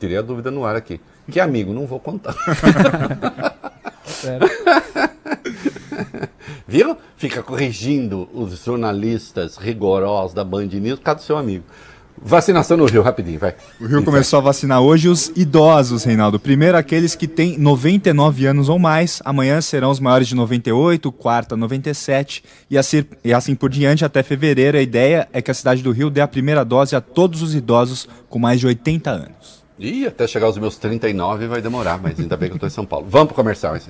Tirei 0.00 0.18
a 0.18 0.22
dúvida 0.22 0.50
no 0.50 0.64
ar 0.64 0.74
aqui. 0.74 1.00
Que 1.30 1.40
amigo, 1.40 1.72
não 1.72 1.86
vou 1.86 2.00
contar. 2.00 2.34
Viu? 6.66 6.96
Fica 7.16 7.42
corrigindo 7.42 8.28
os 8.32 8.64
jornalistas 8.64 9.56
rigorosos 9.56 10.34
da 10.34 10.44
Band 10.44 10.66
News 10.66 10.98
por 10.98 11.04
causa 11.04 11.20
do 11.20 11.24
seu 11.24 11.36
amigo. 11.36 11.64
Vacinação 12.24 12.76
no 12.76 12.84
Rio, 12.84 13.02
rapidinho, 13.02 13.38
vai. 13.38 13.54
O 13.80 13.86
Rio 13.86 14.04
começou 14.04 14.38
a 14.38 14.42
vacinar 14.42 14.80
hoje 14.80 15.08
os 15.08 15.32
idosos, 15.34 16.04
Reinaldo. 16.04 16.38
Primeiro 16.38 16.78
aqueles 16.78 17.16
que 17.16 17.26
têm 17.26 17.58
99 17.58 18.46
anos 18.46 18.68
ou 18.68 18.78
mais, 18.78 19.20
amanhã 19.24 19.60
serão 19.60 19.90
os 19.90 19.98
maiores 19.98 20.28
de 20.28 20.34
98, 20.36 21.10
quarta 21.10 21.56
97 21.56 22.44
e 22.70 22.78
assim, 22.78 23.04
e 23.24 23.32
assim 23.34 23.56
por 23.56 23.70
diante 23.70 24.04
até 24.04 24.22
fevereiro. 24.22 24.78
A 24.78 24.82
ideia 24.82 25.28
é 25.32 25.42
que 25.42 25.50
a 25.50 25.54
cidade 25.54 25.82
do 25.82 25.90
Rio 25.90 26.10
dê 26.10 26.20
a 26.20 26.28
primeira 26.28 26.64
dose 26.64 26.94
a 26.94 27.00
todos 27.00 27.42
os 27.42 27.54
idosos 27.54 28.08
com 28.28 28.38
mais 28.38 28.60
de 28.60 28.66
80 28.68 29.10
anos. 29.10 29.61
E 29.78 30.06
até 30.06 30.26
chegar 30.26 30.46
aos 30.46 30.58
meus 30.58 30.76
39 30.76 31.46
vai 31.46 31.60
demorar, 31.60 31.98
mas 31.98 32.18
ainda 32.18 32.36
bem 32.36 32.48
que 32.48 32.54
eu 32.54 32.56
estou 32.56 32.66
em 32.66 32.70
São 32.70 32.84
Paulo. 32.84 33.06
Vamos 33.08 33.28
para 33.28 33.32
o 33.32 33.36
comercial, 33.36 33.74
esse 33.74 33.88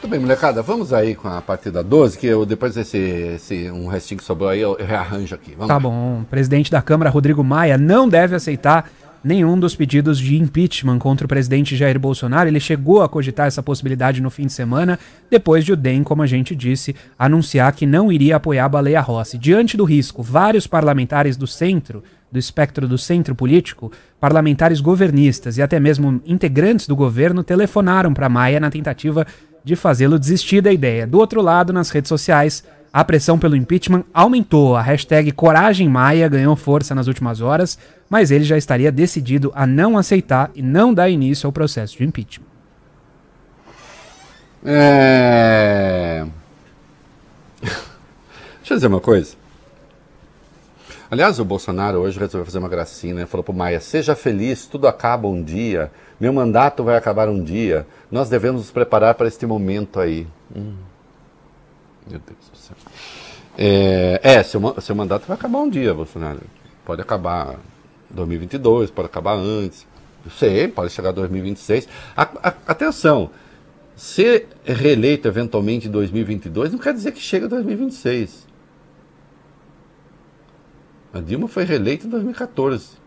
Tudo 0.00 0.10
bem, 0.10 0.20
molecada, 0.20 0.62
vamos 0.62 0.92
aí 0.92 1.14
com 1.14 1.28
a 1.28 1.40
partida 1.40 1.82
12, 1.82 2.18
que 2.18 2.26
eu 2.26 2.44
depois 2.44 2.74
desse 2.74 2.98
esse, 2.98 3.70
um 3.70 3.86
restinho 3.86 4.18
que 4.18 4.24
sobrou 4.24 4.48
aí, 4.48 4.60
eu, 4.60 4.76
eu 4.78 4.86
rearranjo 4.86 5.34
aqui. 5.34 5.52
Vamos 5.52 5.68
tá 5.68 5.74
lá. 5.74 5.80
bom. 5.80 6.20
O 6.22 6.24
presidente 6.24 6.70
da 6.70 6.82
Câmara, 6.82 7.10
Rodrigo 7.10 7.44
Maia, 7.44 7.78
não 7.78 8.08
deve 8.08 8.34
aceitar 8.34 8.90
nenhum 9.22 9.58
dos 9.58 9.74
pedidos 9.74 10.18
de 10.18 10.36
impeachment 10.36 10.98
contra 10.98 11.24
o 11.24 11.28
presidente 11.28 11.76
Jair 11.76 11.98
Bolsonaro. 11.98 12.48
Ele 12.48 12.60
chegou 12.60 13.02
a 13.02 13.08
cogitar 13.08 13.46
essa 13.46 13.62
possibilidade 13.62 14.20
no 14.20 14.30
fim 14.30 14.46
de 14.46 14.52
semana, 14.52 14.98
depois 15.30 15.64
de 15.64 15.72
o 15.72 15.76
DEM, 15.76 16.02
como 16.02 16.22
a 16.22 16.26
gente 16.26 16.54
disse, 16.56 16.94
anunciar 17.18 17.72
que 17.72 17.86
não 17.86 18.10
iria 18.10 18.36
apoiar 18.36 18.64
a 18.64 18.68
Baleia 18.68 19.00
Rossi. 19.00 19.38
Diante 19.38 19.76
do 19.76 19.84
risco, 19.84 20.22
vários 20.22 20.66
parlamentares 20.66 21.36
do 21.36 21.46
centro 21.46 22.02
do 22.32 22.38
espectro 22.38 22.88
do 22.88 22.96
centro 22.96 23.34
político, 23.34 23.92
parlamentares 24.18 24.80
governistas 24.80 25.58
e 25.58 25.62
até 25.62 25.78
mesmo 25.78 26.20
integrantes 26.24 26.86
do 26.86 26.96
governo 26.96 27.44
telefonaram 27.44 28.14
para 28.14 28.28
Maia 28.28 28.58
na 28.58 28.70
tentativa 28.70 29.26
de 29.62 29.76
fazê-lo 29.76 30.18
desistir 30.18 30.62
da 30.62 30.72
ideia. 30.72 31.06
Do 31.06 31.18
outro 31.18 31.42
lado, 31.42 31.74
nas 31.74 31.90
redes 31.90 32.08
sociais, 32.08 32.64
a 32.92 33.04
pressão 33.04 33.38
pelo 33.38 33.56
impeachment 33.56 34.04
aumentou. 34.12 34.76
A 34.76 34.82
hashtag 34.82 35.30
Coragem 35.32 35.88
Maia 35.88 36.28
ganhou 36.28 36.56
força 36.56 36.94
nas 36.94 37.06
últimas 37.06 37.40
horas, 37.40 37.78
mas 38.12 38.30
ele 38.30 38.44
já 38.44 38.58
estaria 38.58 38.92
decidido 38.92 39.50
a 39.54 39.66
não 39.66 39.96
aceitar 39.96 40.50
e 40.54 40.60
não 40.60 40.92
dar 40.92 41.08
início 41.08 41.46
ao 41.46 41.52
processo 41.52 41.96
de 41.96 42.04
impeachment. 42.04 42.44
É... 44.62 46.26
Deixa 47.62 48.74
eu 48.74 48.76
dizer 48.76 48.88
uma 48.88 49.00
coisa. 49.00 49.34
Aliás, 51.10 51.38
o 51.38 51.44
Bolsonaro 51.46 52.00
hoje 52.00 52.18
resolveu 52.18 52.44
fazer 52.44 52.58
uma 52.58 52.68
gracinha, 52.68 53.14
né? 53.14 53.24
falou 53.24 53.42
para 53.42 53.52
o 53.54 53.56
Maia, 53.56 53.80
seja 53.80 54.14
feliz, 54.14 54.66
tudo 54.66 54.86
acaba 54.86 55.26
um 55.26 55.42
dia, 55.42 55.90
meu 56.20 56.34
mandato 56.34 56.84
vai 56.84 56.98
acabar 56.98 57.30
um 57.30 57.42
dia, 57.42 57.86
nós 58.10 58.28
devemos 58.28 58.60
nos 58.60 58.70
preparar 58.70 59.14
para 59.14 59.26
este 59.26 59.46
momento 59.46 59.98
aí. 59.98 60.26
Hum. 60.54 60.74
Meu 62.06 62.20
Deus 62.20 62.50
do 62.50 62.58
céu. 62.58 62.76
É, 63.56 64.20
é 64.22 64.42
seu, 64.42 64.60
seu 64.82 64.94
mandato 64.94 65.24
vai 65.26 65.34
acabar 65.34 65.60
um 65.60 65.70
dia, 65.70 65.94
Bolsonaro. 65.94 66.40
Pode 66.84 67.00
acabar 67.00 67.56
2022, 68.12 68.90
pode 68.90 69.06
acabar 69.06 69.34
antes. 69.34 69.86
Não 70.24 70.30
sei, 70.30 70.68
pode 70.68 70.92
chegar 70.92 71.10
a 71.10 71.12
2026. 71.12 71.88
A, 72.16 72.22
a, 72.22 72.54
atenção, 72.66 73.30
ser 73.96 74.48
reeleito 74.64 75.28
eventualmente 75.28 75.88
em 75.88 75.90
2022 75.90 76.72
não 76.72 76.78
quer 76.78 76.94
dizer 76.94 77.12
que 77.12 77.20
chega 77.20 77.46
a 77.46 77.48
2026. 77.48 78.46
A 81.12 81.20
Dilma 81.20 81.46
foi 81.46 81.64
reeleita 81.64 82.06
em 82.06 82.10
2014. 82.10 83.02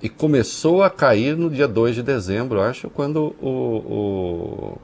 E 0.00 0.08
começou 0.08 0.82
a 0.82 0.88
cair 0.88 1.36
no 1.36 1.50
dia 1.50 1.66
2 1.66 1.96
de 1.96 2.02
dezembro, 2.02 2.60
acho, 2.60 2.88
quando 2.88 3.34
o, 3.40 3.48
o, 3.48 4.78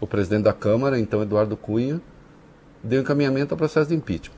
o 0.00 0.06
presidente 0.06 0.44
da 0.44 0.52
Câmara, 0.52 0.98
então 0.98 1.22
Eduardo 1.22 1.56
Cunha, 1.56 2.00
deu 2.82 3.00
encaminhamento 3.00 3.52
ao 3.52 3.58
processo 3.58 3.88
de 3.88 3.96
impeachment. 3.96 4.36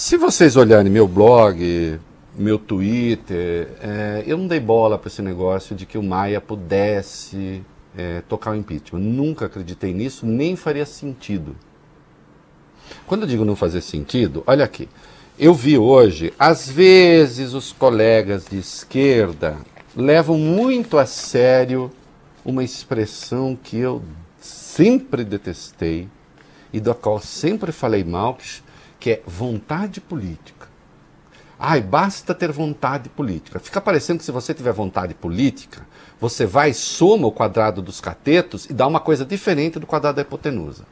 Se 0.00 0.16
vocês 0.16 0.54
olharem 0.54 0.92
meu 0.92 1.08
blog, 1.08 1.98
meu 2.36 2.56
Twitter, 2.56 3.68
é, 3.82 4.22
eu 4.28 4.38
não 4.38 4.46
dei 4.46 4.60
bola 4.60 4.96
para 4.96 5.08
esse 5.08 5.20
negócio 5.20 5.74
de 5.74 5.84
que 5.84 5.98
o 5.98 6.02
Maia 6.04 6.40
pudesse 6.40 7.64
é, 7.96 8.22
tocar 8.28 8.52
o 8.52 8.54
impeachment. 8.54 9.00
Nunca 9.00 9.46
acreditei 9.46 9.92
nisso, 9.92 10.24
nem 10.24 10.54
faria 10.54 10.86
sentido. 10.86 11.56
Quando 13.08 13.22
eu 13.22 13.26
digo 13.26 13.44
não 13.44 13.56
fazer 13.56 13.80
sentido, 13.80 14.44
olha 14.46 14.64
aqui. 14.64 14.88
Eu 15.36 15.52
vi 15.52 15.76
hoje, 15.76 16.32
às 16.38 16.70
vezes 16.70 17.52
os 17.52 17.72
colegas 17.72 18.46
de 18.48 18.58
esquerda 18.58 19.56
levam 19.96 20.38
muito 20.38 20.96
a 20.96 21.06
sério 21.06 21.90
uma 22.44 22.62
expressão 22.62 23.58
que 23.60 23.76
eu 23.78 24.00
sempre 24.40 25.24
detestei 25.24 26.08
e 26.72 26.78
da 26.78 26.94
qual 26.94 27.20
sempre 27.20 27.72
falei 27.72 28.04
mal, 28.04 28.34
que 28.34 28.67
é 29.06 29.22
vontade 29.26 30.00
política. 30.00 30.68
Ai, 31.58 31.80
basta 31.80 32.34
ter 32.34 32.52
vontade 32.52 33.08
política. 33.08 33.58
Fica 33.58 33.80
parecendo 33.80 34.20
que 34.20 34.24
se 34.24 34.30
você 34.30 34.54
tiver 34.54 34.72
vontade 34.72 35.12
política, 35.14 35.84
você 36.20 36.46
vai, 36.46 36.72
soma 36.72 37.26
o 37.26 37.32
quadrado 37.32 37.82
dos 37.82 38.00
catetos 38.00 38.66
e 38.66 38.72
dá 38.72 38.86
uma 38.86 39.00
coisa 39.00 39.24
diferente 39.24 39.78
do 39.78 39.86
quadrado 39.86 40.16
da 40.16 40.22
hipotenusa. 40.22 40.84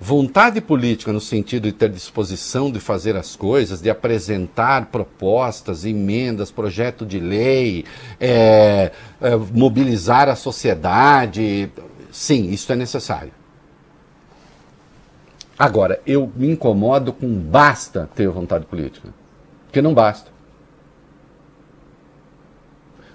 Vontade 0.00 0.60
política 0.60 1.12
no 1.12 1.20
sentido 1.20 1.64
de 1.64 1.72
ter 1.72 1.88
disposição 1.88 2.70
de 2.70 2.80
fazer 2.80 3.16
as 3.16 3.36
coisas, 3.36 3.80
de 3.80 3.88
apresentar 3.88 4.86
propostas, 4.86 5.84
emendas, 5.84 6.50
projeto 6.50 7.06
de 7.06 7.18
lei, 7.18 7.86
é, 8.20 8.92
é, 9.20 9.36
mobilizar 9.36 10.28
a 10.28 10.36
sociedade, 10.36 11.70
sim, 12.10 12.50
isso 12.50 12.70
é 12.70 12.76
necessário. 12.76 13.32
Agora, 15.58 16.00
eu 16.06 16.30
me 16.34 16.50
incomodo 16.50 17.12
com 17.12 17.28
basta 17.28 18.08
ter 18.14 18.28
vontade 18.28 18.66
política, 18.66 19.08
porque 19.66 19.80
não 19.80 19.94
basta. 19.94 20.32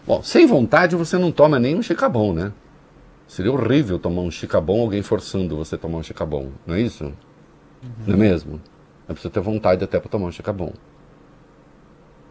Bom, 0.08 0.24
sem 0.24 0.48
vontade 0.48 0.96
você 0.96 1.18
não 1.18 1.32
toma 1.32 1.60
nem 1.60 1.76
um 1.76 1.82
chicabom, 1.82 2.34
né? 2.34 2.54
Seria 3.28 3.52
horrível 3.52 4.00
tomar 4.00 4.22
um 4.22 4.32
chicabom, 4.32 4.82
alguém 4.82 5.04
forçando 5.04 5.56
você 5.56 5.76
a 5.76 5.78
tomar 5.78 6.00
um 6.00 6.04
chicabom, 6.04 6.50
não 6.66 6.76
é 6.76 6.82
isso? 6.82 7.04
Uhum. 7.04 7.14
Não 8.08 8.14
é 8.16 8.18
mesmo? 8.18 8.62
É 9.08 9.12
preciso 9.12 9.32
ter 9.32 9.40
vontade 9.42 9.84
até 9.84 10.00
para 10.00 10.10
tomar 10.10 10.28
um 10.28 10.32
chicabom. 10.32 10.74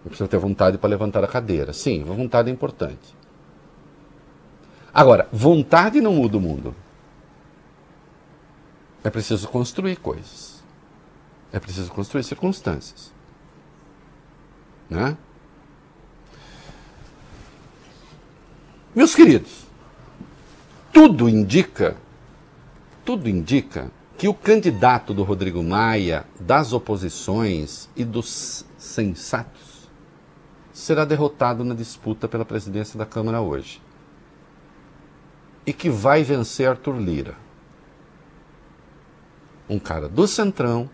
É 0.05 0.09
preciso 0.09 0.29
ter 0.29 0.39
vontade 0.39 0.79
para 0.79 0.89
levantar 0.89 1.23
a 1.23 1.29
cadeira. 1.29 1.73
Sim, 1.73 2.03
vontade 2.03 2.49
é 2.49 2.53
importante. 2.53 3.15
Agora, 4.93 5.29
vontade 5.31 6.01
não 6.01 6.15
muda 6.15 6.39
o 6.39 6.41
mundo. 6.41 6.75
É 9.03 9.11
preciso 9.11 9.49
construir 9.49 9.97
coisas. 9.97 10.63
É 11.53 11.59
preciso 11.59 11.91
construir 11.91 12.25
circunstâncias. 12.25 13.13
Né? 14.91 15.17
Meus 18.95 19.15
queridos, 19.15 19.67
tudo 20.93 21.29
indica, 21.29 21.97
tudo 23.05 23.29
indica 23.29 23.91
que 24.17 24.27
o 24.27 24.35
candidato 24.35 25.15
do 25.15 25.23
Rodrigo 25.23 25.63
Maia, 25.63 26.27
das 26.41 26.73
oposições 26.73 27.89
e 27.95 28.05
dos 28.05 28.65
sensatos, 28.77 29.89
será 30.73 31.05
derrotado 31.05 31.63
na 31.63 31.75
disputa 31.75 32.27
pela 32.27 32.45
presidência 32.45 32.99
da 32.99 33.07
Câmara 33.07 33.41
hoje. 33.41 33.81
E 35.65 35.73
que 35.73 35.89
vai 35.89 36.25
vencer 36.25 36.69
Arthur 36.69 36.99
Lira. 36.99 37.37
Um 39.69 39.79
cara 39.79 40.09
do 40.09 40.27
Centrão, 40.27 40.89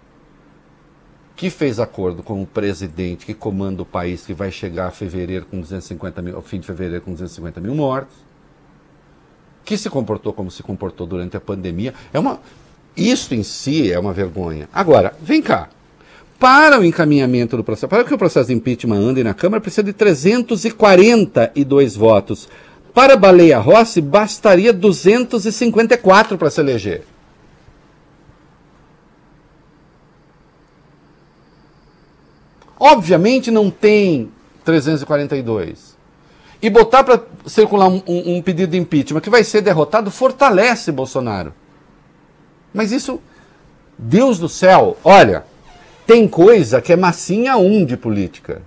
que 1.37 1.51
fez 1.51 1.81
acordo 1.81 2.23
com 2.23 2.43
o 2.43 2.47
presidente 2.47 3.27
que 3.27 3.35
comanda 3.35 3.83
o 3.83 3.87
país, 3.87 4.25
que 4.25 4.33
vai 4.33 4.51
chegar 4.51 4.87
a 4.87 4.91
fevereiro 4.91 5.47
com 5.47 5.61
250 5.61 6.23
mil, 6.23 6.37
ao 6.37 6.43
fim 6.43 6.61
de 6.61 6.67
fevereiro 6.67 7.05
com 7.05 7.13
250 7.13 7.61
mil 7.61 7.75
mortos 7.75 8.25
que 9.65 9.77
se 9.77 9.89
comportou 9.89 10.33
como 10.33 10.51
se 10.51 10.63
comportou 10.63 11.07
durante 11.07 11.37
a 11.37 11.41
pandemia. 11.41 11.95
É 12.13 12.19
uma, 12.19 12.41
isso 12.97 13.35
em 13.35 13.43
si 13.43 13.91
é 13.91 13.99
uma 13.99 14.13
vergonha. 14.13 14.69
Agora, 14.73 15.15
vem 15.21 15.41
cá. 15.41 15.69
Para 16.39 16.79
o 16.79 16.85
encaminhamento 16.85 17.57
do 17.57 17.65
processo, 17.65 17.89
para 17.89 18.05
que 18.05 18.13
o 18.13 18.19
processo 18.19 18.49
de 18.49 18.55
impeachment 18.55 18.99
ande 18.99 19.25
na 19.25 19.33
Câmara, 19.33 19.61
precisa 19.61 19.83
de 19.83 19.93
342 19.93 21.97
votos. 21.97 22.49
Para 22.93 23.17
Baleia 23.17 23.59
Rossi, 23.59 24.01
bastaria 24.01 24.73
254 24.73 26.37
para 26.37 26.51
se 26.51 26.61
eleger. 26.61 27.03
Obviamente 32.79 33.51
não 33.51 33.71
tem 33.71 34.31
342 34.65 35.95
e 36.61 36.71
botar 36.71 37.05
para 37.05 37.23
circular 37.47 37.89
um, 37.89 38.03
um, 38.07 38.37
um, 38.37 38.43
pedido 38.43 38.71
de 38.71 38.79
impeachment 38.79 39.21
que 39.21 39.29
vai 39.29 39.45
ser 39.45 39.61
derrotado 39.61 40.11
fortalece 40.11 40.91
Bolsonaro. 40.91 41.53
Mas 42.73 42.91
isso, 42.91 43.21
Deus 43.99 44.39
do 44.39 44.49
céu, 44.49 44.97
olha, 45.05 45.45
tem 46.07 46.27
coisa 46.27 46.81
que 46.81 46.93
é 46.93 46.97
massinha 46.97 47.57
um 47.57 47.85
de 47.85 47.97
política. 47.97 48.63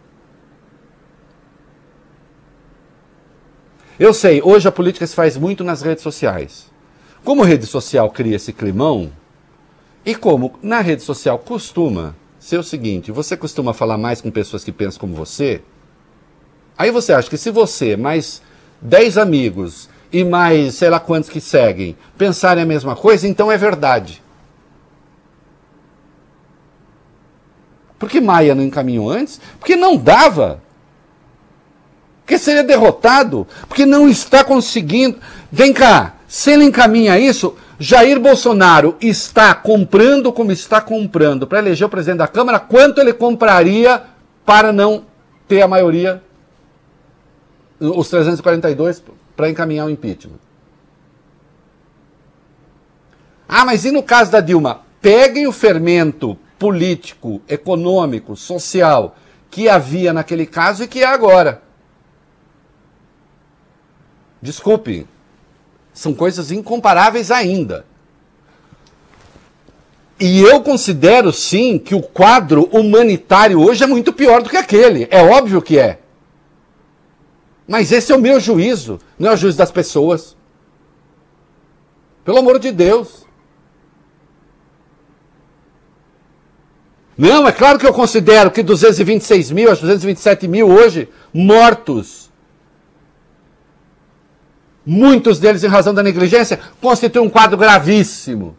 Eu 3.99 4.14
sei, 4.14 4.41
hoje 4.43 4.68
a 4.68 4.72
política 4.72 5.08
se 5.08 5.16
faz 5.16 5.36
muito 5.36 5.64
nas 5.64 5.82
redes 5.82 6.03
sociais. 6.03 6.70
Como 7.24 7.43
rede 7.43 7.66
social 7.66 8.12
cria 8.12 8.36
esse 8.36 8.53
climão, 8.53 9.12
e 10.05 10.14
como 10.14 10.53
na 10.62 10.80
rede 10.82 11.01
social 11.01 11.39
costuma 11.39 12.16
ser 12.48 12.58
o 12.58 12.64
seguinte: 12.64 13.12
você 13.12 13.36
costuma 13.36 13.74
falar 13.74 13.98
mais 13.98 14.22
com 14.22 14.32
pessoas 14.32 14.64
que 14.64 14.72
pensam 14.72 15.00
como 15.00 15.16
você, 15.16 15.62
Aí 16.78 16.91
você 16.91 17.12
acha 17.12 17.30
que 17.30 17.38
se 17.38 17.50
você, 17.50 17.98
mais 17.98 18.41
10 18.82 19.18
amigos 19.18 19.89
e 20.14 20.24
mais 20.24 20.76
sei 20.76 20.89
lá 20.89 21.00
quantos 21.00 21.30
que 21.30 21.41
seguem 21.41 21.98
pensarem 22.18 22.64
a 22.64 22.68
mesma 22.68 22.95
coisa, 22.95 23.28
então 23.28 23.52
é 23.52 23.58
verdade. 23.58 24.22
Por 27.98 28.08
que 28.08 28.22
Maia 28.22 28.54
não 28.54 28.64
encaminhou 28.64 29.10
antes? 29.10 29.41
Porque 29.60 29.76
não 29.76 29.98
dava. 29.98 30.62
Porque 32.24 32.38
seria 32.38 32.64
derrotado. 32.64 33.48
Porque 33.68 33.88
não 33.88 34.08
está 34.08 34.43
conseguindo. 34.43 35.18
Vem 35.52 35.74
cá, 35.74 36.14
se 36.28 36.52
ele 36.52 36.66
encaminha 36.66 37.18
isso, 37.18 37.58
Jair 37.80 38.19
Bolsonaro 38.19 38.97
está 38.99 39.53
comprando 39.53 40.34
como 40.34 40.51
está 40.51 40.82
comprando 40.82 41.45
para 41.45 41.59
eleger 41.59 41.86
o 41.86 41.89
presidente 41.89 42.19
da 42.19 42.28
Câmara, 42.28 42.59
quanto 42.59 42.99
ele 42.99 43.13
compraria 43.13 44.01
para 44.45 44.73
não 44.73 45.05
ter 45.47 45.61
a 45.61 45.67
maioria 45.67 46.23
os 47.80 48.09
342 48.09 49.03
para 49.36 49.49
encaminhar 49.49 49.86
o 49.86 49.89
impeachment. 49.89 50.39
Ah, 53.47 53.63
mas 53.63 53.86
e 53.86 53.91
no 53.91 54.01
caso 54.01 54.32
da 54.32 54.41
Dilma? 54.41 54.82
Peguem 54.99 55.47
o 55.47 55.51
fermento 55.51 56.38
político, 56.57 57.41
econômico, 57.47 58.36
social 58.36 59.15
que 59.49 59.69
havia 59.69 60.11
naquele 60.11 60.45
caso 60.45 60.84
e 60.84 60.88
que 60.88 61.03
há 61.03 61.11
agora. 61.11 61.61
Desculpe, 64.41 65.07
são 65.98 66.14
coisas 66.14 66.52
incomparáveis 66.52 67.32
ainda. 67.32 67.84
E 70.20 70.39
eu 70.41 70.62
considero 70.62 71.34
sim 71.34 71.80
que 71.80 71.95
o 71.95 72.02
quadro 72.04 72.66
humanitário 72.72 73.60
hoje 73.60 73.84
é 73.84 73.88
muito 73.88 74.14
pior 74.14 74.43
do 74.43 74.50
que 74.50 74.58
aquele. 74.58 75.08
É 75.10 75.24
óbvio 75.24 75.60
que 75.60 75.80
é. 75.80 76.00
Mas 77.68 77.91
esse 77.91 78.12
é 78.12 78.16
o 78.16 78.22
meu 78.22 78.39
juízo, 78.39 79.00
não 79.18 79.32
é 79.32 79.34
o 79.34 79.38
juízo 79.38 79.58
das 79.58 79.72
pessoas. 79.72 80.38
Pelo 82.24 82.38
amor 82.38 82.60
de 82.60 82.72
Deus. 82.72 83.26
Não, 87.18 87.48
é 87.48 87.52
claro 87.52 87.80
que 87.80 87.88
eu 87.88 87.93
considero 87.93 88.52
que 88.52 88.62
226 88.62 89.50
mil, 89.50 89.72
acho 89.72 89.82
227 89.82 90.48
mil 90.48 90.70
hoje, 90.70 91.10
mortos, 91.34 92.28
muitos 94.88 95.38
deles 95.38 95.66
em 95.66 95.68
razão 95.68 95.94
da 95.94 96.02
negligência, 96.02 96.58
constituem 96.82 97.28
um 97.28 97.30
quadro 97.30 97.58
gravíssimo. 97.58 98.56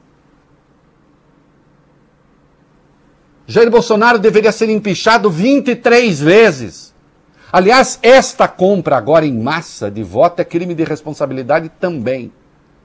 Jair 3.47 3.70
Bolsonaro 3.70 4.18
deveria 4.18 4.53
ser 4.53 4.68
empichado 4.68 5.31
23 5.31 6.20
vezes. 6.20 6.95
Aliás, 7.51 7.99
esta 8.03 8.47
compra 8.47 8.99
agora 8.99 9.24
em 9.24 9.33
massa 9.33 9.91
de 9.91 10.03
voto 10.03 10.41
é 10.41 10.45
crime 10.45 10.74
de 10.74 10.85
responsabilidade 10.85 11.70
também. 11.81 12.31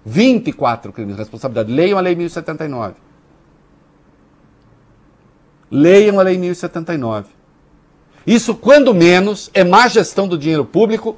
24 0.06 0.94
crimes 0.94 1.16
de 1.16 1.20
responsabilidade. 1.20 1.70
Leiam 1.70 1.98
a 1.98 2.02
Lei 2.02 2.16
1079. 2.16 2.94
Leiam 5.70 6.18
a 6.18 6.24
Lei 6.24 6.38
1079. 6.38 7.28
Isso, 8.26 8.56
quando 8.56 8.94
menos, 8.94 9.52
é 9.54 9.66
má 9.66 9.90
gestão 9.90 10.30
do 10.30 10.38
dinheiro 10.38 10.64
público, 10.64 11.18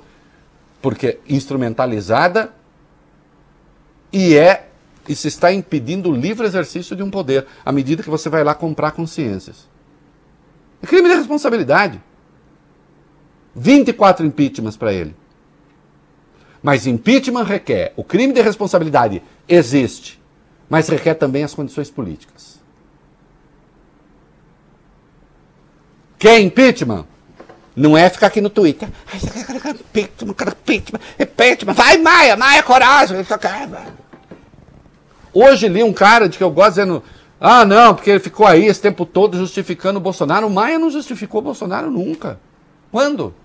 porque 0.85 1.17
instrumentalizada 1.27 2.53
e 4.13 4.37
é 4.37 4.67
isso 5.09 5.27
está 5.27 5.51
impedindo 5.51 6.11
o 6.11 6.15
livre 6.15 6.45
exercício 6.45 6.95
de 6.95 7.01
um 7.01 7.09
poder, 7.09 7.47
à 7.65 7.71
medida 7.71 8.03
que 8.03 8.09
você 8.09 8.29
vai 8.29 8.43
lá 8.43 8.53
comprar 8.53 8.91
consciências. 8.91 9.67
É 10.83 10.85
crime 10.85 11.09
de 11.09 11.15
responsabilidade. 11.15 11.99
24 13.55 14.27
impeachments 14.27 14.77
para 14.77 14.93
ele. 14.93 15.15
Mas 16.61 16.85
impeachment 16.85 17.45
requer, 17.45 17.91
o 17.95 18.03
crime 18.03 18.31
de 18.31 18.41
responsabilidade 18.43 19.23
existe, 19.49 20.21
mas 20.69 20.87
requer 20.87 21.15
também 21.15 21.43
as 21.43 21.55
condições 21.55 21.89
políticas. 21.89 22.61
Quer 26.19 26.39
impeachment? 26.41 27.07
Não 27.75 27.97
é 27.97 28.09
ficar 28.09 28.27
aqui 28.27 28.39
no 28.39 28.49
Twitter. 28.49 28.87
Impeachment. 31.19 31.73
Vai, 31.73 31.97
Maia, 31.97 32.37
Maia, 32.37 32.63
coragem. 32.63 33.17
Hoje 35.33 35.67
li 35.67 35.83
um 35.83 35.91
cara 35.91 36.29
de 36.29 36.37
que 36.37 36.43
eu 36.43 36.51
gosto 36.51 36.69
dizendo. 36.69 37.03
Ah, 37.39 37.65
não, 37.65 37.93
porque 37.93 38.09
ele 38.09 38.19
ficou 38.19 38.47
aí 38.47 38.65
esse 38.65 38.79
tempo 38.79 39.05
todo 39.05 39.37
justificando 39.37 39.99
o 39.99 40.01
Bolsonaro. 40.01 40.47
O 40.47 40.49
Maia 40.49 40.79
não 40.79 40.89
justificou 40.89 41.41
o 41.41 41.43
Bolsonaro 41.43 41.91
nunca. 41.91 42.39
Quando? 42.91 43.35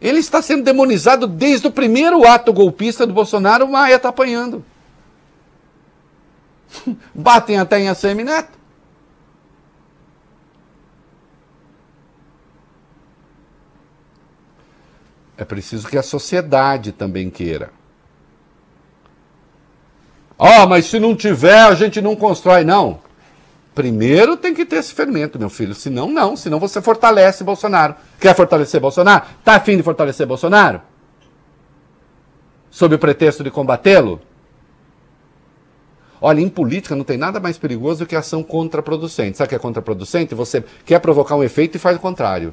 Ele 0.00 0.20
está 0.20 0.40
sendo 0.40 0.62
demonizado 0.62 1.26
desde 1.26 1.66
o 1.66 1.72
primeiro 1.72 2.24
ato 2.24 2.52
golpista 2.52 3.04
do 3.04 3.12
Bolsonaro, 3.12 3.64
o 3.64 3.72
Maia 3.72 3.96
está 3.96 4.10
apanhando. 4.10 4.64
Batem 7.12 7.58
até 7.58 7.80
em 7.80 7.88
ACM 7.88 8.22
Neto. 8.22 8.57
É 15.38 15.44
preciso 15.44 15.86
que 15.86 15.96
a 15.96 16.02
sociedade 16.02 16.90
também 16.90 17.30
queira. 17.30 17.70
Ah, 20.36 20.66
mas 20.66 20.86
se 20.86 20.98
não 20.98 21.14
tiver, 21.14 21.60
a 21.60 21.74
gente 21.76 22.00
não 22.00 22.16
constrói. 22.16 22.64
Não. 22.64 22.98
Primeiro 23.72 24.36
tem 24.36 24.52
que 24.52 24.66
ter 24.66 24.76
esse 24.76 24.92
fermento, 24.92 25.38
meu 25.38 25.48
filho. 25.48 25.76
Senão, 25.76 26.10
não. 26.10 26.36
Senão 26.36 26.58
você 26.58 26.82
fortalece 26.82 27.44
Bolsonaro. 27.44 27.94
Quer 28.18 28.34
fortalecer 28.34 28.80
Bolsonaro? 28.80 29.26
Está 29.38 29.54
afim 29.54 29.76
de 29.76 29.82
fortalecer 29.84 30.26
Bolsonaro? 30.26 30.82
Sob 32.68 32.96
o 32.96 32.98
pretexto 32.98 33.44
de 33.44 33.50
combatê-lo? 33.50 34.20
Olha, 36.20 36.40
em 36.40 36.48
política 36.48 36.96
não 36.96 37.04
tem 37.04 37.16
nada 37.16 37.38
mais 37.38 37.56
perigoso 37.56 38.00
do 38.00 38.08
que 38.08 38.16
ação 38.16 38.42
contraproducente. 38.42 39.38
Sabe 39.38 39.46
o 39.46 39.48
que 39.50 39.54
é 39.54 39.58
contraproducente? 39.60 40.34
Você 40.34 40.64
quer 40.84 40.98
provocar 40.98 41.36
um 41.36 41.44
efeito 41.44 41.76
e 41.76 41.78
faz 41.78 41.96
o 41.96 42.00
contrário. 42.00 42.52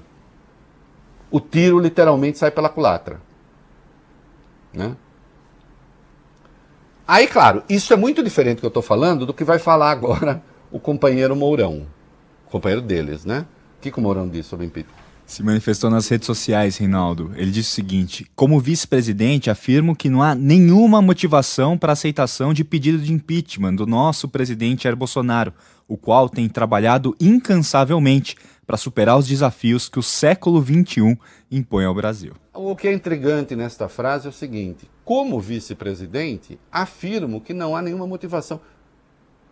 O 1.36 1.41
tiro 1.41 1.79
literalmente 1.79 2.38
sai 2.38 2.49
pela 2.49 2.69
culatra. 2.69 3.19
Né? 4.73 4.95
Aí, 7.05 7.27
claro, 7.27 7.61
isso 7.67 7.91
é 7.91 7.97
muito 7.97 8.23
diferente 8.23 8.55
do 8.55 8.59
que 8.61 8.65
eu 8.65 8.69
estou 8.69 8.81
falando 8.81 9.25
do 9.25 9.33
que 9.33 9.43
vai 9.43 9.59
falar 9.59 9.91
agora 9.91 10.41
o 10.71 10.79
companheiro 10.79 11.36
Mourão. 11.36 11.88
O 12.47 12.51
companheiro 12.51 12.81
deles, 12.81 13.25
né? 13.25 13.45
O 13.77 13.81
que, 13.81 13.91
que 13.91 13.99
o 13.99 14.01
Mourão 14.01 14.29
disse 14.29 14.47
sobre 14.47 14.65
o 14.65 14.67
impeachment? 14.67 14.95
Se 15.25 15.43
manifestou 15.43 15.89
nas 15.89 16.07
redes 16.07 16.25
sociais, 16.25 16.77
Reinaldo. 16.77 17.33
Ele 17.36 17.51
disse 17.51 17.71
o 17.71 17.75
seguinte: 17.75 18.25
Como 18.33 18.57
vice-presidente, 18.57 19.49
afirmo 19.49 19.93
que 19.93 20.09
não 20.09 20.23
há 20.23 20.33
nenhuma 20.33 21.01
motivação 21.01 21.77
para 21.77 21.91
aceitação 21.91 22.53
de 22.53 22.63
pedido 22.63 22.99
de 22.99 23.11
impeachment 23.11 23.75
do 23.75 23.86
nosso 23.86 24.29
presidente 24.29 24.86
Jair 24.86 24.95
Bolsonaro, 24.95 25.51
o 25.86 25.97
qual 25.97 26.29
tem 26.29 26.47
trabalhado 26.47 27.13
incansavelmente 27.19 28.38
para 28.66 28.78
superar 28.78 29.18
os 29.18 29.28
desafios 29.28 29.88
que 29.88 29.99
o 29.99 30.03
século 30.03 30.63
XXI 30.63 31.18
impõe 31.51 31.86
ao 31.86 31.93
Brasil. 31.93 32.34
O 32.53 32.76
que 32.76 32.88
é 32.88 32.93
intrigante 32.93 33.55
nesta 33.55 33.88
frase 33.88 34.28
é 34.28 34.30
o 34.30 34.34
seguinte: 34.34 34.89
como 35.03 35.39
vice-presidente, 35.39 36.59
afirmo 36.72 37.41
que 37.41 37.53
não 37.53 37.76
há 37.76 37.82
nenhuma 37.82 38.07
motivação. 38.07 38.59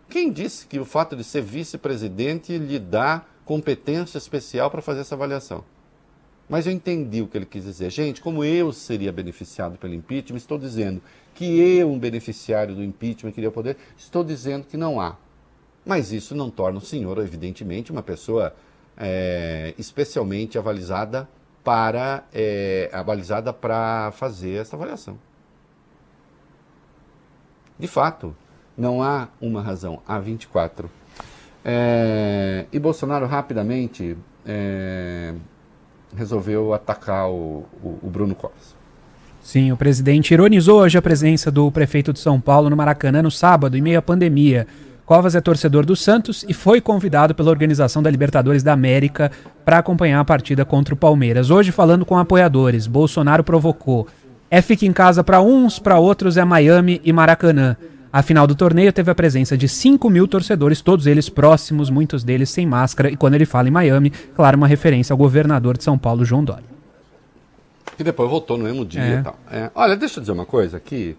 Quem 0.08 0.30
disse 0.30 0.66
que 0.66 0.78
o 0.78 0.84
fato 0.84 1.16
de 1.16 1.24
ser 1.24 1.42
vice-presidente 1.42 2.58
lhe 2.58 2.78
dá 2.78 3.24
competência 3.44 4.18
especial 4.18 4.70
para 4.70 4.82
fazer 4.82 5.00
essa 5.00 5.14
avaliação? 5.14 5.64
Mas 6.48 6.66
eu 6.66 6.72
entendi 6.72 7.22
o 7.22 7.26
que 7.26 7.38
ele 7.38 7.46
quis 7.46 7.64
dizer. 7.64 7.90
Gente, 7.90 8.20
como 8.20 8.44
eu 8.44 8.70
seria 8.72 9.10
beneficiado 9.10 9.78
pelo 9.78 9.94
impeachment, 9.94 10.36
estou 10.36 10.58
dizendo 10.58 11.00
que 11.34 11.58
eu, 11.58 11.90
um 11.90 11.98
beneficiário 11.98 12.74
do 12.74 12.82
impeachment, 12.82 13.32
queria 13.32 13.50
poder, 13.50 13.76
estou 13.96 14.22
dizendo 14.22 14.66
que 14.66 14.76
não 14.76 15.00
há. 15.00 15.16
Mas 15.86 16.12
isso 16.12 16.34
não 16.34 16.50
torna 16.50 16.78
o 16.78 16.84
senhor, 16.84 17.18
evidentemente, 17.18 17.90
uma 17.90 18.02
pessoa 18.02 18.54
é, 18.96 19.74
especialmente 19.78 20.58
avalizada 20.58 21.28
para 21.62 22.24
é, 22.32 22.90
avalizada 22.92 23.52
para 23.52 24.12
fazer 24.12 24.60
essa 24.60 24.76
avaliação. 24.76 25.18
De 27.78 27.88
fato, 27.88 28.36
não 28.76 29.02
há 29.02 29.28
uma 29.40 29.62
razão, 29.62 30.00
há 30.06 30.18
24. 30.18 30.90
É, 31.64 32.66
e 32.72 32.78
Bolsonaro 32.78 33.26
rapidamente 33.26 34.16
é, 34.46 35.34
resolveu 36.14 36.74
atacar 36.74 37.28
o, 37.28 37.64
o, 37.82 37.98
o 38.02 38.10
Bruno 38.10 38.34
Covas. 38.34 38.76
Sim, 39.42 39.72
o 39.72 39.76
presidente 39.76 40.32
ironizou 40.32 40.80
hoje 40.80 40.96
a 40.96 41.02
presença 41.02 41.50
do 41.50 41.70
prefeito 41.70 42.12
de 42.12 42.18
São 42.18 42.40
Paulo 42.40 42.70
no 42.70 42.76
Maracanã 42.76 43.22
no 43.22 43.30
sábado, 43.30 43.76
em 43.76 43.82
meio 43.82 43.98
à 43.98 44.02
pandemia. 44.02 44.66
Covas 45.06 45.34
é 45.34 45.40
torcedor 45.40 45.84
do 45.84 45.94
Santos 45.94 46.44
e 46.48 46.54
foi 46.54 46.80
convidado 46.80 47.34
pela 47.34 47.50
organização 47.50 48.02
da 48.02 48.10
Libertadores 48.10 48.62
da 48.62 48.72
América 48.72 49.30
para 49.62 49.78
acompanhar 49.78 50.18
a 50.18 50.24
partida 50.24 50.64
contra 50.64 50.94
o 50.94 50.96
Palmeiras. 50.96 51.50
Hoje, 51.50 51.70
falando 51.70 52.06
com 52.06 52.16
apoiadores, 52.16 52.86
Bolsonaro 52.86 53.44
provocou: 53.44 54.06
é 54.50 54.62
fica 54.62 54.86
em 54.86 54.92
casa 54.92 55.22
para 55.22 55.42
uns, 55.42 55.78
para 55.78 55.98
outros 55.98 56.38
é 56.38 56.44
Miami 56.44 57.02
e 57.04 57.12
Maracanã. 57.12 57.76
A 58.10 58.22
final 58.22 58.46
do 58.46 58.54
torneio 58.54 58.92
teve 58.92 59.10
a 59.10 59.14
presença 59.14 59.58
de 59.58 59.68
5 59.68 60.08
mil 60.08 60.26
torcedores, 60.26 60.80
todos 60.80 61.06
eles 61.06 61.28
próximos, 61.28 61.90
muitos 61.90 62.22
deles 62.22 62.48
sem 62.48 62.64
máscara. 62.64 63.10
E 63.10 63.16
quando 63.16 63.34
ele 63.34 63.44
fala 63.44 63.68
em 63.68 63.72
Miami, 63.72 64.10
claro, 64.34 64.56
uma 64.56 64.68
referência 64.68 65.12
ao 65.12 65.16
governador 65.18 65.76
de 65.76 65.84
São 65.84 65.98
Paulo, 65.98 66.24
João 66.24 66.44
Dória. 66.44 66.64
Que 67.96 68.04
depois 68.04 68.30
voltou 68.30 68.56
no 68.56 68.64
mesmo 68.64 68.86
dia 68.86 69.02
é. 69.02 69.18
e 69.18 69.22
tal. 69.22 69.38
É. 69.50 69.70
Olha, 69.74 69.96
deixa 69.96 70.18
eu 70.18 70.22
dizer 70.22 70.32
uma 70.32 70.46
coisa 70.46 70.76
aqui. 70.76 71.16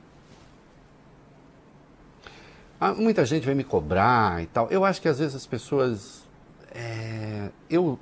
Ah, 2.85 2.93
muita 2.93 3.25
gente 3.25 3.43
vem 3.43 3.55
me 3.55 3.63
cobrar 3.63 4.43
e 4.43 4.45
tal. 4.45 4.69
Eu 4.69 4.85
acho 4.85 5.01
que 5.01 5.07
às 5.07 5.17
vezes 5.17 5.35
as 5.35 5.47
pessoas. 5.47 6.23
É, 6.69 7.49
eu. 7.67 7.97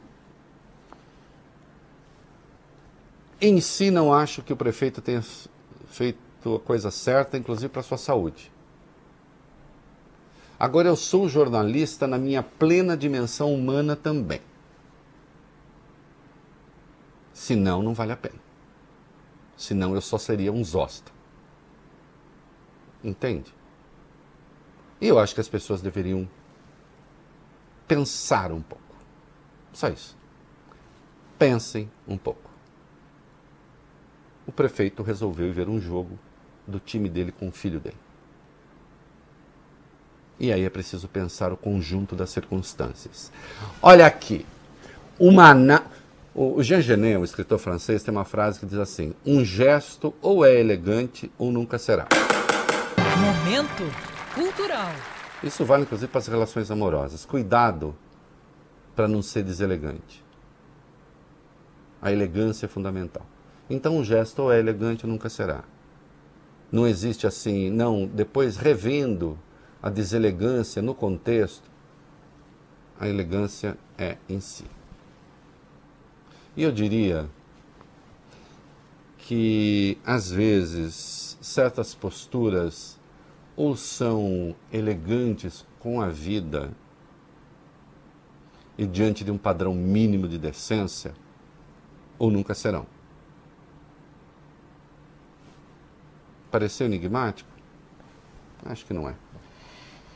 Em 3.39 3.61
si, 3.61 3.89
não 3.89 4.13
acho 4.13 4.41
que 4.41 4.51
o 4.51 4.57
prefeito 4.57 5.01
tenha 5.01 5.23
feito 5.88 6.55
a 6.55 6.59
coisa 6.59 6.91
certa, 6.91 7.38
inclusive 7.38 7.69
para 7.69 7.81
sua 7.81 7.97
saúde. 7.97 8.51
Agora 10.59 10.89
eu 10.89 10.97
sou 10.97 11.29
jornalista 11.29 12.05
na 12.05 12.17
minha 12.17 12.43
plena 12.43 12.97
dimensão 12.97 13.53
humana 13.53 13.95
também. 13.95 14.41
Senão, 17.34 17.81
não 17.81 17.93
vale 17.93 18.11
a 18.11 18.17
pena. 18.17 18.39
Senão 19.55 19.95
eu 19.95 20.01
só 20.01 20.17
seria 20.17 20.51
um 20.51 20.61
zosta. 20.61 21.09
Entende? 23.01 23.62
Eu 25.06 25.20
acho 25.20 25.36
que 25.36 25.41
as 25.41 25.49
pessoas 25.49 25.82
deveriam 25.82 26.26
pensar 27.86 28.54
um 28.54 28.62
pouco. 28.62 28.95
Só 29.74 29.89
isso. 29.89 30.16
Pensem 31.38 31.91
um 32.08 32.18
pouco. 32.18 32.49
O 34.47 34.51
prefeito 34.51 35.04
resolveu 35.04 35.51
ver 35.51 35.68
um 35.68 35.78
jogo 35.78 36.18
do 36.66 36.80
time 36.80 37.10
dele 37.10 37.34
com 37.34 37.49
o 37.49 37.51
filho 37.51 37.82
dele. 37.82 37.97
E 40.39 40.54
aí 40.54 40.64
é 40.64 40.70
preciso 40.70 41.10
pensar 41.10 41.51
o 41.51 41.58
conjunto 41.58 42.16
das 42.16 42.30
circunstâncias. 42.30 43.30
Olha 43.82 44.06
aqui, 44.06 44.45
uma 45.20 45.54
na... 45.54 45.84
o 46.34 46.64
Jean 46.64 46.82
Genet, 46.82 47.18
o 47.18 47.26
escritor 47.26 47.60
francês, 47.60 48.04
tem 48.04 48.12
uma 48.14 48.26
frase 48.26 48.58
que 48.58 48.66
diz 48.66 48.78
assim: 48.78 49.14
um 49.26 49.43
gesto 49.43 50.14
ou 50.22 50.45
é 50.45 50.58
elegante 50.58 51.30
ou 51.38 51.51
nunca 51.51 51.78
será. 51.78 52.08
Momento 53.20 53.84
cultural. 54.34 54.62
Isso 55.43 55.65
vale 55.65 55.84
inclusive 55.84 56.11
para 56.11 56.19
as 56.19 56.27
relações 56.27 56.71
amorosas. 56.71 57.25
Cuidado 57.25 57.95
para 58.95 59.07
não 59.07 59.21
ser 59.21 59.43
deselegante. 59.43 60.23
A 62.01 62.11
elegância 62.11 62.65
é 62.65 62.69
fundamental. 62.69 63.25
Então, 63.69 63.97
um 63.97 64.03
gesto 64.03 64.43
ou 64.43 64.51
é 64.51 64.59
elegante 64.59 65.07
nunca 65.07 65.29
será. 65.29 65.63
Não 66.71 66.88
existe 66.88 67.27
assim, 67.27 67.69
não, 67.69 68.05
depois 68.07 68.57
revendo 68.57 69.38
a 69.81 69.89
deselegância 69.89 70.81
no 70.81 70.93
contexto, 70.95 71.69
a 72.99 73.07
elegância 73.07 73.77
é 73.97 74.17
em 74.29 74.39
si. 74.39 74.65
E 76.55 76.63
eu 76.63 76.71
diria 76.71 77.29
que, 79.17 79.97
às 80.05 80.29
vezes, 80.31 81.38
certas 81.41 81.95
posturas 81.95 82.99
ou 83.56 83.76
são 83.76 84.56
elegantes 84.72 85.66
com 85.80 86.01
a 86.01 86.08
vida 86.10 86.72
e 88.78 88.86
diante 88.86 89.24
de 89.24 89.32
um 89.32 89.38
padrão 89.38 89.74
mínimo 89.74 90.28
de 90.28 90.38
decência, 90.38 91.14
ou 92.18 92.32
nunca 92.32 92.54
serão. 92.56 92.86
Pareceu 96.51 96.86
enigmático? 96.88 97.49
Acho 98.66 98.86
que 98.86 98.93
não 98.93 99.10
é. 99.10 99.14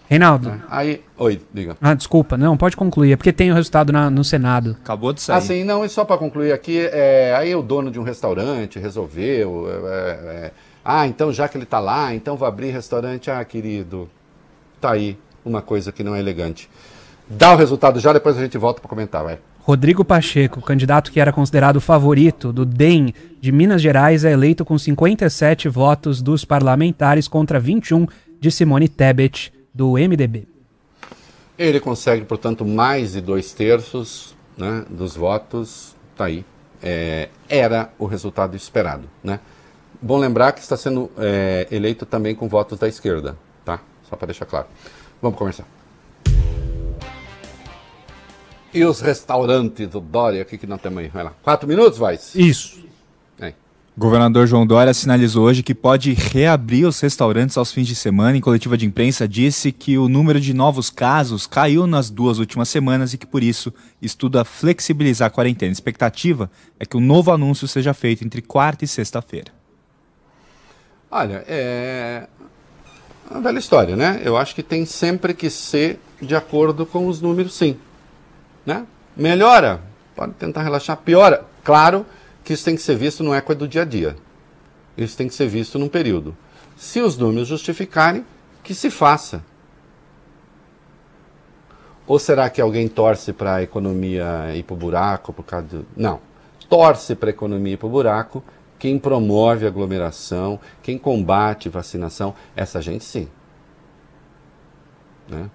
Reinaldo. 0.10 0.50
É. 0.50 0.60
Aí, 0.70 1.04
oi, 1.18 1.42
diga. 1.54 1.76
Ah, 1.82 1.94
desculpa. 1.94 2.38
Não, 2.38 2.56
pode 2.56 2.78
concluir. 2.78 3.12
É 3.12 3.16
porque 3.18 3.34
tem 3.34 3.52
o 3.52 3.54
resultado 3.54 3.92
na- 3.92 4.10
no 4.10 4.24
Senado. 4.24 4.78
Acabou 4.82 5.12
de 5.12 5.20
sair. 5.22 5.38
Assim, 5.38 5.64
não, 5.66 5.84
e 5.84 5.90
só 5.90 6.06
para 6.06 6.18
concluir 6.18 6.54
aqui, 6.54 6.80
é, 6.80 7.36
aí 7.36 7.54
o 7.54 7.62
dono 7.62 7.92
de 7.92 8.00
um 8.00 8.04
restaurante 8.04 8.80
resolveu. 8.80 9.66
é, 9.70 9.74
é, 9.84 10.52
ah, 10.90 11.06
então 11.06 11.34
já 11.34 11.50
que 11.50 11.58
ele 11.58 11.66
está 11.66 11.80
lá, 11.80 12.16
então 12.16 12.38
vou 12.38 12.48
abrir 12.48 12.72
restaurante. 12.72 13.30
Ah, 13.30 13.44
querido, 13.44 14.10
tá 14.80 14.92
aí 14.94 15.20
uma 15.44 15.62
coisa 15.62 15.92
que 15.92 16.02
não 16.02 16.16
é 16.16 16.20
elegante. 16.20 16.70
Dá 17.28 17.54
o 17.54 17.58
resultado 17.58 18.00
já, 18.00 18.14
depois 18.14 18.38
a 18.38 18.42
gente 18.42 18.58
volta 18.58 18.80
para 18.80 18.88
comentar, 18.88 19.22
vai. 19.22 19.38
Rodrigo 19.60 20.06
Pacheco, 20.06 20.62
candidato 20.62 21.12
que 21.12 21.20
era 21.20 21.34
considerado 21.34 21.82
favorito 21.82 22.54
do 22.54 22.66
DEM 22.66 23.14
de 23.42 23.52
Minas 23.52 23.82
Gerais, 23.82 24.24
é 24.24 24.32
eleito 24.32 24.64
com 24.64 24.78
57 24.78 25.68
votos 25.68 26.22
dos 26.22 26.46
parlamentares 26.46 27.28
contra 27.28 27.60
21 27.60 28.08
de 28.40 28.50
Simone 28.50 28.88
Tebet, 28.88 29.52
do 29.74 29.96
MDB. 29.96 30.48
Ele 31.60 31.82
consegue, 31.82 32.24
portanto, 32.24 32.64
mais 32.64 33.12
de 33.12 33.20
dois 33.20 33.52
terços 33.52 34.34
né, 34.58 34.86
dos 34.90 35.18
votos. 35.18 35.98
Tá 36.16 36.26
aí. 36.26 36.46
É, 36.82 37.28
era 37.50 37.90
o 38.00 38.06
resultado 38.06 38.56
esperado. 38.56 39.04
Né? 39.22 39.42
Bom 40.02 40.18
lembrar 40.18 40.52
que 40.52 40.60
está 40.60 40.78
sendo 40.78 41.10
é, 41.18 41.68
eleito 41.72 42.06
também 42.06 42.36
com 42.36 42.48
votos 42.48 42.78
da 42.78 42.88
esquerda, 42.88 43.36
tá? 43.66 43.80
Só 44.08 44.16
para 44.16 44.28
deixar 44.28 44.46
claro. 44.46 44.68
Vamos 45.22 45.38
começar. 45.38 45.66
E 48.74 48.86
os 48.86 49.02
restaurantes 49.02 49.88
do 49.88 50.00
Dória, 50.00 50.44
o 50.44 50.46
que, 50.46 50.58
que 50.58 50.68
nós 50.68 50.80
temos 50.80 51.00
aí? 51.00 51.08
Vai 51.08 51.24
lá. 51.24 51.34
Quatro 51.42 51.68
minutos, 51.68 51.98
vai? 51.98 52.20
Isso. 52.36 52.86
Aí. 53.40 53.56
Governador 53.98 54.46
João 54.46 54.68
Dória 54.68 54.94
sinalizou 54.94 55.46
hoje 55.46 55.64
que 55.64 55.74
pode 55.74 56.14
reabrir 56.14 56.86
os 56.86 57.00
restaurantes 57.00 57.58
aos 57.58 57.72
fins 57.72 57.88
de 57.88 57.96
semana. 57.96 58.38
Em 58.38 58.42
coletiva 58.42 58.78
de 58.78 58.86
imprensa, 58.86 59.28
disse 59.28 59.72
que 59.72 59.98
o 59.98 60.08
número 60.08 60.40
de 60.40 60.54
novos 60.54 60.92
casos 60.92 61.48
caiu 61.48 61.88
nas 61.88 62.12
duas 62.12 62.38
últimas 62.38 62.70
semanas 62.70 63.14
e 63.14 63.18
que, 63.18 63.26
por 63.26 63.42
isso, 63.42 63.74
estuda 64.00 64.46
flexibilizar 64.46 65.28
a 65.28 65.32
quarentena. 65.32 65.72
A 65.72 65.74
expectativa 65.74 66.52
é 66.80 66.86
que 66.86 66.96
o 66.96 67.02
novo 67.02 67.32
anúncio 67.32 67.68
seja 67.68 67.96
feito 67.96 68.24
entre 68.24 68.44
quarta 68.44 68.86
e 68.86 68.88
sexta-feira. 68.88 69.57
Olha, 71.10 71.44
é 71.48 72.28
uma 73.30 73.42
velha 73.42 73.60
história, 73.60 73.96
né? 73.96 74.22
Eu 74.24 74.38
acho 74.38 74.54
que 74.54 74.64
tem 74.64 74.86
sempre 74.86 75.34
que 75.34 75.50
ser 75.50 76.00
de 76.22 76.36
acordo 76.36 76.86
com 76.86 77.08
os 77.08 77.22
números, 77.22 77.54
sim. 77.54 77.78
Né? 78.66 78.86
Melhora, 79.16 79.82
pode 80.16 80.34
tentar 80.34 80.64
relaxar, 80.64 80.98
piora. 80.98 81.46
Claro 81.64 82.06
que 82.44 82.54
isso 82.54 82.66
tem 82.66 82.76
que 82.76 82.82
ser 82.82 82.96
visto, 82.96 83.24
não 83.24 83.34
é 83.34 83.42
coisa 83.42 83.60
do 83.60 83.68
dia 83.68 83.82
a 83.82 83.86
dia. 83.86 84.16
Isso 84.98 85.16
tem 85.16 85.28
que 85.28 85.36
ser 85.36 85.48
visto 85.48 85.78
num 85.78 85.88
período. 85.88 86.36
Se 86.76 87.02
os 87.02 87.18
números 87.18 87.48
justificarem, 87.48 88.26
que 88.64 88.74
se 88.74 88.90
faça. 88.90 89.44
Ou 92.06 92.18
será 92.20 92.50
que 92.50 92.62
alguém 92.62 92.88
torce 92.88 93.34
para 93.34 93.56
a 93.56 93.64
economia 93.64 94.54
ir 94.56 94.64
para 94.64 94.74
o 94.74 94.78
buraco 94.78 95.34
por 95.34 95.44
causa 95.44 95.68
do... 95.68 95.86
Não. 95.96 96.20
Torce 96.70 97.16
para 97.16 97.30
a 97.30 97.32
economia 97.32 97.74
ir 97.74 97.78
para 97.78 97.88
o 97.88 97.90
buraco 97.90 98.44
quem 98.80 99.00
promove 99.00 99.66
aglomeração, 99.66 100.60
quem 100.82 100.98
combate 100.98 101.70
vacinação, 101.70 102.34
essa 102.56 102.82
gente 102.82 103.04
sim. 103.04 103.28
Né? 105.28 105.50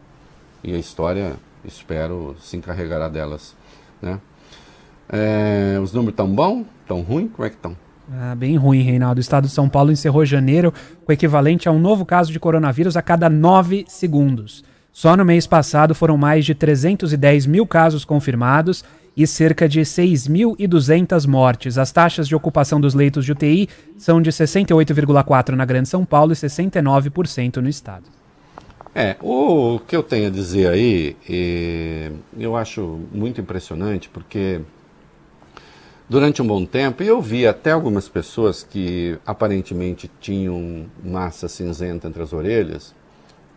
E 0.62 0.74
a 0.74 0.78
história, 0.78 1.36
espero, 1.64 2.36
se 2.40 2.56
encarregará 2.56 3.08
delas. 3.08 3.56
Né? 4.00 4.18
É, 5.08 5.78
os 5.80 5.92
números 5.92 6.12
estão 6.12 6.28
bons? 6.28 6.66
Estão 6.82 7.00
ruins? 7.00 7.30
Como 7.32 7.46
é 7.46 7.50
que 7.50 7.56
estão? 7.56 7.76
Ah, 8.10 8.34
bem 8.34 8.56
ruim, 8.56 8.82
Reinaldo. 8.82 9.18
O 9.18 9.20
estado 9.20 9.46
de 9.46 9.52
São 9.52 9.68
Paulo 9.68 9.92
encerrou 9.92 10.24
janeiro 10.24 10.72
com 11.04 11.10
o 11.10 11.12
equivalente 11.12 11.68
a 11.68 11.72
um 11.72 11.78
novo 11.78 12.04
caso 12.04 12.32
de 12.32 12.40
coronavírus 12.40 12.96
a 12.96 13.02
cada 13.02 13.28
nove 13.30 13.84
segundos. 13.88 14.64
Só 14.92 15.16
no 15.16 15.24
mês 15.24 15.46
passado 15.46 15.94
foram 15.94 16.18
mais 16.18 16.44
de 16.44 16.54
310 16.54 17.46
mil 17.46 17.66
casos 17.66 18.04
confirmados 18.04 18.84
e 19.16 19.26
cerca 19.26 19.68
de 19.68 19.80
6.200 19.80 21.26
mortes. 21.26 21.78
As 21.78 21.92
taxas 21.92 22.26
de 22.26 22.34
ocupação 22.34 22.80
dos 22.80 22.94
leitos 22.94 23.24
de 23.24 23.32
UTI 23.32 23.68
são 23.96 24.20
de 24.22 24.30
68,4% 24.30 25.50
na 25.50 25.64
Grande 25.64 25.88
São 25.88 26.04
Paulo 26.04 26.32
e 26.32 26.36
69% 26.36 27.56
no 27.58 27.68
estado. 27.68 28.04
É, 28.94 29.16
o 29.20 29.80
que 29.86 29.96
eu 29.96 30.02
tenho 30.02 30.26
a 30.26 30.30
dizer 30.30 30.68
aí, 30.68 31.16
eu 32.38 32.54
acho 32.56 33.00
muito 33.10 33.40
impressionante, 33.40 34.08
porque 34.10 34.60
durante 36.08 36.42
um 36.42 36.46
bom 36.46 36.64
tempo, 36.66 37.02
eu 37.02 37.20
vi 37.20 37.46
até 37.46 37.70
algumas 37.72 38.06
pessoas 38.08 38.62
que 38.62 39.18
aparentemente 39.26 40.10
tinham 40.20 40.86
massa 41.02 41.48
cinzenta 41.48 42.06
entre 42.06 42.22
as 42.22 42.32
orelhas, 42.34 42.94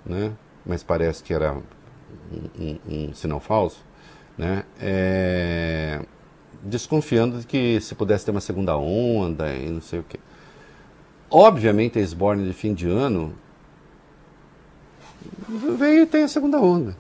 né? 0.06 0.32
mas 0.66 0.84
parece 0.84 1.22
que 1.22 1.34
era 1.34 1.54
um, 1.54 1.60
um- 2.58 2.80
um 3.10 3.14
sinal 3.14 3.42
falso, 3.42 3.84
né? 4.38 4.64
É, 4.80 6.02
desconfiando 6.64 7.40
de 7.40 7.46
que 7.48 7.80
se 7.82 7.96
pudesse 7.96 8.26
ter 8.26 8.32
uma 8.32 8.42
segunda 8.42 8.76
onda 8.78 9.54
e 9.54 9.70
não 9.70 9.82
sei 9.82 10.00
o 10.00 10.04
quê. 10.04 10.20
Obviamente, 11.30 12.00
a 12.00 12.02
esborne 12.02 12.46
de 12.46 12.54
fim 12.54 12.74
de 12.74 12.88
ano 12.88 13.34
veio 15.78 16.04
e 16.04 16.06
tem 16.06 16.24
a 16.24 16.28
segunda 16.28 16.60
onda. 16.60 16.96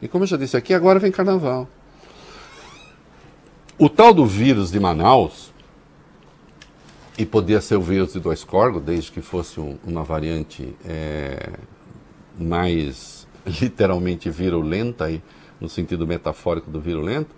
E 0.00 0.08
como 0.08 0.24
eu 0.24 0.28
já 0.28 0.36
disse 0.36 0.56
aqui, 0.56 0.74
agora 0.74 0.98
vem 0.98 1.10
carnaval. 1.10 1.68
O 3.78 3.88
tal 3.88 4.12
do 4.12 4.24
vírus 4.26 4.70
de 4.70 4.80
Manaus, 4.80 5.52
e 7.18 7.24
podia 7.24 7.60
ser 7.60 7.76
o 7.76 7.80
vírus 7.80 8.12
de 8.12 8.20
dois 8.20 8.44
corgos, 8.44 8.82
desde 8.82 9.10
que 9.10 9.22
fosse 9.22 9.58
um- 9.58 9.78
uma 9.84 10.02
variante 10.04 10.74
é, 10.84 11.54
mais 12.38 13.26
literalmente 13.46 14.28
virulenta, 14.28 15.06
aí, 15.06 15.22
no 15.60 15.68
sentido 15.68 16.06
metafórico 16.06 16.70
do 16.70 16.80
virulento, 16.80 17.34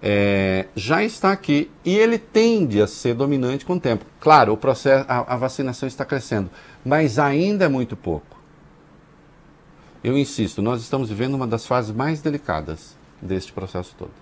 é, 0.00 0.66
já 0.76 1.02
está 1.02 1.32
aqui 1.32 1.70
e 1.84 1.96
ele 1.96 2.18
tende 2.18 2.80
a 2.80 2.86
ser 2.86 3.14
dominante 3.14 3.64
com 3.64 3.74
o 3.74 3.80
tempo. 3.80 4.04
Claro, 4.20 4.52
o 4.52 4.56
processo, 4.56 5.04
a, 5.08 5.34
a 5.34 5.36
vacinação 5.36 5.86
está 5.86 6.04
crescendo, 6.04 6.50
mas 6.84 7.18
ainda 7.18 7.64
é 7.64 7.68
muito 7.68 7.96
pouco. 7.96 8.38
Eu 10.02 10.16
insisto, 10.16 10.62
nós 10.62 10.80
estamos 10.80 11.08
vivendo 11.08 11.34
uma 11.34 11.46
das 11.46 11.66
fases 11.66 11.94
mais 11.94 12.22
delicadas 12.22 12.96
deste 13.20 13.52
processo 13.52 13.94
todo. 13.98 14.12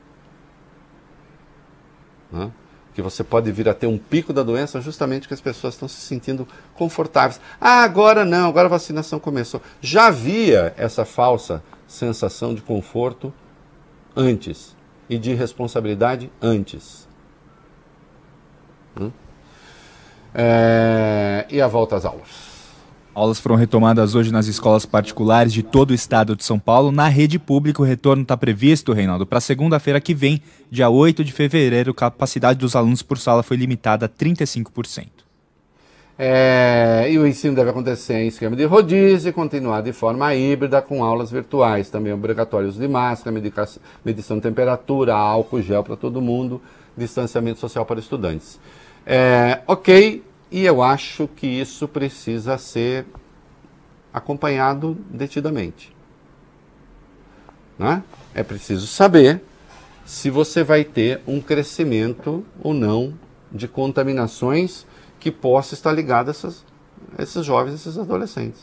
Né? 2.33 2.51
Que 2.95 3.03
você 3.03 3.23
pode 3.23 3.53
vir 3.53 3.69
a 3.69 3.75
ter 3.75 3.87
um 3.87 3.99
pico 3.99 4.33
da 4.33 4.43
doença 4.43 4.81
justamente 4.81 5.23
porque 5.23 5.35
as 5.35 5.41
pessoas 5.41 5.75
estão 5.75 5.87
se 5.87 6.01
sentindo 6.01 6.49
confortáveis. 6.75 7.39
Ah, 7.61 7.83
agora 7.83 8.25
não, 8.25 8.49
agora 8.49 8.67
a 8.67 8.71
vacinação 8.71 9.21
começou. 9.21 9.61
Já 9.83 10.07
havia 10.07 10.73
essa 10.79 11.05
falsa 11.05 11.63
sensação 11.87 12.55
de 12.55 12.63
conforto 12.63 13.33
antes 14.15 14.77
e 15.09 15.19
de 15.19 15.35
responsabilidade 15.35 16.31
antes. 16.41 17.09
Né? 18.95 19.13
É, 20.35 21.47
e 21.51 21.61
a 21.61 21.69
volta 21.69 21.97
às 21.97 22.05
aulas. 22.05 22.57
Aulas 23.15 23.41
foram 23.41 23.57
retomadas 23.57 24.15
hoje 24.15 24.31
nas 24.31 24.47
escolas 24.47 24.85
particulares 24.85 25.51
de 25.51 25.63
todo 25.63 25.93
o 25.93 25.95
estado 25.95 26.37
de 26.37 26.45
São 26.45 26.59
Paulo. 26.59 26.93
Na 26.93 27.09
rede 27.09 27.39
pública, 27.39 27.81
o 27.81 27.85
retorno 27.85 28.23
está 28.23 28.37
previsto, 28.37 28.93
Reinaldo, 28.93 29.25
para 29.25 29.41
segunda-feira 29.41 29.99
que 30.03 30.13
vem, 30.13 30.43
dia 30.71 30.91
8 30.91 31.25
de 31.25 31.33
fevereiro. 31.33 31.93
A 31.93 31.95
capacidade 31.95 32.59
dos 32.59 32.77
alunos 32.77 33.01
por 33.01 33.17
sala 33.17 33.43
foi 33.43 33.57
limitada 33.57 34.05
a 34.05 34.09
35%. 34.09 35.16
É, 36.19 37.09
e 37.11 37.19
o 37.19 37.27
ensino 37.27 37.55
deve 37.55 37.69
acontecer 37.71 38.15
em 38.15 38.29
esquema 38.29 38.57
de 38.57 38.65
rodízio 38.65 39.29
e 39.29 39.33
continuar 39.33 39.83
de 39.83 39.93
forma 39.93 40.35
híbrida 40.35 40.81
com 40.81 41.05
aulas 41.05 41.31
virtuais, 41.31 41.91
também 41.91 42.13
obrigatórios 42.13 42.77
de 42.77 42.89
máscara, 42.89 43.37
medição 44.05 44.37
de 44.37 44.43
temperatura, 44.43 45.15
álcool 45.15 45.61
gel 45.61 45.85
para 45.85 45.95
todo 45.95 46.23
mundo, 46.23 46.61
distanciamento 46.97 47.61
social 47.61 47.85
para 47.85 48.01
estudantes. 48.01 48.59
É, 49.05 49.61
ok, 49.67 50.25
e 50.51 50.65
eu 50.65 50.83
acho 50.83 51.29
que 51.29 51.47
isso 51.47 51.87
precisa 51.87 52.57
ser 52.57 53.05
acompanhado 54.13 54.97
detidamente. 55.11 55.95
Né? 57.79 58.03
É 58.35 58.43
preciso 58.43 58.87
saber 58.87 59.43
se 60.07 60.31
você 60.31 60.65
vai 60.65 60.83
ter 60.83 61.21
um 61.27 61.43
crescimento 61.43 62.43
ou 62.63 62.73
não 62.73 63.13
de 63.53 63.69
contaminações 63.69 64.87
que 65.19 65.31
possa 65.31 65.75
estar 65.75 65.93
ligado 65.93 66.29
a 66.29 66.31
essas, 66.31 66.65
a 67.17 67.23
esses 67.23 67.45
jovens, 67.45 67.75
esses 67.75 67.99
adolescentes. 67.99 68.61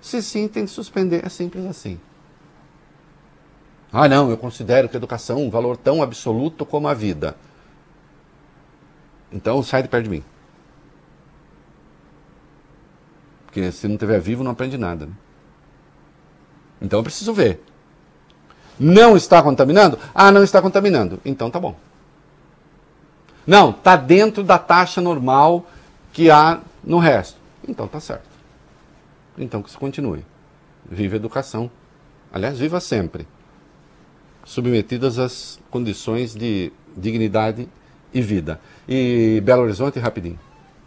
Se 0.00 0.22
sim, 0.22 0.46
tem 0.48 0.64
que 0.64 0.70
suspender. 0.70 1.24
É 1.24 1.28
simples 1.28 1.64
assim. 1.64 1.98
Ah, 3.92 4.08
não, 4.08 4.28
eu 4.28 4.36
considero 4.36 4.88
que 4.88 4.96
a 4.96 4.98
educação 4.98 5.38
é 5.38 5.42
um 5.42 5.50
valor 5.50 5.76
tão 5.76 6.02
absoluto 6.02 6.66
como 6.66 6.88
a 6.88 6.94
vida. 6.94 7.36
Então 9.32 9.62
sai 9.62 9.82
de 9.82 9.88
perto 9.88 10.04
de 10.04 10.10
mim. 10.10 10.24
Porque 13.46 13.70
se 13.70 13.86
não 13.86 13.96
tiver 13.96 14.20
vivo, 14.20 14.42
não 14.42 14.50
aprende 14.50 14.76
nada. 14.76 15.06
Né? 15.06 15.12
Então 16.82 16.98
eu 16.98 17.04
preciso 17.04 17.32
ver. 17.32 17.62
Não 18.78 19.16
está 19.16 19.42
contaminando? 19.42 19.98
Ah, 20.12 20.32
não 20.32 20.42
está 20.42 20.60
contaminando. 20.60 21.20
Então 21.24 21.50
tá 21.50 21.60
bom. 21.60 21.76
Não, 23.46 23.70
está 23.70 23.96
dentro 23.96 24.42
da 24.42 24.58
taxa 24.58 25.00
normal 25.00 25.66
que 26.12 26.30
há 26.30 26.60
no 26.82 26.98
resto. 26.98 27.38
Então 27.66 27.86
tá 27.86 28.00
certo. 28.00 28.28
Então 29.36 29.62
que 29.62 29.70
se 29.70 29.76
continue. 29.76 30.24
Viva 30.88 31.14
a 31.14 31.16
educação. 31.16 31.70
Aliás, 32.32 32.58
viva 32.58 32.80
sempre. 32.80 33.26
Submetidas 34.44 35.18
às 35.18 35.58
condições 35.70 36.34
de 36.34 36.72
dignidade 36.96 37.68
e 38.12 38.20
vida. 38.20 38.60
E 38.88 39.40
Belo 39.44 39.62
Horizonte, 39.62 39.98
rapidinho. 39.98 40.38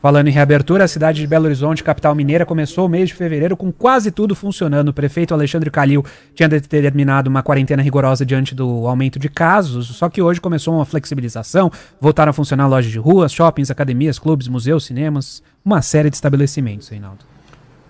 Falando 0.01 0.27
em 0.27 0.31
reabertura, 0.31 0.83
a 0.83 0.87
cidade 0.87 1.19
de 1.19 1.27
Belo 1.27 1.45
Horizonte, 1.45 1.83
capital 1.83 2.13
mineira, 2.13 2.45
começou 2.45 2.85
o 2.85 2.89
mês 2.89 3.09
de 3.09 3.15
fevereiro 3.15 3.57
com 3.57 3.71
quase 3.71 4.11
tudo 4.11 4.35
funcionando. 4.35 4.89
O 4.89 4.93
prefeito 4.93 5.33
Alexandre 5.33 5.71
Calil 5.71 6.05
tinha 6.35 6.47
determinado 6.47 7.29
uma 7.29 7.41
quarentena 7.41 7.81
rigorosa 7.81 8.23
diante 8.23 8.53
do 8.53 8.87
aumento 8.87 9.17
de 9.17 9.27
casos, 9.27 9.87
só 9.87 10.07
que 10.07 10.21
hoje 10.21 10.39
começou 10.39 10.75
uma 10.75 10.85
flexibilização. 10.85 11.71
Voltaram 11.99 12.29
a 12.29 12.33
funcionar 12.33 12.67
lojas 12.67 12.91
de 12.91 12.99
ruas, 12.99 13.31
shoppings, 13.31 13.71
academias, 13.71 14.19
clubes, 14.19 14.47
museus, 14.47 14.85
cinemas, 14.85 15.41
uma 15.65 15.81
série 15.81 16.11
de 16.11 16.15
estabelecimentos, 16.15 16.89
Reinaldo. 16.89 17.25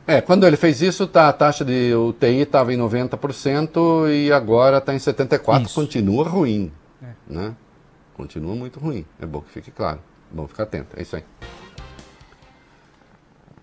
É, 0.07 0.21
quando 0.21 0.47
ele 0.47 0.55
fez 0.55 0.81
isso, 0.81 1.05
tá, 1.05 1.27
a 1.27 1.33
taxa 1.33 1.65
de 1.65 1.93
UTI 1.93 2.43
estava 2.43 2.73
em 2.73 2.77
90% 2.77 4.09
e 4.09 4.31
agora 4.31 4.77
está 4.77 4.93
em 4.93 4.97
74%. 4.97 5.65
Isso. 5.65 5.75
Continua 5.75 6.29
ruim. 6.29 6.71
É. 7.03 7.07
Né? 7.27 7.53
Continua 8.15 8.55
muito 8.55 8.79
ruim. 8.79 9.05
É 9.21 9.25
bom 9.25 9.41
que 9.41 9.51
fique 9.51 9.69
claro. 9.69 9.99
É 10.31 10.35
bom 10.35 10.47
ficar 10.47 10.63
atento. 10.63 10.95
É 10.95 11.01
isso 11.01 11.17
aí. 11.17 11.23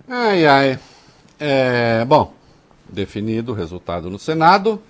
Ai, 0.09 0.47
ai. 0.47 0.79
É, 1.39 2.05
bom, 2.05 2.35
definido 2.89 3.53
o 3.53 3.55
resultado 3.55 4.11
no 4.11 4.19
Senado, 4.19 4.81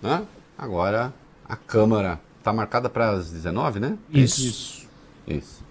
né? 0.00 0.22
Agora 0.56 1.12
a 1.48 1.56
Câmara 1.56 2.18
está 2.38 2.52
marcada 2.52 2.88
para 2.88 3.10
as 3.10 3.30
19, 3.30 3.80
né? 3.80 3.98
Isso. 4.10 4.40
Isso. 4.42 4.88
Isso. 5.26 5.62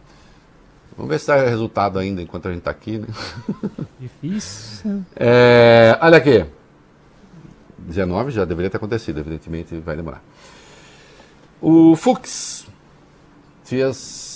Vamos 0.96 1.10
ver 1.10 1.20
se 1.20 1.28
dá 1.28 1.36
resultado 1.38 1.98
ainda 1.98 2.22
enquanto 2.22 2.48
a 2.48 2.52
gente 2.52 2.60
está 2.60 2.72
aqui, 2.72 3.00
né? 3.00 3.08
Difícil. 4.00 5.04
É, 5.16 5.98
olha 6.02 6.18
aqui. 6.18 6.46
19 7.80 8.32
já 8.32 8.46
deveria 8.46 8.70
ter 8.70 8.78
acontecido, 8.78 9.20
evidentemente 9.20 9.78
vai 9.80 9.96
demorar. 9.96 10.24
O 11.60 11.96
Fux 11.96 12.68
fez 13.64 14.31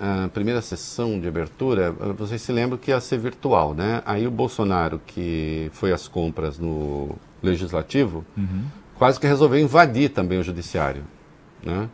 a 0.00 0.28
primeira 0.28 0.60
sessão 0.60 1.18
de 1.18 1.26
abertura, 1.26 1.90
vocês 2.16 2.42
se 2.42 2.52
lembram 2.52 2.78
que 2.78 2.90
ia 2.90 3.00
ser 3.00 3.18
virtual, 3.18 3.74
né? 3.74 4.02
Aí 4.04 4.26
o 4.26 4.30
Bolsonaro, 4.30 5.00
que 5.06 5.70
foi 5.72 5.92
às 5.92 6.06
compras 6.06 6.58
no 6.58 7.16
Legislativo, 7.42 8.24
uhum. 8.36 8.64
quase 8.98 9.18
que 9.18 9.26
resolveu 9.26 9.58
invadir 9.58 10.10
também 10.10 10.38
o 10.38 10.42
Judiciário, 10.42 11.04
né? 11.62 11.88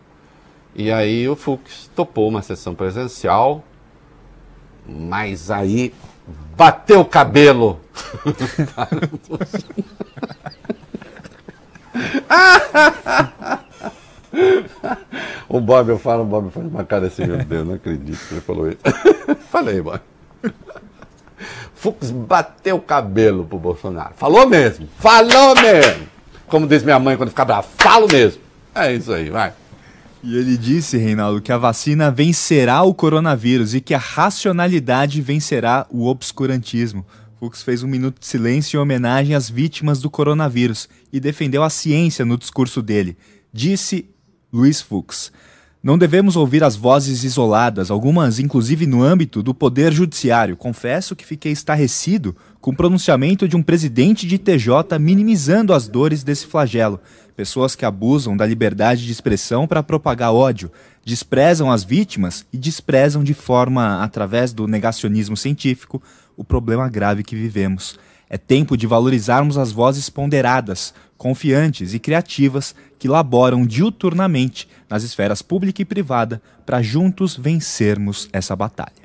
E 0.75 0.91
aí 0.91 1.29
o 1.29 1.37
Fux 1.37 1.91
topou 1.95 2.29
uma 2.29 2.43
sessão 2.43 2.75
presencial, 2.75 3.63
mas 4.87 5.51
aí 5.51 5.95
bateu 6.57 7.01
o 7.01 7.05
cabelo. 7.05 7.81
O 15.49 15.61
Bob, 15.61 15.91
eu 15.91 15.99
falo, 15.99 16.23
o 16.23 16.27
Bob 16.27 16.51
faz 16.51 16.67
uma 16.67 16.83
cara 16.83 17.09
assim, 17.09 17.27
meu 17.27 17.37
Deus, 17.45 17.67
não 17.67 17.75
acredito 17.75 18.19
que 18.27 18.35
ele 18.35 18.41
falou 18.41 18.69
isso. 18.69 18.79
Falei, 19.51 19.83
Bob. 19.83 20.01
Fux 21.75 22.11
bateu 22.11 22.77
o 22.77 22.81
cabelo 22.81 23.45
pro 23.45 23.59
Bolsonaro. 23.59 24.15
Falou 24.17 24.49
mesmo, 24.49 24.89
falou 24.99 25.55
mesmo. 25.57 26.07
Como 26.47 26.67
diz 26.67 26.83
minha 26.83 26.99
mãe 26.99 27.17
quando 27.17 27.29
fica 27.29 27.45
bravo, 27.45 27.69
falo 27.77 28.07
mesmo. 28.11 28.41
É 28.75 28.95
isso 28.95 29.13
aí, 29.13 29.29
vai. 29.29 29.53
E 30.23 30.37
ele 30.37 30.57
disse, 30.57 30.97
Reinaldo, 30.97 31.43
que 31.43 31.51
a 31.51 31.59
vacina 31.59 32.11
vencerá 32.11 32.83
o 32.83 32.95
coronavírus 32.95 33.75
e 33.75 33.81
que 33.81 33.93
a 33.93 33.99
racionalidade 33.99 35.21
vencerá 35.21 35.87
o 35.91 36.07
obscurantismo. 36.07 37.05
Fux 37.41 37.63
fez 37.63 37.83
um 37.83 37.89
minuto 37.89 38.21
de 38.21 38.27
silêncio 38.27 38.79
em 38.79 38.81
homenagem 38.81 39.35
às 39.35 39.51
vítimas 39.51 40.01
do 40.01 40.09
coronavírus 40.09 40.89
e 41.13 41.19
defendeu 41.19 41.65
a 41.65 41.69
ciência 41.69 42.25
no 42.25 42.39
discurso 42.39 42.81
dele. 42.81 43.19
Disse 43.53 44.09
Luiz 44.53 44.83
Fux. 44.83 45.33
Não 45.83 45.97
devemos 45.97 46.37
ouvir 46.37 46.63
as 46.63 46.77
vozes 46.77 47.25
isoladas, 47.25 47.91
algumas 47.91 48.39
inclusive 48.39 48.87
no 48.87 49.03
âmbito 49.03 49.43
do 49.43 49.55
Poder 49.55 49.91
Judiciário. 49.93 50.59
Confesso 50.59 51.17
que 51.17 51.25
fiquei 51.25 51.51
estarrecido 51.51 52.37
com 52.61 52.71
o 52.71 52.77
pronunciamento 52.77 53.49
de 53.49 53.57
um 53.57 53.63
presidente 53.63 54.27
de 54.27 54.39
TJ 54.39 54.99
minimizando 55.01 55.73
as 55.73 55.89
dores 55.89 56.23
desse 56.23 56.47
flagelo. 56.47 57.01
Pessoas 57.35 57.75
que 57.75 57.87
abusam 57.87 58.37
da 58.37 58.45
liberdade 58.45 59.07
de 59.07 59.11
expressão 59.11 59.67
para 59.67 59.83
propagar 59.83 60.35
ódio, 60.35 60.71
desprezam 61.03 61.71
as 61.71 61.83
vítimas 61.83 62.45
e 62.53 62.59
desprezam 62.59 63.25
de 63.25 63.33
forma, 63.33 64.05
através 64.05 64.53
do 64.53 64.69
negacionismo 64.69 65.37
científico, 65.37 66.01
o 66.37 66.45
problema 66.45 66.91
grave 66.91 67.25
que 67.25 67.35
vivemos. 67.35 67.99
É 68.33 68.39
tempo 68.39 68.79
de 68.79 68.87
valorizarmos 68.87 69.59
as 69.59 69.73
vozes 69.73 70.09
ponderadas, 70.09 70.95
confiantes 71.19 71.93
e 71.93 71.99
criativas 71.99 72.75
que 72.99 73.07
laboram 73.07 73.67
diuturnamente 73.67 74.67
nas 74.89 75.03
esferas 75.03 75.43
pública 75.43 75.83
e 75.83 75.85
privada 75.85 76.41
para 76.65 76.81
juntos 76.81 77.37
vencermos 77.37 78.31
essa 78.33 78.57
batalha. 78.57 79.03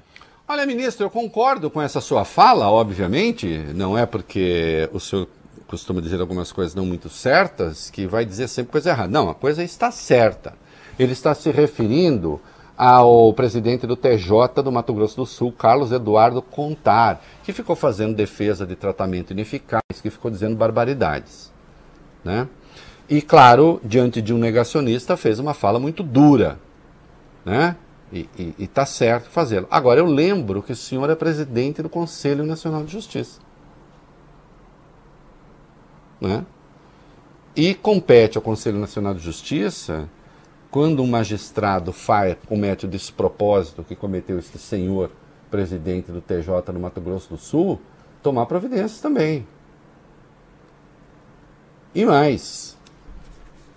Olha, 0.48 0.66
ministro, 0.66 1.08
eu 1.08 1.10
concordo 1.10 1.70
com 1.70 1.82
essa 1.82 2.00
sua 2.00 2.24
fala, 2.24 2.72
obviamente. 2.72 3.46
Não 3.76 3.98
é 3.98 4.06
porque 4.06 4.90
o 4.94 5.00
senhor 5.00 5.28
costuma 5.68 6.00
dizer 6.00 6.22
algumas 6.22 6.54
coisas 6.54 6.74
não 6.74 6.86
muito 6.86 7.10
certas 7.10 7.90
que 7.90 8.08
vai 8.08 8.24
dizer 8.24 8.48
sempre 8.48 8.72
coisa 8.72 8.92
errada. 8.92 9.12
Não, 9.12 9.30
a 9.30 9.36
coisa 9.36 9.62
está 9.62 9.92
certa. 9.92 10.54
Ele 10.98 11.12
está 11.12 11.36
se 11.36 11.52
referindo 11.52 12.40
ao 12.78 13.34
presidente 13.34 13.88
do 13.88 13.96
TJ 13.96 14.62
do 14.64 14.72
Mato 14.72 14.94
Grosso 14.94 15.16
do 15.16 15.26
Sul, 15.26 15.52
Carlos 15.52 15.92
Eduardo 15.92 16.42
Contar, 16.44 17.24
que 17.44 17.52
ficou 17.52 17.76
fazendo 17.76 18.16
defesa 18.16 18.68
de 18.68 18.76
tratamento 18.76 19.32
ineficaz, 19.32 19.82
que 20.02 20.12
ficou 20.12 20.30
dizendo 20.30 20.56
barbaridades. 20.56 21.52
Né? 22.24 22.48
E, 23.10 23.20
claro, 23.22 23.82
diante 23.84 24.22
de 24.22 24.34
um 24.34 24.38
negacionista, 24.38 25.18
fez 25.18 25.40
uma 25.40 25.56
fala 25.56 25.80
muito 25.80 26.04
dura. 26.04 26.60
Né? 27.44 27.76
E 28.14 28.30
está 28.60 28.86
certo 28.86 29.30
fazê-lo. 29.30 29.68
Agora, 29.72 30.00
eu 30.00 30.06
lembro 30.06 30.62
que 30.62 30.72
o 30.72 30.76
senhor 30.76 31.10
é 31.10 31.16
presidente 31.16 31.82
do 31.82 31.90
Conselho 31.90 32.46
Nacional 32.46 32.84
de 32.84 32.92
Justiça. 32.92 33.42
Né? 36.22 36.46
E 37.56 37.74
compete 37.74 38.38
ao 38.38 38.42
Conselho 38.42 38.78
Nacional 38.78 39.16
de 39.16 39.20
Justiça 39.22 40.08
quando 40.70 41.02
um 41.02 41.08
magistrado 41.08 41.94
faz, 41.94 42.36
comete 42.46 42.86
o 42.86 42.90
despropósito 42.90 43.84
que 43.84 43.96
cometeu 43.96 44.38
este 44.38 44.58
senhor 44.58 45.12
presidente 45.50 46.12
do 46.12 46.22
TJ 46.22 46.72
no 46.74 46.80
Mato 46.80 47.00
Grosso 47.00 47.30
do 47.30 47.38
Sul, 47.38 47.80
tomar 48.22 48.46
providências 48.46 49.00
também. 49.00 49.48
E 51.96 52.06
mais, 52.06 52.78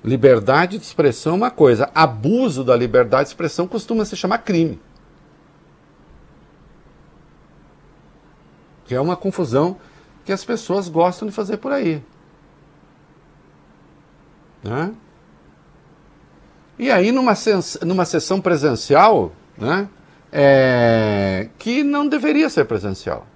liberdade 0.05 0.79
de 0.79 0.85
expressão 0.85 1.35
é 1.35 1.37
uma 1.37 1.51
coisa, 1.51 1.91
abuso 1.95 2.65
da 2.65 2.77
liberdade 2.77 3.25
de 3.25 3.31
expressão 3.31 3.69
costuma 3.69 4.05
se 4.05 4.17
chamar 4.17 4.39
crime. 4.39 4.81
Que 8.85 8.95
é 8.95 9.01
uma 9.01 9.17
confusão 9.17 9.77
que 10.25 10.33
as 10.33 10.45
pessoas 10.45 10.89
gostam 10.89 11.29
de 11.29 11.35
fazer 11.35 11.59
por 11.59 11.71
aí. 11.71 12.03
Né? 14.63 14.93
E 16.81 16.91
aí, 16.91 17.13
numa, 17.13 17.35
numa 17.83 18.07
sessão 18.07 18.41
presencial, 18.41 19.33
né, 19.59 19.87
é, 20.33 21.49
que 21.59 21.83
não 21.83 22.09
deveria 22.09 22.49
ser 22.49 22.65
presencial. 22.65 23.27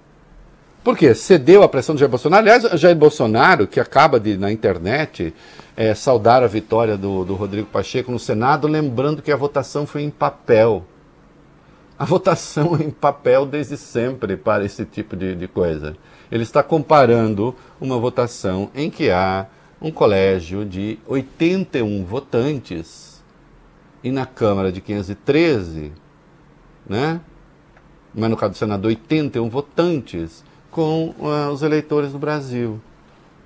Por 0.83 0.97
quê? 0.97 1.13
Cedeu 1.13 1.61
à 1.61 1.69
pressão 1.69 1.93
de 1.93 1.99
Jair 1.99 2.09
Bolsonaro. 2.09 2.41
Aliás, 2.41 2.63
Jair 2.81 2.95
Bolsonaro, 2.95 3.67
que 3.67 3.79
acaba 3.79 4.19
de, 4.19 4.35
na 4.35 4.51
internet, 4.51 5.31
é, 5.77 5.93
saudar 5.93 6.41
a 6.41 6.47
vitória 6.47 6.97
do, 6.97 7.23
do 7.23 7.35
Rodrigo 7.35 7.67
Pacheco 7.67 8.11
no 8.11 8.17
Senado, 8.17 8.67
lembrando 8.67 9.21
que 9.21 9.31
a 9.31 9.37
votação 9.37 9.85
foi 9.85 10.01
em 10.01 10.09
papel. 10.09 10.83
A 11.99 12.03
votação 12.03 12.75
é 12.75 12.83
em 12.83 12.89
papel 12.89 13.45
desde 13.45 13.77
sempre 13.77 14.35
para 14.35 14.65
esse 14.65 14.85
tipo 14.85 15.15
de, 15.15 15.35
de 15.35 15.47
coisa. 15.47 15.95
Ele 16.31 16.41
está 16.41 16.63
comparando 16.63 17.55
uma 17.79 17.99
votação 17.99 18.71
em 18.73 18.89
que 18.89 19.11
há 19.11 19.45
um 19.79 19.91
colégio 19.91 20.65
de 20.65 20.97
81 21.05 22.03
votantes 22.05 23.04
e 24.05 24.11
na 24.11 24.27
Câmara 24.27 24.71
de 24.71 24.81
513, 24.81 25.91
né? 26.87 27.19
mas 28.13 28.29
no 28.29 28.37
caso 28.37 28.51
do 28.51 28.57
Senado, 28.57 28.87
81 28.87 29.49
votantes 29.49 30.43
com 30.69 31.15
uh, 31.17 31.49
os 31.51 31.63
eleitores 31.63 32.11
do 32.11 32.19
Brasil. 32.19 32.79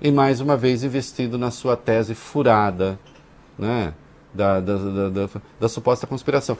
e 0.02 0.12
mais 0.12 0.38
uma 0.38 0.58
vez 0.58 0.84
investindo 0.84 1.38
na 1.38 1.50
sua 1.50 1.78
tese 1.78 2.14
furada 2.14 3.00
né, 3.58 3.94
da, 4.34 4.60
da, 4.60 4.76
da, 4.76 5.08
da, 5.08 5.28
da 5.58 5.68
suposta 5.68 6.06
conspiração. 6.06 6.58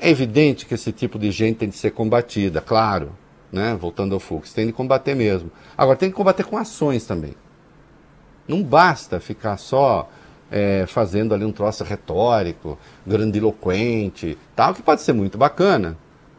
É 0.00 0.08
evidente 0.08 0.64
que 0.64 0.74
esse 0.74 0.92
tipo 0.92 1.18
de 1.18 1.32
gente 1.32 1.56
tem 1.56 1.68
de 1.68 1.76
ser 1.76 1.90
combatida, 1.90 2.60
claro, 2.60 3.10
né, 3.50 3.74
voltando 3.74 4.14
ao 4.14 4.20
Fux, 4.20 4.52
tem 4.52 4.68
de 4.68 4.72
combater 4.72 5.16
mesmo. 5.16 5.50
Agora, 5.76 5.96
tem 5.96 6.10
que 6.10 6.16
combater 6.16 6.44
com 6.44 6.56
ações 6.56 7.04
também. 7.04 7.34
Não 8.46 8.62
basta 8.62 9.18
ficar 9.18 9.56
só 9.56 10.08
é, 10.50 10.84
fazendo 10.86 11.34
ali 11.34 11.44
um 11.44 11.52
troço 11.52 11.84
retórico, 11.84 12.78
grandiloquente, 13.06 14.36
tal, 14.56 14.74
que 14.74 14.82
pode 14.82 15.02
ser 15.02 15.12
muito 15.12 15.38
bacana, 15.38 15.96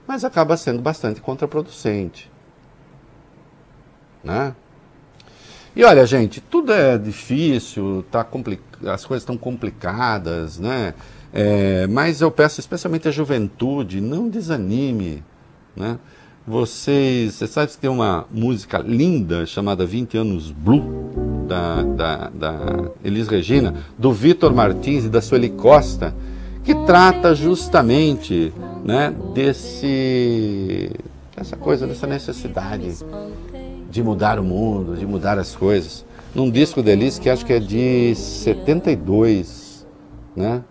mas 0.07 0.26
acaba 0.26 0.57
sendo 0.57 0.82
bastante 0.82 1.22
contraproducente. 1.22 2.30
Né? 4.24 4.53
E 5.76 5.84
olha, 5.84 6.05
gente, 6.05 6.41
tudo 6.41 6.74
é 6.74 6.97
difícil, 6.97 8.03
tá 8.12 8.28
as 8.88 9.05
coisas 9.05 9.24
estão 9.24 9.38
complicadas, 9.38 10.59
né? 10.59 10.93
É, 11.34 11.88
mas 11.88 12.20
eu 12.20 12.30
peço 12.30 12.59
especialmente 12.59 13.07
à 13.07 13.12
juventude, 13.12 14.01
não 14.01 14.28
desanime, 14.28 15.24
né? 15.74 15.97
Vocês, 16.47 17.35
você 17.35 17.45
sabe 17.47 17.71
que 17.71 17.77
tem 17.77 17.89
uma 17.89 18.25
música 18.31 18.79
linda 18.79 19.45
chamada 19.45 19.85
20 19.85 20.17
anos 20.17 20.51
Blue, 20.51 21.11
da, 21.47 21.83
da, 21.83 22.29
da 22.33 22.91
Elis 23.03 23.27
Regina, 23.27 23.75
do 23.97 24.11
Vitor 24.11 24.53
Martins 24.53 25.05
e 25.05 25.09
da 25.09 25.21
Sueli 25.21 25.49
Costa, 25.49 26.15
que 26.63 26.73
trata 26.85 27.35
justamente 27.35 28.51
né, 28.83 29.13
desse, 29.33 30.89
dessa 31.35 31.55
coisa, 31.57 31.85
dessa 31.85 32.07
necessidade 32.07 32.97
de 33.89 34.01
mudar 34.01 34.39
o 34.39 34.43
mundo, 34.43 34.95
de 34.95 35.05
mudar 35.05 35.37
as 35.37 35.55
coisas. 35.55 36.05
Num 36.33 36.49
disco 36.49 36.81
da 36.81 36.91
Elis 36.91 37.19
que 37.19 37.29
acho 37.29 37.45
que 37.45 37.53
é 37.53 37.59
de 37.59 38.15
72, 38.15 39.85
né? 40.35 40.63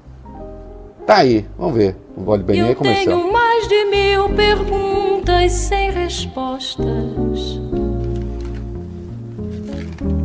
Tá 1.07 1.17
aí, 1.17 1.45
vamos 1.59 1.77
ver. 1.77 1.97
O 2.17 2.23
Vale 2.23 2.43
Bem 2.43 2.61
aí 2.63 2.75
começou. 2.75 3.05
Tenho 3.05 3.33
mais 3.33 3.69
de 3.69 3.85
mil 3.85 4.29
perguntas 5.21 5.53
sem 5.53 5.91
respostas. 5.91 7.61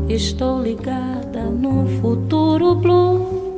Estou 0.08 0.62
ligada 0.62 1.44
no 1.44 1.86
futuro 2.02 2.76
blue. 2.76 3.56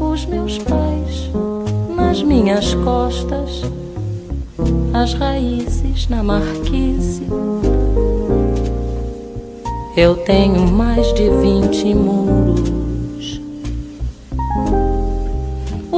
Os 0.00 0.26
meus 0.26 0.58
pais 0.58 1.30
nas 1.96 2.22
minhas 2.22 2.74
costas, 2.74 3.62
as 4.92 5.14
raízes 5.14 6.08
na 6.08 6.22
marquise. 6.22 7.22
Eu 9.96 10.16
tenho 10.16 10.66
mais 10.68 11.06
de 11.14 11.30
vinte 11.30 11.94
muros. 11.94 12.73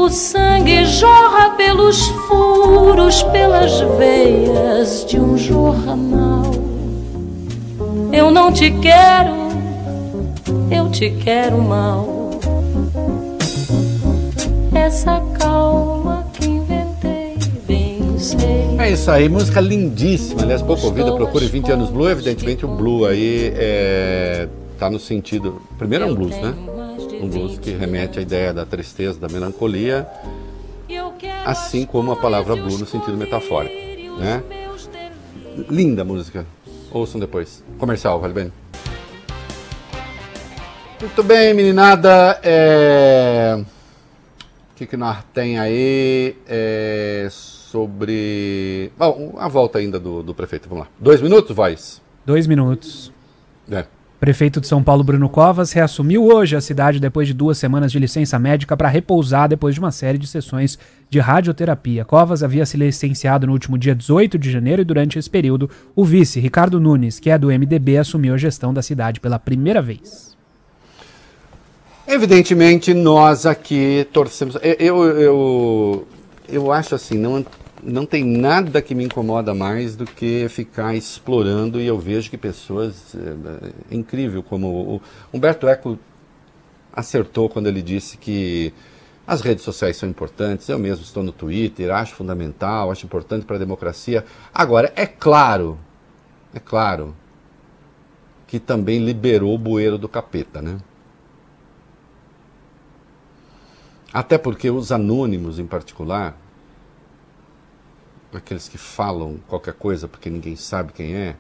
O 0.07 0.09
sangue 0.09 0.85
jorra 0.85 1.57
pelos 1.57 2.07
furos, 2.29 3.25
pelas 3.25 3.81
veias 3.99 5.05
de 5.05 5.19
um 5.19 5.37
jornal. 5.37 6.45
Eu 8.13 8.31
não 8.31 8.53
te 8.53 8.71
quero, 8.71 9.35
eu 10.71 10.89
te 10.93 11.11
quero 11.11 11.61
mal. 11.61 12.31
Essa 14.73 15.21
calma 15.41 16.25
que 16.35 16.47
inventei, 16.51 17.37
bem 17.67 18.17
sei. 18.17 18.79
É 18.79 18.93
isso 18.93 19.11
aí, 19.11 19.29
música 19.29 19.61
lindíssima. 19.61 20.43
Aliás, 20.43 20.63
pouco 20.63 20.87
ouvida, 20.87 21.17
procure 21.17 21.47
20 21.47 21.73
anos 21.73 21.91
Blue. 21.91 22.09
Evidentemente, 22.09 22.65
o 22.65 22.69
Blue 22.69 23.05
aí 23.07 23.53
é, 23.57 24.47
tá 24.79 24.89
no 24.89 25.01
sentido. 25.01 25.61
Primeiro 25.77 26.05
é 26.05 26.07
um 26.07 26.15
blues, 26.15 26.37
né? 26.37 26.55
Um 27.21 27.29
blues 27.29 27.59
que 27.59 27.71
remete 27.71 28.19
à 28.19 28.23
ideia 28.23 28.53
da 28.53 28.67
tristeza, 28.67 29.19
da 29.19 29.29
melancolia, 29.29 30.07
assim 31.45 31.87
como 31.87 32.13
a 32.13 32.17
palavra 32.17 32.55
blue 32.55 32.79
no 32.79 32.87
sentido 32.87 33.17
metafórico, 33.17 33.75
né? 34.19 34.43
Linda 35.71 36.05
música. 36.05 36.47
Ouçam 36.91 37.21
depois. 37.21 37.65
Comercial, 37.79 38.21
vale 38.21 38.33
bem? 38.33 38.53
Muito 41.01 41.23
bem, 41.23 41.55
meninada. 41.55 42.39
É... 42.43 43.59
O 43.59 44.75
que, 44.77 44.87
que 44.87 44.97
nós 44.97 45.19
tem 45.33 45.59
aí 45.59 46.37
é... 46.47 47.27
sobre. 47.31 48.91
Bom, 48.99 49.35
a 49.39 49.49
volta 49.49 49.79
ainda 49.79 49.99
do, 49.99 50.23
do 50.23 50.35
prefeito. 50.35 50.69
Vamos 50.69 50.85
lá. 50.85 50.91
Dois 50.99 51.21
minutos, 51.21 51.55
voz? 51.55 52.03
Dois 52.25 52.47
minutos. 52.47 53.13
É. 53.71 53.87
Prefeito 54.27 54.61
de 54.61 54.67
São 54.67 54.83
Paulo, 54.83 55.05
Bruno 55.05 55.29
Covas, 55.29 55.71
reassumiu 55.71 56.27
hoje 56.27 56.57
a 56.57 56.61
cidade 56.61 56.99
depois 56.99 57.29
de 57.29 57.33
duas 57.33 57.59
semanas 57.59 57.93
de 57.93 58.01
licença 58.01 58.37
médica 58.41 58.77
para 58.77 58.89
repousar 58.89 59.49
depois 59.49 59.73
de 59.73 59.81
uma 59.81 59.93
série 59.93 60.19
de 60.19 60.27
sessões 60.27 60.77
de 61.09 61.21
radioterapia. 61.21 62.05
Covas 62.05 62.43
havia 62.43 62.67
se 62.67 62.77
licenciado 62.77 63.47
no 63.47 63.53
último 63.53 63.79
dia 63.79 63.95
18 63.95 64.37
de 64.37 64.51
janeiro 64.51 64.83
e 64.83 64.85
durante 64.85 65.17
esse 65.17 65.31
período, 65.31 65.71
o 65.95 66.05
vice, 66.05 66.41
Ricardo 66.41 66.81
Nunes, 66.81 67.21
que 67.21 67.31
é 67.31 67.39
do 67.39 67.53
MDB, 67.53 67.99
assumiu 67.99 68.35
a 68.35 68.37
gestão 68.37 68.75
da 68.75 68.83
cidade 68.83 69.21
pela 69.21 69.39
primeira 69.39 69.81
vez. 69.81 70.37
Evidentemente, 72.05 72.93
nós 72.93 73.47
aqui 73.47 74.09
torcemos. 74.13 74.57
Eu, 74.61 75.05
eu, 75.05 76.09
eu, 76.49 76.73
acho 76.73 76.97
assim, 76.97 77.17
não, 77.17 77.47
não 77.87 78.05
tem 78.05 78.25
nada 78.25 78.83
que 78.83 78.95
me 78.95 79.05
incomoda 79.05 79.55
mais 79.55 79.95
do 79.95 80.05
que 80.05 80.49
ficar 80.49 80.95
explorando 80.95 81.81
e 81.81 81.87
eu 81.87 81.99
vejo 81.99 82.29
que 82.29 82.37
pessoas. 82.37 83.15
É, 83.15 83.95
é 83.95 83.97
incrível 83.97 84.43
como 84.43 84.97
o 84.97 85.01
Humberto 85.33 85.69
Eco 85.69 85.99
acertou 86.93 87.49
quando 87.49 87.69
ele 87.69 87.81
disse 87.81 88.17
que 88.17 88.75
as 89.27 89.41
redes 89.41 89.65
sociais 89.65 89.97
são 89.97 90.09
importantes, 90.09 90.69
eu 90.69 90.79
mesmo 90.79 91.05
estou 91.05 91.23
no 91.23 91.33
Twitter, 91.33 91.91
acho 91.91 92.15
fundamental, 92.15 92.91
acho 92.91 93.07
importante 93.07 93.45
para 93.45 93.57
a 93.57 93.59
democracia. 93.59 94.25
Agora, 94.55 94.93
é 94.97 95.07
claro, 95.07 95.79
é 96.55 96.61
claro 96.61 97.15
que 98.47 98.59
também 98.59 99.05
liberou 99.05 99.55
o 99.55 99.59
bueiro 99.59 99.99
do 99.99 100.09
capeta, 100.09 100.63
né? 100.63 100.79
Até 104.13 104.39
porque 104.39 104.71
os 104.71 104.93
anônimos, 104.93 105.59
em 105.59 105.67
particular, 105.67 106.39
aqueles 108.37 108.69
que 108.69 108.79
falam 108.79 109.39
qualquer 109.49 109.75
coisa 109.75 110.07
porque 110.07 110.31
ninguém 110.31 110.57
sabe 110.57 110.93
quem 110.93 111.15
é, 111.15 111.37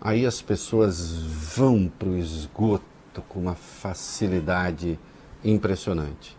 aí 0.00 0.24
as 0.24 0.40
pessoas 0.40 1.12
vão 1.12 1.90
para 1.98 2.08
o 2.08 2.16
esgoto 2.16 2.84
com 3.28 3.40
uma 3.40 3.54
facilidade 3.54 4.98
impressionante. 5.44 6.38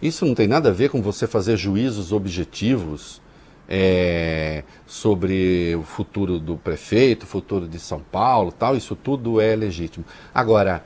Isso 0.00 0.26
não 0.26 0.34
tem 0.34 0.48
nada 0.48 0.70
a 0.70 0.72
ver 0.72 0.90
com 0.90 1.00
você 1.00 1.26
fazer 1.26 1.56
juízos 1.56 2.12
objetivos 2.12 3.22
é, 3.68 4.64
sobre 4.86 5.76
o 5.76 5.82
futuro 5.82 6.38
do 6.38 6.56
prefeito, 6.56 7.22
o 7.22 7.26
futuro 7.26 7.68
de 7.68 7.78
São 7.78 8.00
Paulo, 8.00 8.50
tal. 8.50 8.76
Isso 8.76 8.96
tudo 8.96 9.40
é 9.40 9.54
legítimo. 9.54 10.04
Agora, 10.34 10.84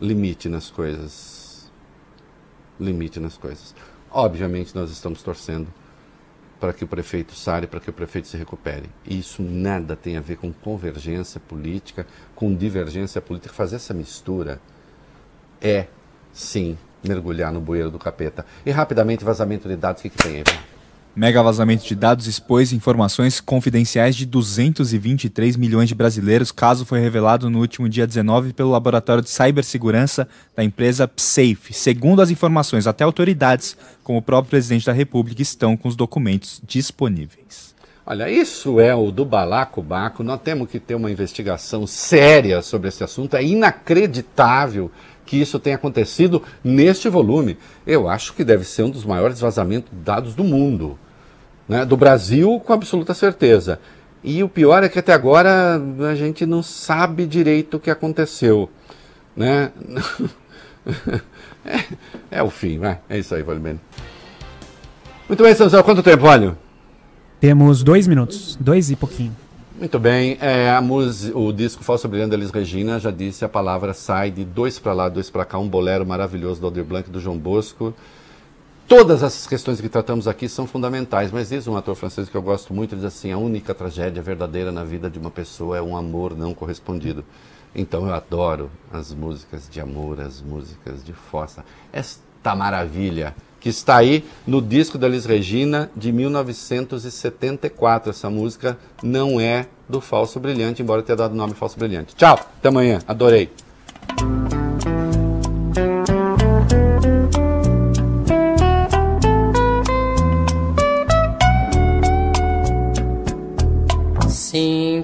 limite 0.00 0.48
nas 0.48 0.70
coisas. 0.70 1.29
Limite 2.80 3.20
nas 3.20 3.36
coisas. 3.36 3.74
Obviamente, 4.10 4.74
nós 4.74 4.90
estamos 4.90 5.22
torcendo 5.22 5.68
para 6.58 6.72
que 6.72 6.84
o 6.84 6.88
prefeito 6.88 7.34
sare, 7.34 7.66
para 7.66 7.80
que 7.80 7.88
o 7.88 7.92
prefeito 7.92 8.28
se 8.28 8.36
recupere. 8.36 8.90
E 9.06 9.18
isso 9.18 9.42
nada 9.42 9.96
tem 9.96 10.16
a 10.16 10.20
ver 10.20 10.36
com 10.36 10.52
convergência 10.52 11.40
política, 11.40 12.06
com 12.34 12.54
divergência 12.54 13.20
política. 13.20 13.54
Fazer 13.54 13.76
essa 13.76 13.94
mistura 13.94 14.60
é, 15.60 15.86
sim, 16.32 16.76
mergulhar 17.06 17.52
no 17.52 17.60
bueiro 17.60 17.90
do 17.90 17.98
capeta. 17.98 18.44
E 18.64 18.70
rapidamente, 18.70 19.24
vazamento 19.24 19.68
de 19.68 19.76
dados, 19.76 20.00
o 20.00 20.02
que, 20.02 20.10
que 20.10 20.18
tem 20.18 20.36
aí? 20.36 20.44
Mega 21.20 21.42
vazamento 21.42 21.84
de 21.84 21.94
dados 21.94 22.26
expôs 22.26 22.72
informações 22.72 23.42
confidenciais 23.42 24.16
de 24.16 24.24
223 24.24 25.54
milhões 25.54 25.86
de 25.86 25.94
brasileiros. 25.94 26.50
Caso 26.50 26.86
foi 26.86 26.98
revelado 26.98 27.50
no 27.50 27.58
último 27.58 27.90
dia 27.90 28.06
19 28.06 28.54
pelo 28.54 28.70
laboratório 28.70 29.22
de 29.22 29.28
cibersegurança 29.28 30.26
da 30.56 30.64
empresa 30.64 31.06
Psafe. 31.06 31.74
Segundo 31.74 32.22
as 32.22 32.30
informações, 32.30 32.86
até 32.86 33.04
autoridades, 33.04 33.76
como 34.02 34.18
o 34.18 34.22
próprio 34.22 34.48
presidente 34.48 34.86
da 34.86 34.94
República, 34.94 35.42
estão 35.42 35.76
com 35.76 35.88
os 35.88 35.94
documentos 35.94 36.58
disponíveis. 36.66 37.74
Olha, 38.06 38.30
isso 38.30 38.80
é 38.80 38.94
o 38.94 39.10
do 39.10 39.26
balacobaco. 39.26 40.22
Nós 40.22 40.40
temos 40.40 40.70
que 40.70 40.80
ter 40.80 40.94
uma 40.94 41.10
investigação 41.10 41.86
séria 41.86 42.62
sobre 42.62 42.88
esse 42.88 43.04
assunto. 43.04 43.36
É 43.36 43.44
inacreditável 43.44 44.90
que 45.26 45.36
isso 45.36 45.58
tenha 45.58 45.76
acontecido 45.76 46.42
neste 46.64 47.10
volume. 47.10 47.58
Eu 47.86 48.08
acho 48.08 48.32
que 48.32 48.42
deve 48.42 48.64
ser 48.64 48.84
um 48.84 48.90
dos 48.90 49.04
maiores 49.04 49.38
vazamentos 49.38 49.90
de 49.92 49.98
dados 49.98 50.34
do 50.34 50.42
mundo. 50.42 50.98
Né? 51.70 51.84
Do 51.84 51.96
Brasil, 51.96 52.60
com 52.66 52.72
absoluta 52.72 53.14
certeza. 53.14 53.78
E 54.24 54.42
o 54.42 54.48
pior 54.48 54.82
é 54.82 54.88
que 54.88 54.98
até 54.98 55.12
agora 55.12 55.80
a 56.10 56.14
gente 56.16 56.44
não 56.44 56.64
sabe 56.64 57.24
direito 57.24 57.76
o 57.76 57.80
que 57.80 57.88
aconteceu. 57.88 58.68
Né? 59.36 59.70
é, 61.64 61.84
é, 62.28 62.42
o 62.42 62.50
fim, 62.50 62.80
vai. 62.80 62.98
É 63.08 63.16
isso 63.16 63.32
aí, 63.36 63.44
Vale 63.44 63.60
Muito 65.28 65.42
bem, 65.44 65.54
Samuel. 65.54 65.84
Quanto 65.84 66.02
tempo, 66.02 66.24
Vale? 66.24 66.54
Temos 67.38 67.84
dois 67.84 68.08
minutos, 68.08 68.58
dois 68.60 68.90
e 68.90 68.96
pouquinho. 68.96 69.36
Muito 69.78 69.98
bem, 70.00 70.38
é, 70.40 70.78
música, 70.80 71.38
o 71.38 71.52
disco 71.52 71.84
Falso 71.84 72.08
Brilhante 72.08 72.30
da 72.30 72.36
Elis 72.36 72.50
Regina 72.50 72.98
já 72.98 73.12
disse 73.12 73.44
a 73.44 73.48
palavra 73.48 73.94
sai 73.94 74.30
de 74.32 74.44
dois 74.44 74.78
para 74.80 74.92
lá, 74.92 75.08
dois 75.08 75.30
para 75.30 75.44
cá, 75.44 75.56
um 75.56 75.68
bolero 75.68 76.04
maravilhoso 76.04 76.60
do 76.60 76.66
Aldir 76.66 76.84
Blanc 76.84 77.08
do 77.08 77.20
João 77.20 77.38
Bosco. 77.38 77.94
Todas 78.90 79.22
essas 79.22 79.46
questões 79.46 79.80
que 79.80 79.88
tratamos 79.88 80.26
aqui 80.26 80.48
são 80.48 80.66
fundamentais, 80.66 81.30
mas 81.30 81.50
diz 81.50 81.68
um 81.68 81.76
ator 81.76 81.94
francês 81.94 82.28
que 82.28 82.36
eu 82.36 82.42
gosto 82.42 82.74
muito, 82.74 82.96
diz 82.96 83.04
assim, 83.04 83.30
a 83.30 83.38
única 83.38 83.72
tragédia 83.72 84.20
verdadeira 84.20 84.72
na 84.72 84.82
vida 84.82 85.08
de 85.08 85.16
uma 85.16 85.30
pessoa 85.30 85.78
é 85.78 85.80
um 85.80 85.96
amor 85.96 86.36
não 86.36 86.52
correspondido. 86.52 87.24
Então 87.72 88.08
eu 88.08 88.12
adoro 88.12 88.68
as 88.92 89.14
músicas 89.14 89.68
de 89.70 89.80
amor, 89.80 90.20
as 90.20 90.42
músicas 90.42 91.04
de 91.04 91.12
fossa. 91.12 91.64
Esta 91.92 92.56
maravilha 92.56 93.32
que 93.60 93.68
está 93.68 93.96
aí 93.96 94.24
no 94.44 94.60
disco 94.60 94.98
da 94.98 95.06
Elis 95.06 95.24
Regina 95.24 95.88
de 95.94 96.10
1974. 96.10 98.10
Essa 98.10 98.28
música 98.28 98.76
não 99.00 99.40
é 99.40 99.68
do 99.88 100.00
Falso 100.00 100.40
Brilhante, 100.40 100.82
embora 100.82 101.00
tenha 101.00 101.14
dado 101.14 101.30
o 101.30 101.36
nome 101.36 101.54
Falso 101.54 101.78
Brilhante. 101.78 102.16
Tchau, 102.16 102.34
até 102.34 102.68
amanhã, 102.68 102.98
adorei. 103.06 103.52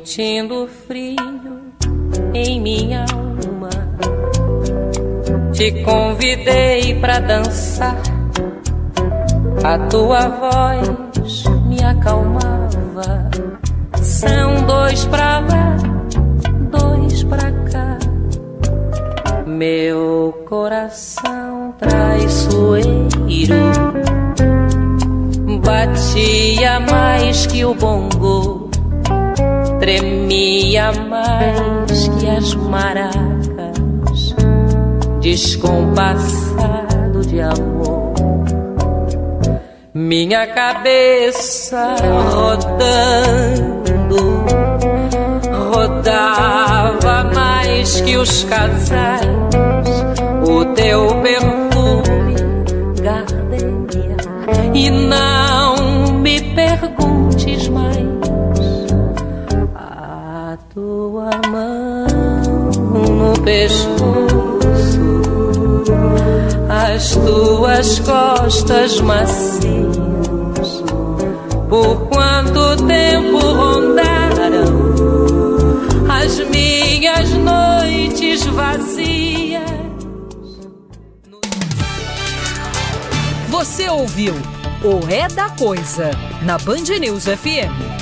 Sentindo 0.06 0.68
frio 0.86 1.16
em 2.32 2.60
minha 2.60 3.04
alma, 3.12 3.70
te 5.52 5.82
convidei 5.82 6.94
pra 7.00 7.18
dançar. 7.18 7.96
A 9.64 9.76
tua 9.88 10.28
voz 10.28 11.44
me 11.66 11.82
acalmava. 11.82 13.28
São 14.00 14.62
dois 14.62 15.04
pra 15.06 15.40
lá, 15.40 15.76
dois 16.70 17.24
pra 17.24 17.50
cá. 17.72 17.98
Meu 19.44 20.44
coração 20.48 21.74
traiçoeiro 21.78 23.56
batia 25.64 26.78
mais 26.78 27.44
que 27.46 27.64
o 27.64 27.74
bongo 27.74 28.65
tremia 29.86 30.90
mais 31.08 32.08
que 32.18 32.28
as 32.28 32.54
maracas, 32.56 34.34
descompassado 35.20 37.24
de 37.24 37.40
amor. 37.40 38.12
Minha 39.94 40.48
cabeça 40.48 41.94
rodando, 42.34 44.16
rodava 45.70 47.30
mais 47.32 48.00
que 48.00 48.16
os 48.16 48.42
casais, 48.42 49.28
o 50.50 50.64
teu 50.74 51.06
perfume, 51.22 52.34
gardenia, 53.00 54.16
e 54.74 54.90
não 54.90 55.76
me 56.14 56.40
perguntes 56.56 57.68
mais 57.68 58.05
pescoço, 63.46 65.00
as 66.68 67.10
tuas 67.14 68.00
costas 68.00 69.00
macias. 69.00 70.82
Por 71.68 72.08
quanto 72.08 72.76
tempo 72.88 73.38
rondaram 73.38 74.64
as 76.08 76.40
minhas 76.50 77.30
noites 77.34 78.44
vazias? 78.46 79.62
Você 83.48 83.88
ouviu 83.88 84.34
o 84.82 85.08
É 85.08 85.28
da 85.28 85.50
Coisa 85.50 86.10
na 86.42 86.58
Band 86.58 86.98
News 86.98 87.26
FM. 87.26 87.86